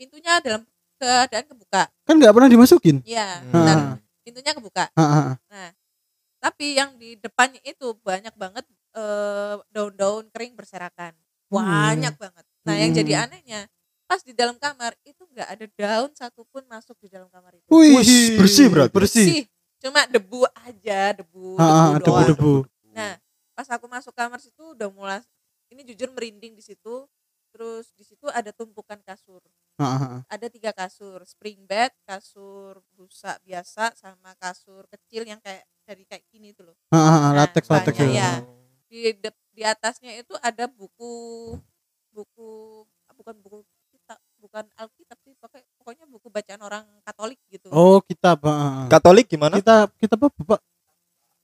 pintunya 0.00 0.40
dalam 0.40 0.64
keadaan 0.98 1.44
kebuka 1.46 1.82
Kan 2.08 2.16
gak 2.18 2.32
pernah 2.34 2.48
dimasukin. 2.48 3.04
ya 3.04 3.44
Hmm. 3.44 3.52
benar. 3.52 3.78
Pintunya 4.28 4.52
kebuka 4.52 4.84
Heeh, 4.92 5.32
heeh. 5.48 5.70
tapi 6.38 6.76
yang 6.76 7.00
di 7.00 7.16
depannya 7.16 7.58
itu 7.64 7.96
banyak 8.04 8.36
banget 8.36 8.68
eh, 8.92 9.56
daun-daun 9.72 10.28
kering 10.28 10.52
berserakan 10.52 11.16
banyak 11.48 12.12
banget 12.20 12.44
nah 12.68 12.76
yang 12.76 12.92
Hmm. 12.92 13.00
jadi 13.00 13.12
anehnya 13.24 13.60
pas 14.04 14.20
di 14.20 14.36
dalam 14.36 14.60
kamar 14.60 14.92
itu 15.08 15.24
nggak 15.32 15.48
ada 15.48 15.64
daun 15.80 16.12
satupun 16.12 16.64
masuk 16.68 16.96
di 17.00 17.08
dalam 17.08 17.32
kamar 17.32 17.56
itu 17.56 17.68
Wih, 17.72 17.96
Wih, 18.04 18.36
bersih 18.36 18.68
berarti. 18.68 18.92
Bersih. 18.92 19.24
sih 19.32 19.42
cuma 19.80 20.04
debu 20.04 20.44
aja 20.60 21.16
debu 21.16 21.56
Heeh, 21.56 21.88
debu 21.96 22.04
doang 22.04 22.28
debu-debu. 22.28 22.52
nah 22.92 23.16
pas 23.56 23.68
aku 23.72 23.88
masuk 23.88 24.12
kamar 24.12 24.38
situ 24.44 24.76
udah 24.76 24.88
mulai 24.92 25.20
ini 25.72 25.84
jujur 25.88 26.12
merinding 26.12 26.52
di 26.52 26.60
situ 26.64 27.08
terus 27.48 27.90
di 27.96 28.04
situ 28.04 28.26
ada 28.28 28.52
tumpukan 28.52 28.98
kasur 29.02 29.40
Heeh, 29.78 29.98
heeh. 30.02 30.20
ada 30.26 30.46
tiga 30.50 30.70
kasur 30.74 31.22
spring 31.22 31.62
bed 31.64 31.90
kasur 32.02 32.82
busa 32.92 33.38
biasa 33.42 33.94
sama 33.94 34.34
kasur 34.36 34.84
kecil 34.88 35.24
yang 35.24 35.38
kayak 35.38 35.64
dari 35.86 36.04
kayak 36.04 36.24
gini 36.28 36.52
tuh 36.52 36.72
loh 36.72 36.76
Heeh, 36.90 37.00
heeh, 37.00 37.20
Nah, 37.30 37.32
latex 37.34 37.64
latex. 37.66 37.94
ya. 37.96 38.08
ya. 38.10 38.32
di 38.88 39.12
de- 39.14 39.42
di 39.52 39.62
atasnya 39.62 40.16
itu 40.16 40.32
ada 40.40 40.64
buku 40.66 41.12
buku 42.10 42.48
bukan 43.14 43.34
buku 43.42 43.58
bukan 44.38 44.64
alkitab 44.78 45.18
sih 45.20 45.34
pakai 45.36 45.60
pokoknya 45.76 46.06
buku 46.06 46.30
bacaan 46.30 46.62
orang 46.62 46.84
Katolik 47.04 47.36
gitu 47.50 47.68
Oh, 47.68 47.98
kitab. 48.00 48.38
heeh, 48.40 48.54
heeh. 48.54 48.86
Katolik 48.88 49.26
gimana? 49.28 49.58
Kitab, 49.58 49.90
kitab 49.98 50.18
apa, 50.24 50.40
Pak? 50.56 50.60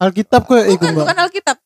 Alkitab 0.00 0.42
kok 0.46 0.58
iku, 0.64 0.84
bukan 0.90 0.94
bukan 1.06 1.18
alkitab 1.20 1.56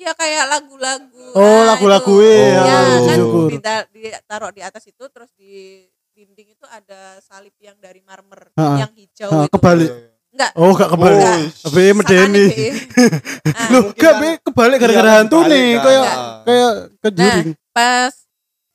iya 0.00 0.12
kayak 0.12 0.44
lagu-lagu 0.48 1.24
Oh, 1.32 1.44
Nah, 1.60 1.62
lagu-lagu 1.70 2.14
itu. 2.16 2.32
ya, 2.32 2.58
ya 2.58 2.78
oh, 2.80 3.04
kan 3.04 3.16
syukur. 3.16 3.48
dita- 3.52 3.88
ditaruh 3.88 4.50
di 4.50 4.60
atas 4.60 4.84
itu 4.84 5.04
terus 5.06 5.30
di 5.32 5.84
dinding 6.10 6.48
itu 6.50 6.64
ada 6.66 7.20
salib 7.20 7.52
yang 7.58 7.76
dari 7.76 8.00
marmer 8.00 8.48
Ha-ha. 8.50 8.76
yang 8.78 8.92
hijau 8.92 9.28
Heeh, 9.30 9.44
itu 9.46 9.52
kebalik. 9.52 9.90
enggak 10.30 10.50
Oh, 10.54 10.72
gak 10.72 10.90
kebalik. 10.90 11.18
Enggak. 11.18 11.38
Be 11.70 11.84
medeni. 11.92 12.44
Sakane, 12.44 12.44
Be. 12.50 12.68
Ah, 13.50 13.68
Loh, 13.68 13.80
Mungkin 13.86 14.00
gak 14.00 14.10
kan- 14.10 14.20
be 14.20 14.28
kebalik 14.42 14.78
gara-gara 14.78 15.06
Iya, 15.06 15.16
hantu 15.18 15.36
kebalik 15.38 15.52
nih, 15.52 15.68
kayak 15.76 16.02
Enggak. 16.02 16.18
kayak 16.42 16.72
kejuring. 16.98 17.48
pas 17.70 18.14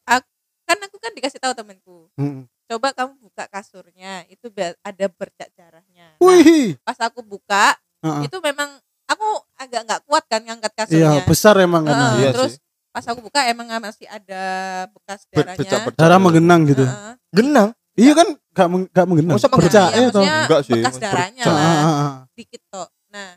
aku, 0.05 0.29
kan 0.63 0.77
aku 0.79 0.97
kan 0.97 1.11
dikasih 1.11 1.39
tahu 1.39 1.53
temanku 1.53 1.97
Heeh. 2.13 2.41
coba 2.65 2.87
kamu 2.93 3.13
buka 3.19 3.43
kasurnya 3.45 4.13
itu 4.27 4.47
ada 4.79 5.05
bercak 5.09 5.49
darahnya 5.51 6.07
Nah, 6.13 6.23
Wih. 6.23 6.79
pas 6.81 6.97
aku 6.99 7.19
buka 7.21 7.75
Heeh. 7.99 8.25
itu 8.25 8.37
memang 8.39 8.69
aku 9.05 9.27
agak 9.55 9.81
nggak 9.85 10.01
kuat 10.05 10.23
kan 10.25 10.41
ngangkat 10.41 10.71
Iya, 10.71 10.81
kasurnya 10.85 11.21
besar 11.25 11.55
emang 11.61 11.83
kan. 11.85 11.93
Heeh, 11.95 12.13
Iya 12.21 12.29
terus 12.33 12.53
sih. 12.57 12.61
pas 12.89 13.05
aku 13.05 13.19
buka 13.21 13.41
emang 13.45 13.67
masih 13.79 14.07
ada 14.07 14.43
bekas 14.91 15.27
darahnya 15.29 15.55
bercak-bercak. 15.59 15.99
Darah 15.99 16.19
menggenang 16.19 16.61
gitu. 16.65 16.85
Heeh. 16.87 17.13
Genang. 17.31 17.69
Iya 17.95 18.11
kan 18.11 18.27
gak 18.51 18.67
meng, 18.67 18.83
gak 18.91 19.05
menggenang. 19.07 19.35
Masa 19.39 19.47
Bercak 19.47 19.89
Iya, 19.95 19.99
ya 19.99 20.07
toh. 20.11 20.23
maksudnya 20.23 20.39
Enggak 20.43 20.61
sih, 20.67 20.73
bekas 20.79 20.95
darahnya 20.99 21.43
bercak. 21.43 21.55
lah 21.55 21.63
Heeh, 21.63 21.83
heeh. 21.85 22.11
dikit 22.35 22.61
tok 22.67 22.89
nah 23.07 23.31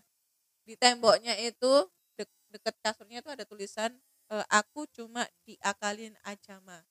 di 0.66 0.74
temboknya 0.74 1.38
itu 1.38 1.72
de- 2.18 2.34
deket 2.50 2.74
kasurnya 2.82 3.22
itu 3.22 3.30
ada 3.30 3.46
tulisan 3.46 3.94
eh, 4.28 4.44
aku 4.50 4.90
cuma 4.90 5.22
diakalin 5.46 6.18
aja 6.26 6.58
mah 6.66 6.82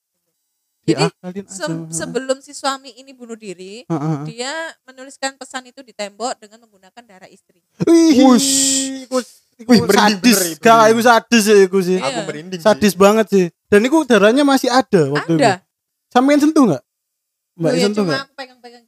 jadi 0.88 1.04
aja. 1.20 1.42
se- 1.46 1.88
sebelum 1.92 2.38
si 2.40 2.52
suami 2.52 2.96
ini 2.96 3.12
bunuh 3.12 3.36
diri 3.36 3.84
heeh. 3.84 4.18
dia 4.26 4.54
menuliskan 4.84 5.36
pesan 5.36 5.68
itu 5.68 5.84
di 5.84 5.92
tembok 5.92 6.40
dengan 6.40 6.64
menggunakan 6.64 7.04
darah 7.04 7.28
istri 7.28 7.60
Wih, 7.84 9.04
iku 9.04 9.20
Wih, 9.58 9.82
Gak, 9.82 9.90
merinding. 9.90 10.38
iku 10.94 11.02
sadis 11.02 11.44
ya 11.44 11.58
iku 11.66 11.80
sih. 11.82 11.98
Aku 11.98 12.30
merinding. 12.30 12.62
sih. 12.62 12.66
Sadis 12.66 12.94
banget 12.94 13.26
sih. 13.26 13.46
Dan 13.66 13.82
iku 13.84 14.06
darahnya 14.06 14.46
masih 14.46 14.70
ada 14.70 15.10
waktu 15.10 15.34
itu. 15.34 15.42
ada 15.42 15.66
Sampean 16.08 16.38
sentuh 16.38 16.70
enggak? 16.70 16.84
Mbak 17.58 17.66
Loh, 17.66 17.74
ya 17.74 17.86
sentuh 17.90 17.96
cuma 17.98 18.06
enggak? 18.06 18.22
aku 18.22 18.34
pegang-pegang 18.38 18.84
sih 18.86 18.87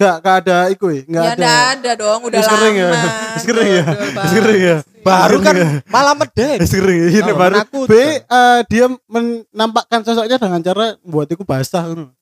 Gak, 0.00 0.16
gak 0.24 0.36
ada 0.40 0.56
iku 0.72 0.88
ya? 0.88 1.04
Enggak 1.04 1.22
ya 1.22 1.30
ada. 1.30 1.44
ada 1.44 1.52
ada 1.70 1.90
dong 1.94 2.20
udah 2.24 2.38
Wis 2.40 2.46
lama 2.46 2.56
kering 2.56 2.76
ya? 2.76 2.88
Wis 3.36 3.44
kering 3.44 3.70
ya? 3.70 3.84
Kering 4.32 4.62
ya? 4.62 4.76
Baru 5.00 5.36
kan 5.38 5.54
Iya. 5.54 5.68
malah 5.86 6.14
medek. 6.14 6.56
Kering 6.62 6.98
ya? 6.98 7.08
Ini 7.14 7.30
Oh, 7.30 7.36
baru. 7.36 7.54
B, 7.60 7.60
menakutkan. 7.60 8.08
eh, 8.24 8.60
dia 8.66 8.86
menampakkan 9.06 10.00
sosoknya 10.00 10.36
dengan 10.36 10.60
cara 10.62 10.96
membuat 11.00 11.28
iku 11.28 11.44
basah. 11.44 11.84
ngono. 11.84 12.16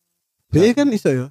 B 0.48 0.74
kan 0.74 0.90
iso 0.90 1.06
ya. 1.08 1.26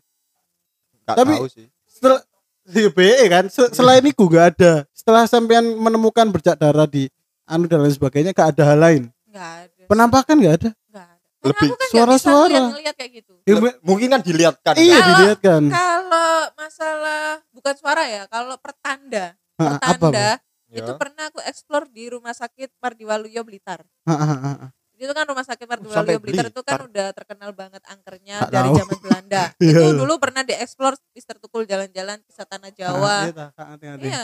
Gak 1.04 1.16
Tapi- 1.18 1.36
tahu 1.36 1.48
sih. 1.48 1.68
Setelah 1.86 2.22
Iya, 2.68 2.92
BE 2.92 3.26
kan 3.28 3.48
Se- 3.48 3.72
selain 3.72 4.04
itu 4.04 4.24
gak 4.24 4.46
ada. 4.54 4.84
Setelah 4.92 5.24
sampean 5.24 5.64
menemukan 5.74 6.28
bercak 6.28 6.56
darah 6.56 6.84
di 6.84 7.08
anu 7.44 7.64
dan 7.64 7.80
lain 7.80 7.92
sebagainya 7.92 8.32
gak 8.32 8.56
ada 8.56 8.64
hal 8.66 8.76
lain. 8.78 9.04
nggak 9.26 9.52
ada 9.64 9.84
Penampakan 9.88 10.36
gak 10.38 10.56
ada. 10.60 10.70
Karena 10.76 11.06
Lebih 11.50 11.68
aku 11.68 11.76
kan 11.76 11.88
suara-suara. 11.90 12.48
ngeliat-ngeliat 12.52 12.96
kayak 12.96 13.12
gitu 13.16 13.34
Ya, 13.44 13.56
be- 13.58 13.80
Mungkin 13.82 14.08
kan 14.10 14.22
dilihatkan. 14.22 14.74
iya 14.76 14.98
kan? 14.98 15.08
dilihat 15.10 15.40
kan. 15.40 15.64
kalau 15.66 16.34
masalah 16.56 17.24
bukan 17.50 17.74
suara 17.74 18.04
ya 18.06 18.24
kalau 18.26 18.56
pertanda 18.58 19.34
Ha, 19.56 19.64
apa? 19.76 19.94
pertanda 19.98 20.28
Ya. 20.68 20.84
itu 20.84 20.92
pernah 20.94 21.24
aku 21.26 21.40
explore 21.42 21.88
di 21.88 22.08
rumah 22.08 22.32
sakit 22.32 22.76
Mardiwaluyo 22.78 23.40
Blitar 23.42 23.88
Ha, 24.04 24.12
ha, 24.12 24.26
ha, 24.36 24.52
ha. 24.54 24.68
itu 24.94 25.08
kan 25.10 25.24
rumah 25.24 25.42
sakit 25.42 25.64
Mardiwaluyo 25.64 26.20
Blitar 26.20 26.48
itu 26.48 26.60
kan 26.62 26.84
udah 26.84 27.08
terkenal 27.12 27.52
banget 27.52 27.80
angkernya 27.84 28.36
Nggak 28.38 28.52
dari 28.52 28.68
tahu. 28.68 28.78
zaman 28.78 28.98
Belanda 29.00 29.44
Iya. 29.64 29.80
itu 29.80 29.90
dulu 29.96 30.14
pernah 30.18 30.42
dieksplor 30.42 30.94
Mister 31.10 31.36
Tukul 31.36 31.64
jalan-jalan 31.64 32.20
kisah 32.22 32.44
tanah 32.44 32.70
Jawa 32.70 33.32
Iya, 33.32 33.48
iya 33.98 34.24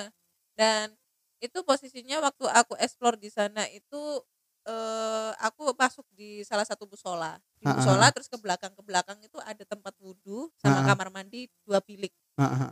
dan 0.53 0.91
itu 1.39 1.59
posisinya 1.61 2.19
waktu 2.21 2.45
aku 2.45 2.75
explore 2.77 3.15
di 3.15 3.27
sana 3.27 3.63
itu 3.67 4.19
eh, 4.63 5.31
aku 5.43 5.75
masuk 5.75 6.07
di 6.15 6.43
salah 6.47 6.63
satu 6.63 6.87
musola 6.87 7.35
di 7.59 7.67
musola 7.67 8.07
terus 8.15 8.31
ke 8.31 8.37
belakang 8.39 8.71
ke 8.71 8.83
belakang 8.83 9.19
itu 9.19 9.35
ada 9.43 9.63
tempat 9.67 9.93
wudhu 9.99 10.47
sama 10.59 10.83
kamar 10.87 11.07
mandi 11.11 11.51
dua 11.67 11.83
bilik. 11.83 12.11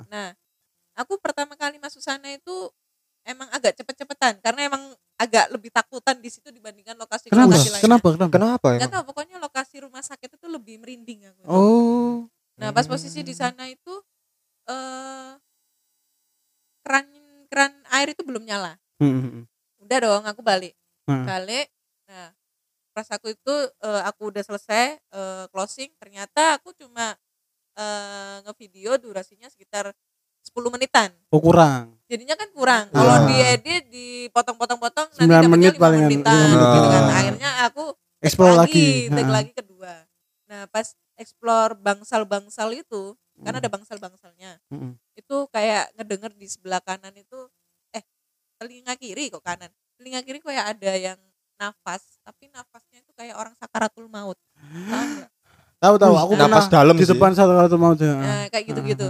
Nah, 0.07 0.35
aku 0.95 1.19
pertama 1.19 1.55
kali 1.55 1.79
masuk 1.79 2.03
sana 2.03 2.31
itu 2.31 2.71
emang 3.27 3.47
agak 3.53 3.77
cepet-cepetan 3.77 4.41
karena 4.41 4.65
emang 4.65 4.83
agak 5.21 5.53
lebih 5.53 5.69
takutan 5.69 6.17
di 6.17 6.33
situ 6.33 6.49
dibandingkan 6.49 6.97
lokasi 6.97 7.29
Kenapa? 7.29 7.53
lokasi 7.53 7.69
lainnya. 7.69 7.85
Kenapa? 7.85 8.07
Kenapa? 8.17 8.33
Kenapa 8.33 8.67
Gak 8.73 8.79
emang? 8.81 8.93
tahu, 8.97 9.03
pokoknya 9.13 9.37
lokasi 9.37 9.75
rumah 9.85 10.01
sakit 10.01 10.41
itu 10.41 10.47
lebih 10.49 10.81
merinding 10.81 11.29
aku. 11.29 11.41
Oh. 11.45 12.25
Nah, 12.57 12.73
pas 12.73 12.89
posisi 12.89 13.21
di 13.21 13.33
sana 13.37 13.69
itu 13.69 13.93
eh 14.69 15.33
keran 16.81 17.05
keran 17.53 17.73
air 17.93 18.17
itu 18.17 18.21
belum 18.25 18.43
nyala. 18.45 18.77
Hmm, 18.97 19.13
hmm, 19.13 19.29
hmm. 19.29 19.43
Udah 19.85 19.97
dong, 20.01 20.23
aku 20.25 20.41
balik. 20.41 20.73
Hmm. 21.05 21.25
Balik. 21.25 21.69
Nah, 22.12 22.28
pas 22.91 23.07
aku 23.07 23.32
itu 23.32 23.55
eh, 23.80 24.01
aku 24.03 24.36
udah 24.36 24.43
selesai 24.43 24.99
eh, 24.99 25.45
closing, 25.55 25.95
ternyata 25.95 26.59
aku 26.59 26.76
cuma 26.76 27.16
eh 27.80 28.38
ngevideo 28.43 28.99
durasinya 28.99 29.47
sekitar 29.47 29.95
10 30.43 30.68
menitan. 30.74 31.09
Oh 31.32 31.39
kurang. 31.39 31.95
jadinya 32.12 32.36
kan 32.36 32.49
kurang. 32.51 32.86
Ah. 32.91 32.99
Kalau 32.99 33.16
diedit 33.32 33.88
dipotong-potong-potong 33.88 35.07
nanti 35.16 35.24
9 35.24 35.32
dapatnya 35.32 35.49
menit 35.55 35.74
5 35.74 35.80
palingan, 35.80 36.03
menitan 36.12 36.36
lima 36.36 36.51
menit. 36.51 36.68
gitu 36.76 36.88
kan. 36.91 37.03
Akhirnya 37.16 37.49
aku 37.72 37.84
Explore 38.22 38.53
lagi, 38.59 38.88
lagi. 39.09 39.32
lagi 39.32 39.51
kedua. 39.55 39.93
Nah, 40.51 40.68
pas 40.68 40.88
explore 41.16 41.74
bangsal-bangsal 41.80 42.70
itu, 42.76 43.16
kan 43.41 43.55
Hmm. 43.55 43.59
ada 43.64 43.68
bangsal-bangsalnya. 43.72 44.59
Hmm. 44.68 44.99
Itu 45.16 45.47
kayak 45.49 45.95
ngedenger 45.95 46.36
di 46.36 46.47
sebelah 46.51 46.84
kanan 46.84 47.16
itu 47.16 47.47
eh 47.95 48.03
telinga 48.59 48.93
kiri 48.99 49.32
kok 49.32 49.41
kanan 49.41 49.72
telinga 49.95 50.22
kiri 50.26 50.41
kayak 50.41 50.76
ada 50.78 50.91
yang 50.97 51.20
nafas 51.62 52.01
tapi 52.26 52.49
nafasnya 52.49 53.05
itu 53.05 53.12
kayak 53.14 53.38
orang 53.38 53.53
sakaratul 53.53 54.09
maut. 54.09 54.38
Tahu? 54.57 55.14
Tahu. 55.78 55.95
Tahu 56.01 56.14
aku 56.18 56.34
Nah, 56.34 56.45
pernah 56.49 56.66
dalam 56.68 56.95
di 56.97 57.05
sih. 57.05 57.14
depan 57.14 57.32
satu 57.34 57.53
kali 57.53 57.70
mau 57.78 57.93
nah, 57.93 58.49
kayak 58.49 58.66
gitu-gitu. 58.66 59.07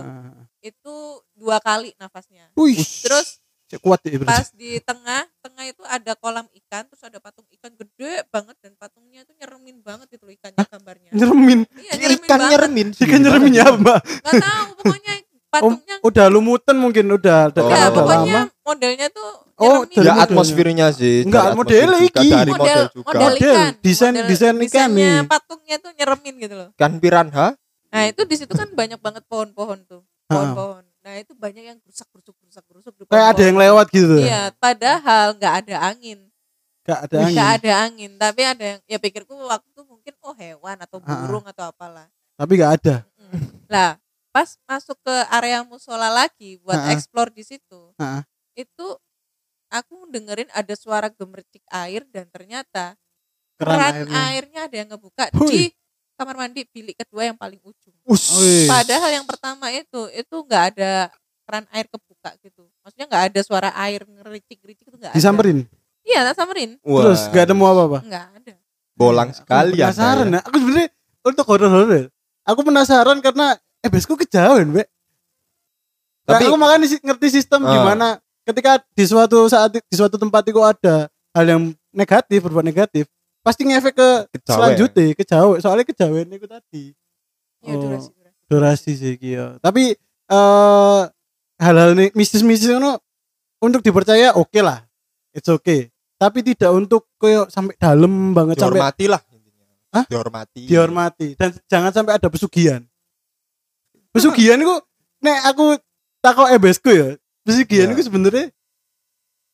Itu 0.60 0.96
dua 1.32 1.64
kali 1.64 1.96
nafasnya. 1.96 2.52
Wih, 2.54 2.76
terus 2.76 3.40
cek 3.72 3.80
kuat 3.80 4.04
ya 4.04 4.20
pas 4.20 4.52
di 4.52 4.84
tengah 4.84 5.24
tengah 5.40 5.64
itu 5.64 5.80
ada 5.88 6.12
kolam 6.20 6.44
ikan 6.60 6.84
terus 6.92 7.08
ada 7.08 7.24
patung 7.24 7.48
ikan 7.56 7.72
gede 7.72 8.28
banget 8.28 8.60
dan 8.60 8.76
patungnya 8.76 9.24
itu 9.24 9.32
nyeremin 9.40 9.80
banget 9.80 10.12
itu 10.12 10.28
loh 10.28 10.36
ikannya 10.36 10.60
gambarnya. 10.60 11.12
Nyeremin. 11.16 11.60
iya 11.80 11.96
nyeremin 11.96 12.28
Ikan 12.28 12.36
banget. 12.36 12.52
nyeremin. 12.52 12.88
Ikan 13.00 13.20
nyeremin 13.24 13.54
ya, 13.56 13.66
Mbak. 13.72 14.00
nggak 14.28 14.34
tahu 14.44 14.68
pokoknya 14.76 15.14
Oh, 15.52 15.60
patungnya 15.76 15.96
udah 16.02 16.26
lumutan 16.28 16.76
mungkin 16.76 17.06
udah 17.10 17.52
udah 17.52 17.60
Oh. 17.60 17.68
ya 17.68 17.70
karena 17.70 17.84
udah 17.84 17.96
pokoknya 17.98 18.40
lama. 18.42 18.64
modelnya 18.64 19.08
tuh 19.10 19.30
Oh, 19.54 19.84
dari 19.84 19.94
Ya 20.00 20.02
modelnya. 20.10 20.24
atmosfernya 20.26 20.88
sih. 20.92 21.16
Enggak, 21.22 21.44
juga, 21.54 21.98
iki. 22.02 22.28
Dari 22.30 22.50
model 22.50 22.58
model 22.58 22.82
juga. 22.90 23.06
model 23.06 23.22
Model, 23.22 23.36
ikan 23.38 23.72
desain- 23.78 24.16
Model- 24.16 24.28
desain 24.28 24.56
ikan 24.56 24.64
desainnya 24.64 25.12
nih. 25.14 25.28
patungnya 25.28 25.76
tuh 25.78 25.92
nyeremin 25.94 26.36
gitu 26.40 26.56
loh 26.56 26.70
Kan 26.74 26.92
piranha. 26.98 27.48
nah 27.88 28.02
itu 28.04 28.22
di 28.24 28.36
situ 28.36 28.50
kan 28.52 28.72
banyak 28.72 28.98
banget 28.98 29.24
pohon-pohon 29.26 29.84
tuh 29.84 30.02
pohon-pohon 30.26 30.82
nah 31.02 31.14
itu 31.14 31.36
banyak 31.36 31.64
yang 31.66 31.78
rusak 31.84 32.08
rusuk 32.10 32.34
rusak 32.40 32.64
rusuk 32.70 32.94
di 32.96 33.04
Kayak 33.06 33.28
ada 33.32 33.44
yang 33.44 33.58
lewat 33.60 33.86
gitu. 33.90 34.16
iya 34.18 34.50
padahal 34.56 35.36
nggak 35.36 35.54
ada 35.62 35.76
angin 35.86 36.20
Gak 36.82 37.00
ada 37.04 37.16
angin. 37.20 37.34
nggak 37.34 37.50
ada 37.54 37.72
angin 37.84 38.12
tapi 38.16 38.42
ada 38.44 38.64
yang 38.66 38.80
ya 38.88 38.98
pikirku 38.98 39.36
waktu 39.36 39.68
itu 39.68 39.82
mungkin 39.84 40.14
oh 40.22 40.34
hewan 40.34 40.78
atau 40.80 40.98
Ah, 40.98 41.06
ah. 41.06 41.18
burung 41.22 41.46
atau 41.46 41.64
apalah 41.68 42.08
Tapi 42.34 42.52
gak 42.56 42.72
ada. 42.80 42.96
Lah 43.68 44.01
pas 44.32 44.48
masuk 44.66 44.96
ke 44.98 45.16
area 45.30 45.62
musola 45.62 46.08
lagi 46.08 46.56
buat 46.60 46.74
Ah, 46.74 46.88
ah. 46.88 46.94
explore 46.94 47.30
di 47.30 47.44
situ 47.44 47.92
Ah, 47.96 48.20
ah. 48.20 48.22
itu 48.54 48.88
aku 49.68 50.08
dengerin 50.08 50.48
ada 50.50 50.74
suara 50.74 51.08
gemercik 51.08 51.64
air 51.70 52.04
dan 52.08 52.28
ternyata 52.28 52.96
Keran 53.56 53.78
keran 53.78 53.94
airnya. 53.94 54.20
airnya 54.26 54.60
ada 54.66 54.76
yang 54.78 54.90
ngebuka 54.90 55.24
Hui. 55.34 55.48
di 55.48 55.62
kamar 56.14 56.36
mandi 56.38 56.62
bilik 56.66 56.96
kedua 56.96 57.26
yang 57.26 57.36
paling 57.36 57.60
ujung 57.62 57.96
Us. 58.06 58.32
Wih. 58.34 58.68
padahal 58.68 59.12
yang 59.12 59.26
pertama 59.26 59.68
itu 59.70 60.02
itu 60.12 60.36
nggak 60.38 60.64
ada 60.74 61.12
keran 61.44 61.66
air 61.70 61.86
kebuka 61.86 62.32
gitu 62.40 62.64
maksudnya 62.80 63.06
nggak 63.06 63.24
ada 63.28 63.40
suara 63.42 63.70
air 63.78 64.02
ngericik 64.02 64.58
ngericik 64.58 64.86
itu 64.86 64.98
nggak 64.98 65.12
ada 65.12 65.18
Disamperin. 65.18 65.68
iya 66.02 66.24
tak 66.24 66.36
samperin 66.38 66.80
Wah, 66.82 67.04
Terus 67.04 67.22
gak 67.28 67.44
ada 67.46 67.54
mau 67.54 67.68
apa-apa. 67.70 68.00
nggak 68.02 68.26
ada 68.38 68.54
bolang 68.92 69.30
sekali 69.32 69.76
ya. 69.76 69.90
penasaran 69.90 70.28
ya. 70.30 70.40
Aku 70.42 70.56
sebenarnya 70.56 70.88
untuk 71.22 71.46
horor-horor. 71.46 72.06
Aku 72.44 72.60
penasaran 72.62 73.18
karena 73.20 73.48
eh 73.82 73.90
besku 73.90 74.14
kejauhan, 74.14 74.70
Mbak. 74.70 74.88
Tapi 76.22 76.34
Tapi 76.38 76.44
aku 76.48 76.58
makanya 76.58 76.88
ngerti 77.02 77.28
sistem 77.34 77.66
Ah. 77.66 77.72
gimana 77.74 78.08
ketika 78.46 78.82
di 78.94 79.06
suatu 79.06 79.50
saat 79.50 79.74
di 79.74 79.96
suatu 79.96 80.18
tempat 80.18 80.46
itu 80.46 80.62
ada 80.62 81.10
hal 81.34 81.46
yang 81.46 81.62
negatif 81.92 82.42
berbuat 82.46 82.66
negatif 82.66 83.06
pasti 83.42 83.66
ngefek 83.66 83.94
ke 83.98 84.10
selanjutnya 84.46 85.18
kejauh 85.18 85.58
soalnya 85.58 85.86
kejauhan 85.88 86.30
itu 86.30 86.46
tadi 86.46 86.94
ya 87.62 87.74
Oh. 87.74 87.82
durasi 87.82 88.10
durasi 88.14 88.40
durasi 88.50 88.92
sih 88.98 89.14
kia 89.18 89.58
tapi 89.62 89.98
eh 90.30 91.02
hal-hal 91.58 91.98
nih 91.98 92.14
mistis-mistis 92.14 92.70
itu 92.70 92.78
untuk 93.62 93.82
dipercaya 93.82 94.34
oke 94.38 94.62
lah 94.62 94.86
it's 95.34 95.50
okay 95.50 95.90
tapi 96.22 96.46
tidak 96.46 96.70
untuk 96.70 97.10
kayak 97.18 97.50
sampai 97.50 97.74
dalam 97.82 98.34
banget 98.34 98.62
sampai 98.62 98.78
dihormati 98.78 99.06
lah 99.10 99.22
intinya. 99.34 99.66
Hah? 99.90 100.06
Dihormati. 100.06 100.62
dihormati 100.70 101.28
dan 101.34 101.50
jangan 101.66 101.92
sampai 101.94 102.14
ada 102.22 102.28
pesugihan 102.30 102.82
pesugihan 104.12 104.60
itu 104.60 104.76
nek 105.24 105.40
aku 105.52 105.80
takut 106.24 106.48
ebesku 106.52 106.92
ya 106.92 107.18
pesugihan 107.44 107.92
Ya. 107.92 107.94
itu 107.98 108.08
sebenarnya 108.08 108.52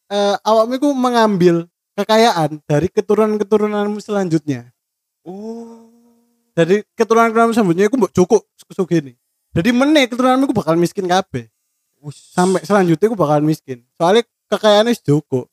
eh 0.07 0.35
awakmu 0.43 0.93
mengambil 0.93 1.67
kekayaan 1.97 2.61
dari 2.69 2.87
keturunan-keturunanmu 2.93 3.97
selanjutnya. 3.99 4.69
Oh. 5.27 5.89
dari 6.57 6.81
keturunan-keturunan 6.97 7.53
selanjutnya 7.53 7.85
aku 7.91 7.97
mbok 7.99 8.13
cukup 8.15 8.41
pesugihan 8.65 9.13
jadi 9.57 9.69
meneh 9.73 10.05
keturunanmu 10.05 10.45
aku 10.51 10.55
bakal 10.55 10.77
miskin 10.77 11.09
kabeh. 11.09 11.49
Us. 11.97 12.13
sampai 12.37 12.61
selanjutnya 12.61 13.09
aku 13.09 13.17
bakal 13.17 13.41
miskin. 13.41 13.81
Soalnya 13.97 14.21
kekayaannya 14.53 14.93
cukup. 15.01 15.49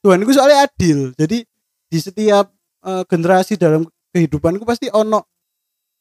Tuhan 0.00 0.24
itu 0.24 0.32
soalnya 0.32 0.64
adil. 0.64 1.12
Jadi 1.12 1.44
di 1.92 1.98
setiap 2.00 2.48
eh, 2.80 3.04
generasi 3.04 3.60
dalam 3.60 3.84
kehidupanku 4.08 4.64
pasti 4.64 4.88
ono 4.88 5.20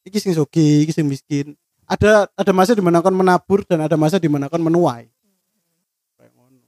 iki 0.07 0.15
sing 0.15 0.31
sogi 0.31 0.87
iki 0.87 0.95
sing 0.95 1.11
miskin 1.11 1.51
ada 1.85 2.11
ada 2.31 2.51
masa 2.51 2.73
di 2.73 2.81
mana 2.81 2.99
akan 2.99 3.13
menabur 3.13 3.61
dan 3.63 3.81
ada 3.81 3.95
masa 3.95 4.17
di 4.17 4.25
mana 4.25 4.45
akan 4.45 4.61
menuai 4.63 5.05
Kayak 6.15 6.31
ngono. 6.33 6.59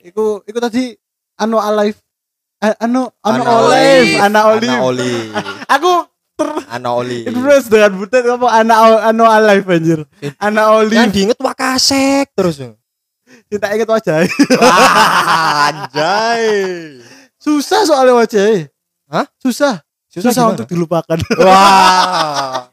iku 0.00 0.24
iku 0.42 0.58
tadi 0.58 0.94
anu 1.36 1.58
alive 1.58 1.98
eh, 2.58 2.74
anu 2.78 3.10
anu 3.20 3.40
Ana 3.40 3.52
olive 3.54 4.14
olive. 4.14 4.18
ana 4.20 4.40
olive 4.86 5.30
aku 5.74 5.92
ter 6.34 6.48
Ana 6.70 6.88
oli. 6.94 7.26
itu 7.26 7.34
terus 7.34 7.66
dengan 7.66 7.92
butet 7.94 8.22
apa 8.22 8.46
ana 8.48 8.74
anu 9.04 9.26
alive 9.26 9.66
anjir 9.66 10.00
ana 10.38 10.62
Yang 10.62 10.78
olive 10.78 11.10
diinget 11.10 11.38
wakasek 11.38 12.30
terus. 12.32 12.62
kita 13.50 13.66
ingat 13.74 13.88
wajah 13.88 14.22
Wah, 14.56 15.68
anjay. 15.68 16.46
susah 17.36 17.82
soalnya 17.82 18.14
wajahnya 18.16 18.70
Hah? 19.08 19.26
susah 19.38 19.82
Susah, 20.18 20.32
susah, 20.34 20.46
untuk 20.52 20.66
dilupakan 20.66 21.18
Wah. 21.46 22.66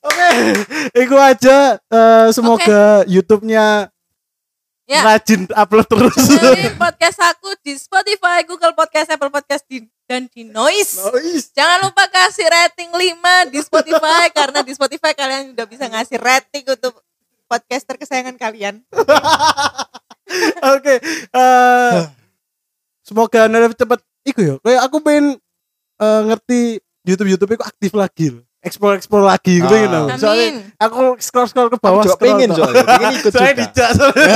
oke 0.00 0.28
itu 0.94 1.16
aja 1.16 1.58
Eh, 1.80 2.28
semoga 2.30 3.02
YouTube-nya 3.06 3.88
Ya. 4.84 5.00
rajin 5.00 5.48
upload 5.48 5.88
terus 5.88 6.12
dengerin 6.12 6.76
podcast 6.84 7.16
aku 7.24 7.56
di 7.64 7.72
Spotify 7.72 8.44
Google 8.44 8.76
Podcast 8.76 9.08
Apple 9.08 9.32
Podcast 9.32 9.64
di, 9.64 9.80
dan 10.04 10.28
di 10.28 10.44
Noise 10.44 11.00
Noise. 11.00 11.56
Jangan 11.56 11.88
lupa 11.88 12.04
kasih 12.04 12.44
rating 12.44 12.92
5 12.92 13.48
di 13.48 13.64
Spotify 13.64 14.28
karena 14.28 14.60
di 14.60 14.76
Spotify 14.76 15.16
kalian 15.16 15.56
udah 15.56 15.64
bisa 15.64 15.88
ngasih 15.88 16.20
rating 16.20 16.68
untuk 16.68 17.00
podcaster 17.48 17.96
kesayangan 17.96 18.36
kalian. 18.36 18.84
Oke, 20.76 21.00
eh, 21.32 21.98
semoga 23.00 23.48
anda 23.48 23.64
cepat 23.72 24.04
iku 24.24 24.40
ya. 24.40 24.54
Kayak 24.60 24.80
aku 24.84 24.96
pengen 24.98 25.36
eh, 25.96 26.20
ngerti 26.26 26.60
YouTube 27.04 27.28
YouTube 27.30 27.52
itu 27.54 27.64
aktif 27.64 27.92
lagi 27.92 28.26
loh. 28.32 28.44
Explore 28.64 28.96
explore 28.96 29.28
lagi 29.28 29.60
gitu 29.60 29.68
Ah. 29.68 29.76
you 29.76 29.88
know. 29.92 30.08
Soalnya 30.16 30.48
aku 30.80 31.20
scroll 31.20 31.44
scroll 31.44 31.68
ke 31.68 31.76
bawah 31.76 32.00
Aku 32.00 32.08
juga 32.08 32.16
pengen 32.16 32.48
soalnya. 32.48 32.80
Pengen 32.82 33.12
ikut 33.14 33.28
Soalnya 33.28 33.52
juga. 33.52 33.60
dijak 33.68 33.90
soalnya. 33.92 34.26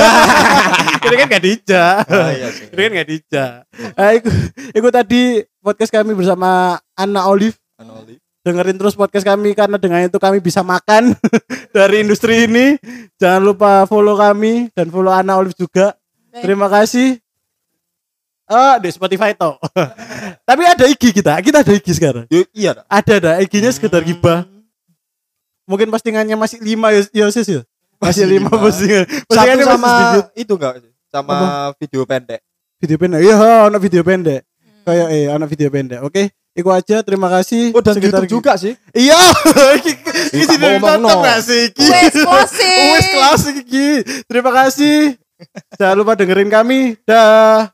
Ini 1.09 1.15
kan 1.17 1.27
gak 1.27 1.43
dijak. 1.43 1.95
Ah, 2.05 2.29
iya 2.29 2.47
sih. 2.53 2.65
Ini 2.69 2.77
kan 2.79 2.91
gak 2.93 3.09
dijak. 3.09 3.53
Nah, 3.97 4.09
iku, 4.13 4.29
iku 4.69 4.87
tadi 4.93 5.21
podcast 5.57 5.89
kami 5.89 6.13
bersama 6.13 6.77
Anna 6.93 7.25
Olive. 7.25 7.57
Ana 7.81 7.97
oli. 7.97 8.21
Dengerin 8.39 8.77
terus 8.77 8.93
podcast 8.93 9.25
kami 9.25 9.51
karena 9.51 9.75
dengan 9.75 10.05
itu 10.05 10.15
kami 10.15 10.37
bisa 10.37 10.61
makan 10.61 11.17
dari 11.75 12.05
industri 12.05 12.45
ini. 12.45 12.77
Jangan 13.17 13.41
lupa 13.41 13.83
follow 13.83 14.13
kami 14.13 14.69
dan 14.71 14.93
follow 14.93 15.09
Anna 15.09 15.41
Olive 15.41 15.57
juga. 15.57 15.97
Baik. 16.29 16.45
Terima 16.45 16.69
kasih. 16.69 17.17
Oh, 18.49 18.75
di 18.81 18.89
Spotify 18.89 19.37
toh. 19.37 19.61
Tapi 20.49 20.63
ada 20.65 20.89
IG 20.89 21.13
kita. 21.13 21.37
Kita 21.37 21.61
ada 21.61 21.69
IG 21.69 21.87
sekarang. 21.93 22.25
Yo, 22.33 22.41
Iya 22.49 22.81
dah. 22.81 22.83
Ada 22.89 23.13
ada 23.21 23.31
IG-nya 23.45 23.69
sekedar 23.69 24.01
gibah. 24.01 24.49
Mungkin 25.69 25.93
postingannya 25.93 26.33
masih 26.33 26.57
lima 26.65 26.89
ya, 26.89 27.05
ya 27.13 27.25
sis 27.29 27.45
ya. 27.45 27.61
Masih 28.01 28.01
Masih 28.01 28.23
lima 28.25 28.49
lima. 28.49 28.57
postingan. 28.57 29.03
Satu 29.05 29.25
Postingannya 29.29 29.65
masih 29.69 29.77
sama 29.77 29.93
itu 30.33 30.53
enggak 30.57 30.73
sih? 30.81 30.91
Sama 31.13 31.35
video 31.77 32.01
pendek. 32.09 32.41
video 32.81 32.97
pendek. 32.97 33.19
Iya, 33.21 33.35
ada 33.69 33.77
video 33.77 34.01
pendek. 34.01 34.41
Kayak 34.81 35.07
eh 35.13 35.25
anak 35.29 35.47
video 35.53 35.69
pendek. 35.69 35.99
Oke, 36.01 36.23
itu 36.57 36.69
aja. 36.73 36.97
Terima 37.05 37.27
kasih. 37.29 37.69
Oh, 37.77 37.85
dan 37.85 37.93
Sekitar 37.93 38.25
YouTube 38.25 38.41
juga 38.41 38.57
sih. 38.57 38.73
Iya. 38.97 39.19
Iki 40.41 40.55
ngomong, 40.57 40.81
ditonton 40.81 41.01
no. 41.05 41.21
gak 41.25 41.39
sih 41.41 41.61
iki? 41.69 41.85
Wes 41.85 42.13
closing. 42.17 42.89
Wes 42.93 43.43
iki. 43.61 43.87
Terima 44.25 44.51
kasih. 44.53 45.17
Jangan 45.77 45.95
lupa 45.97 46.13
dengerin 46.17 46.49
kami. 46.49 46.97
Dah. 47.05 47.69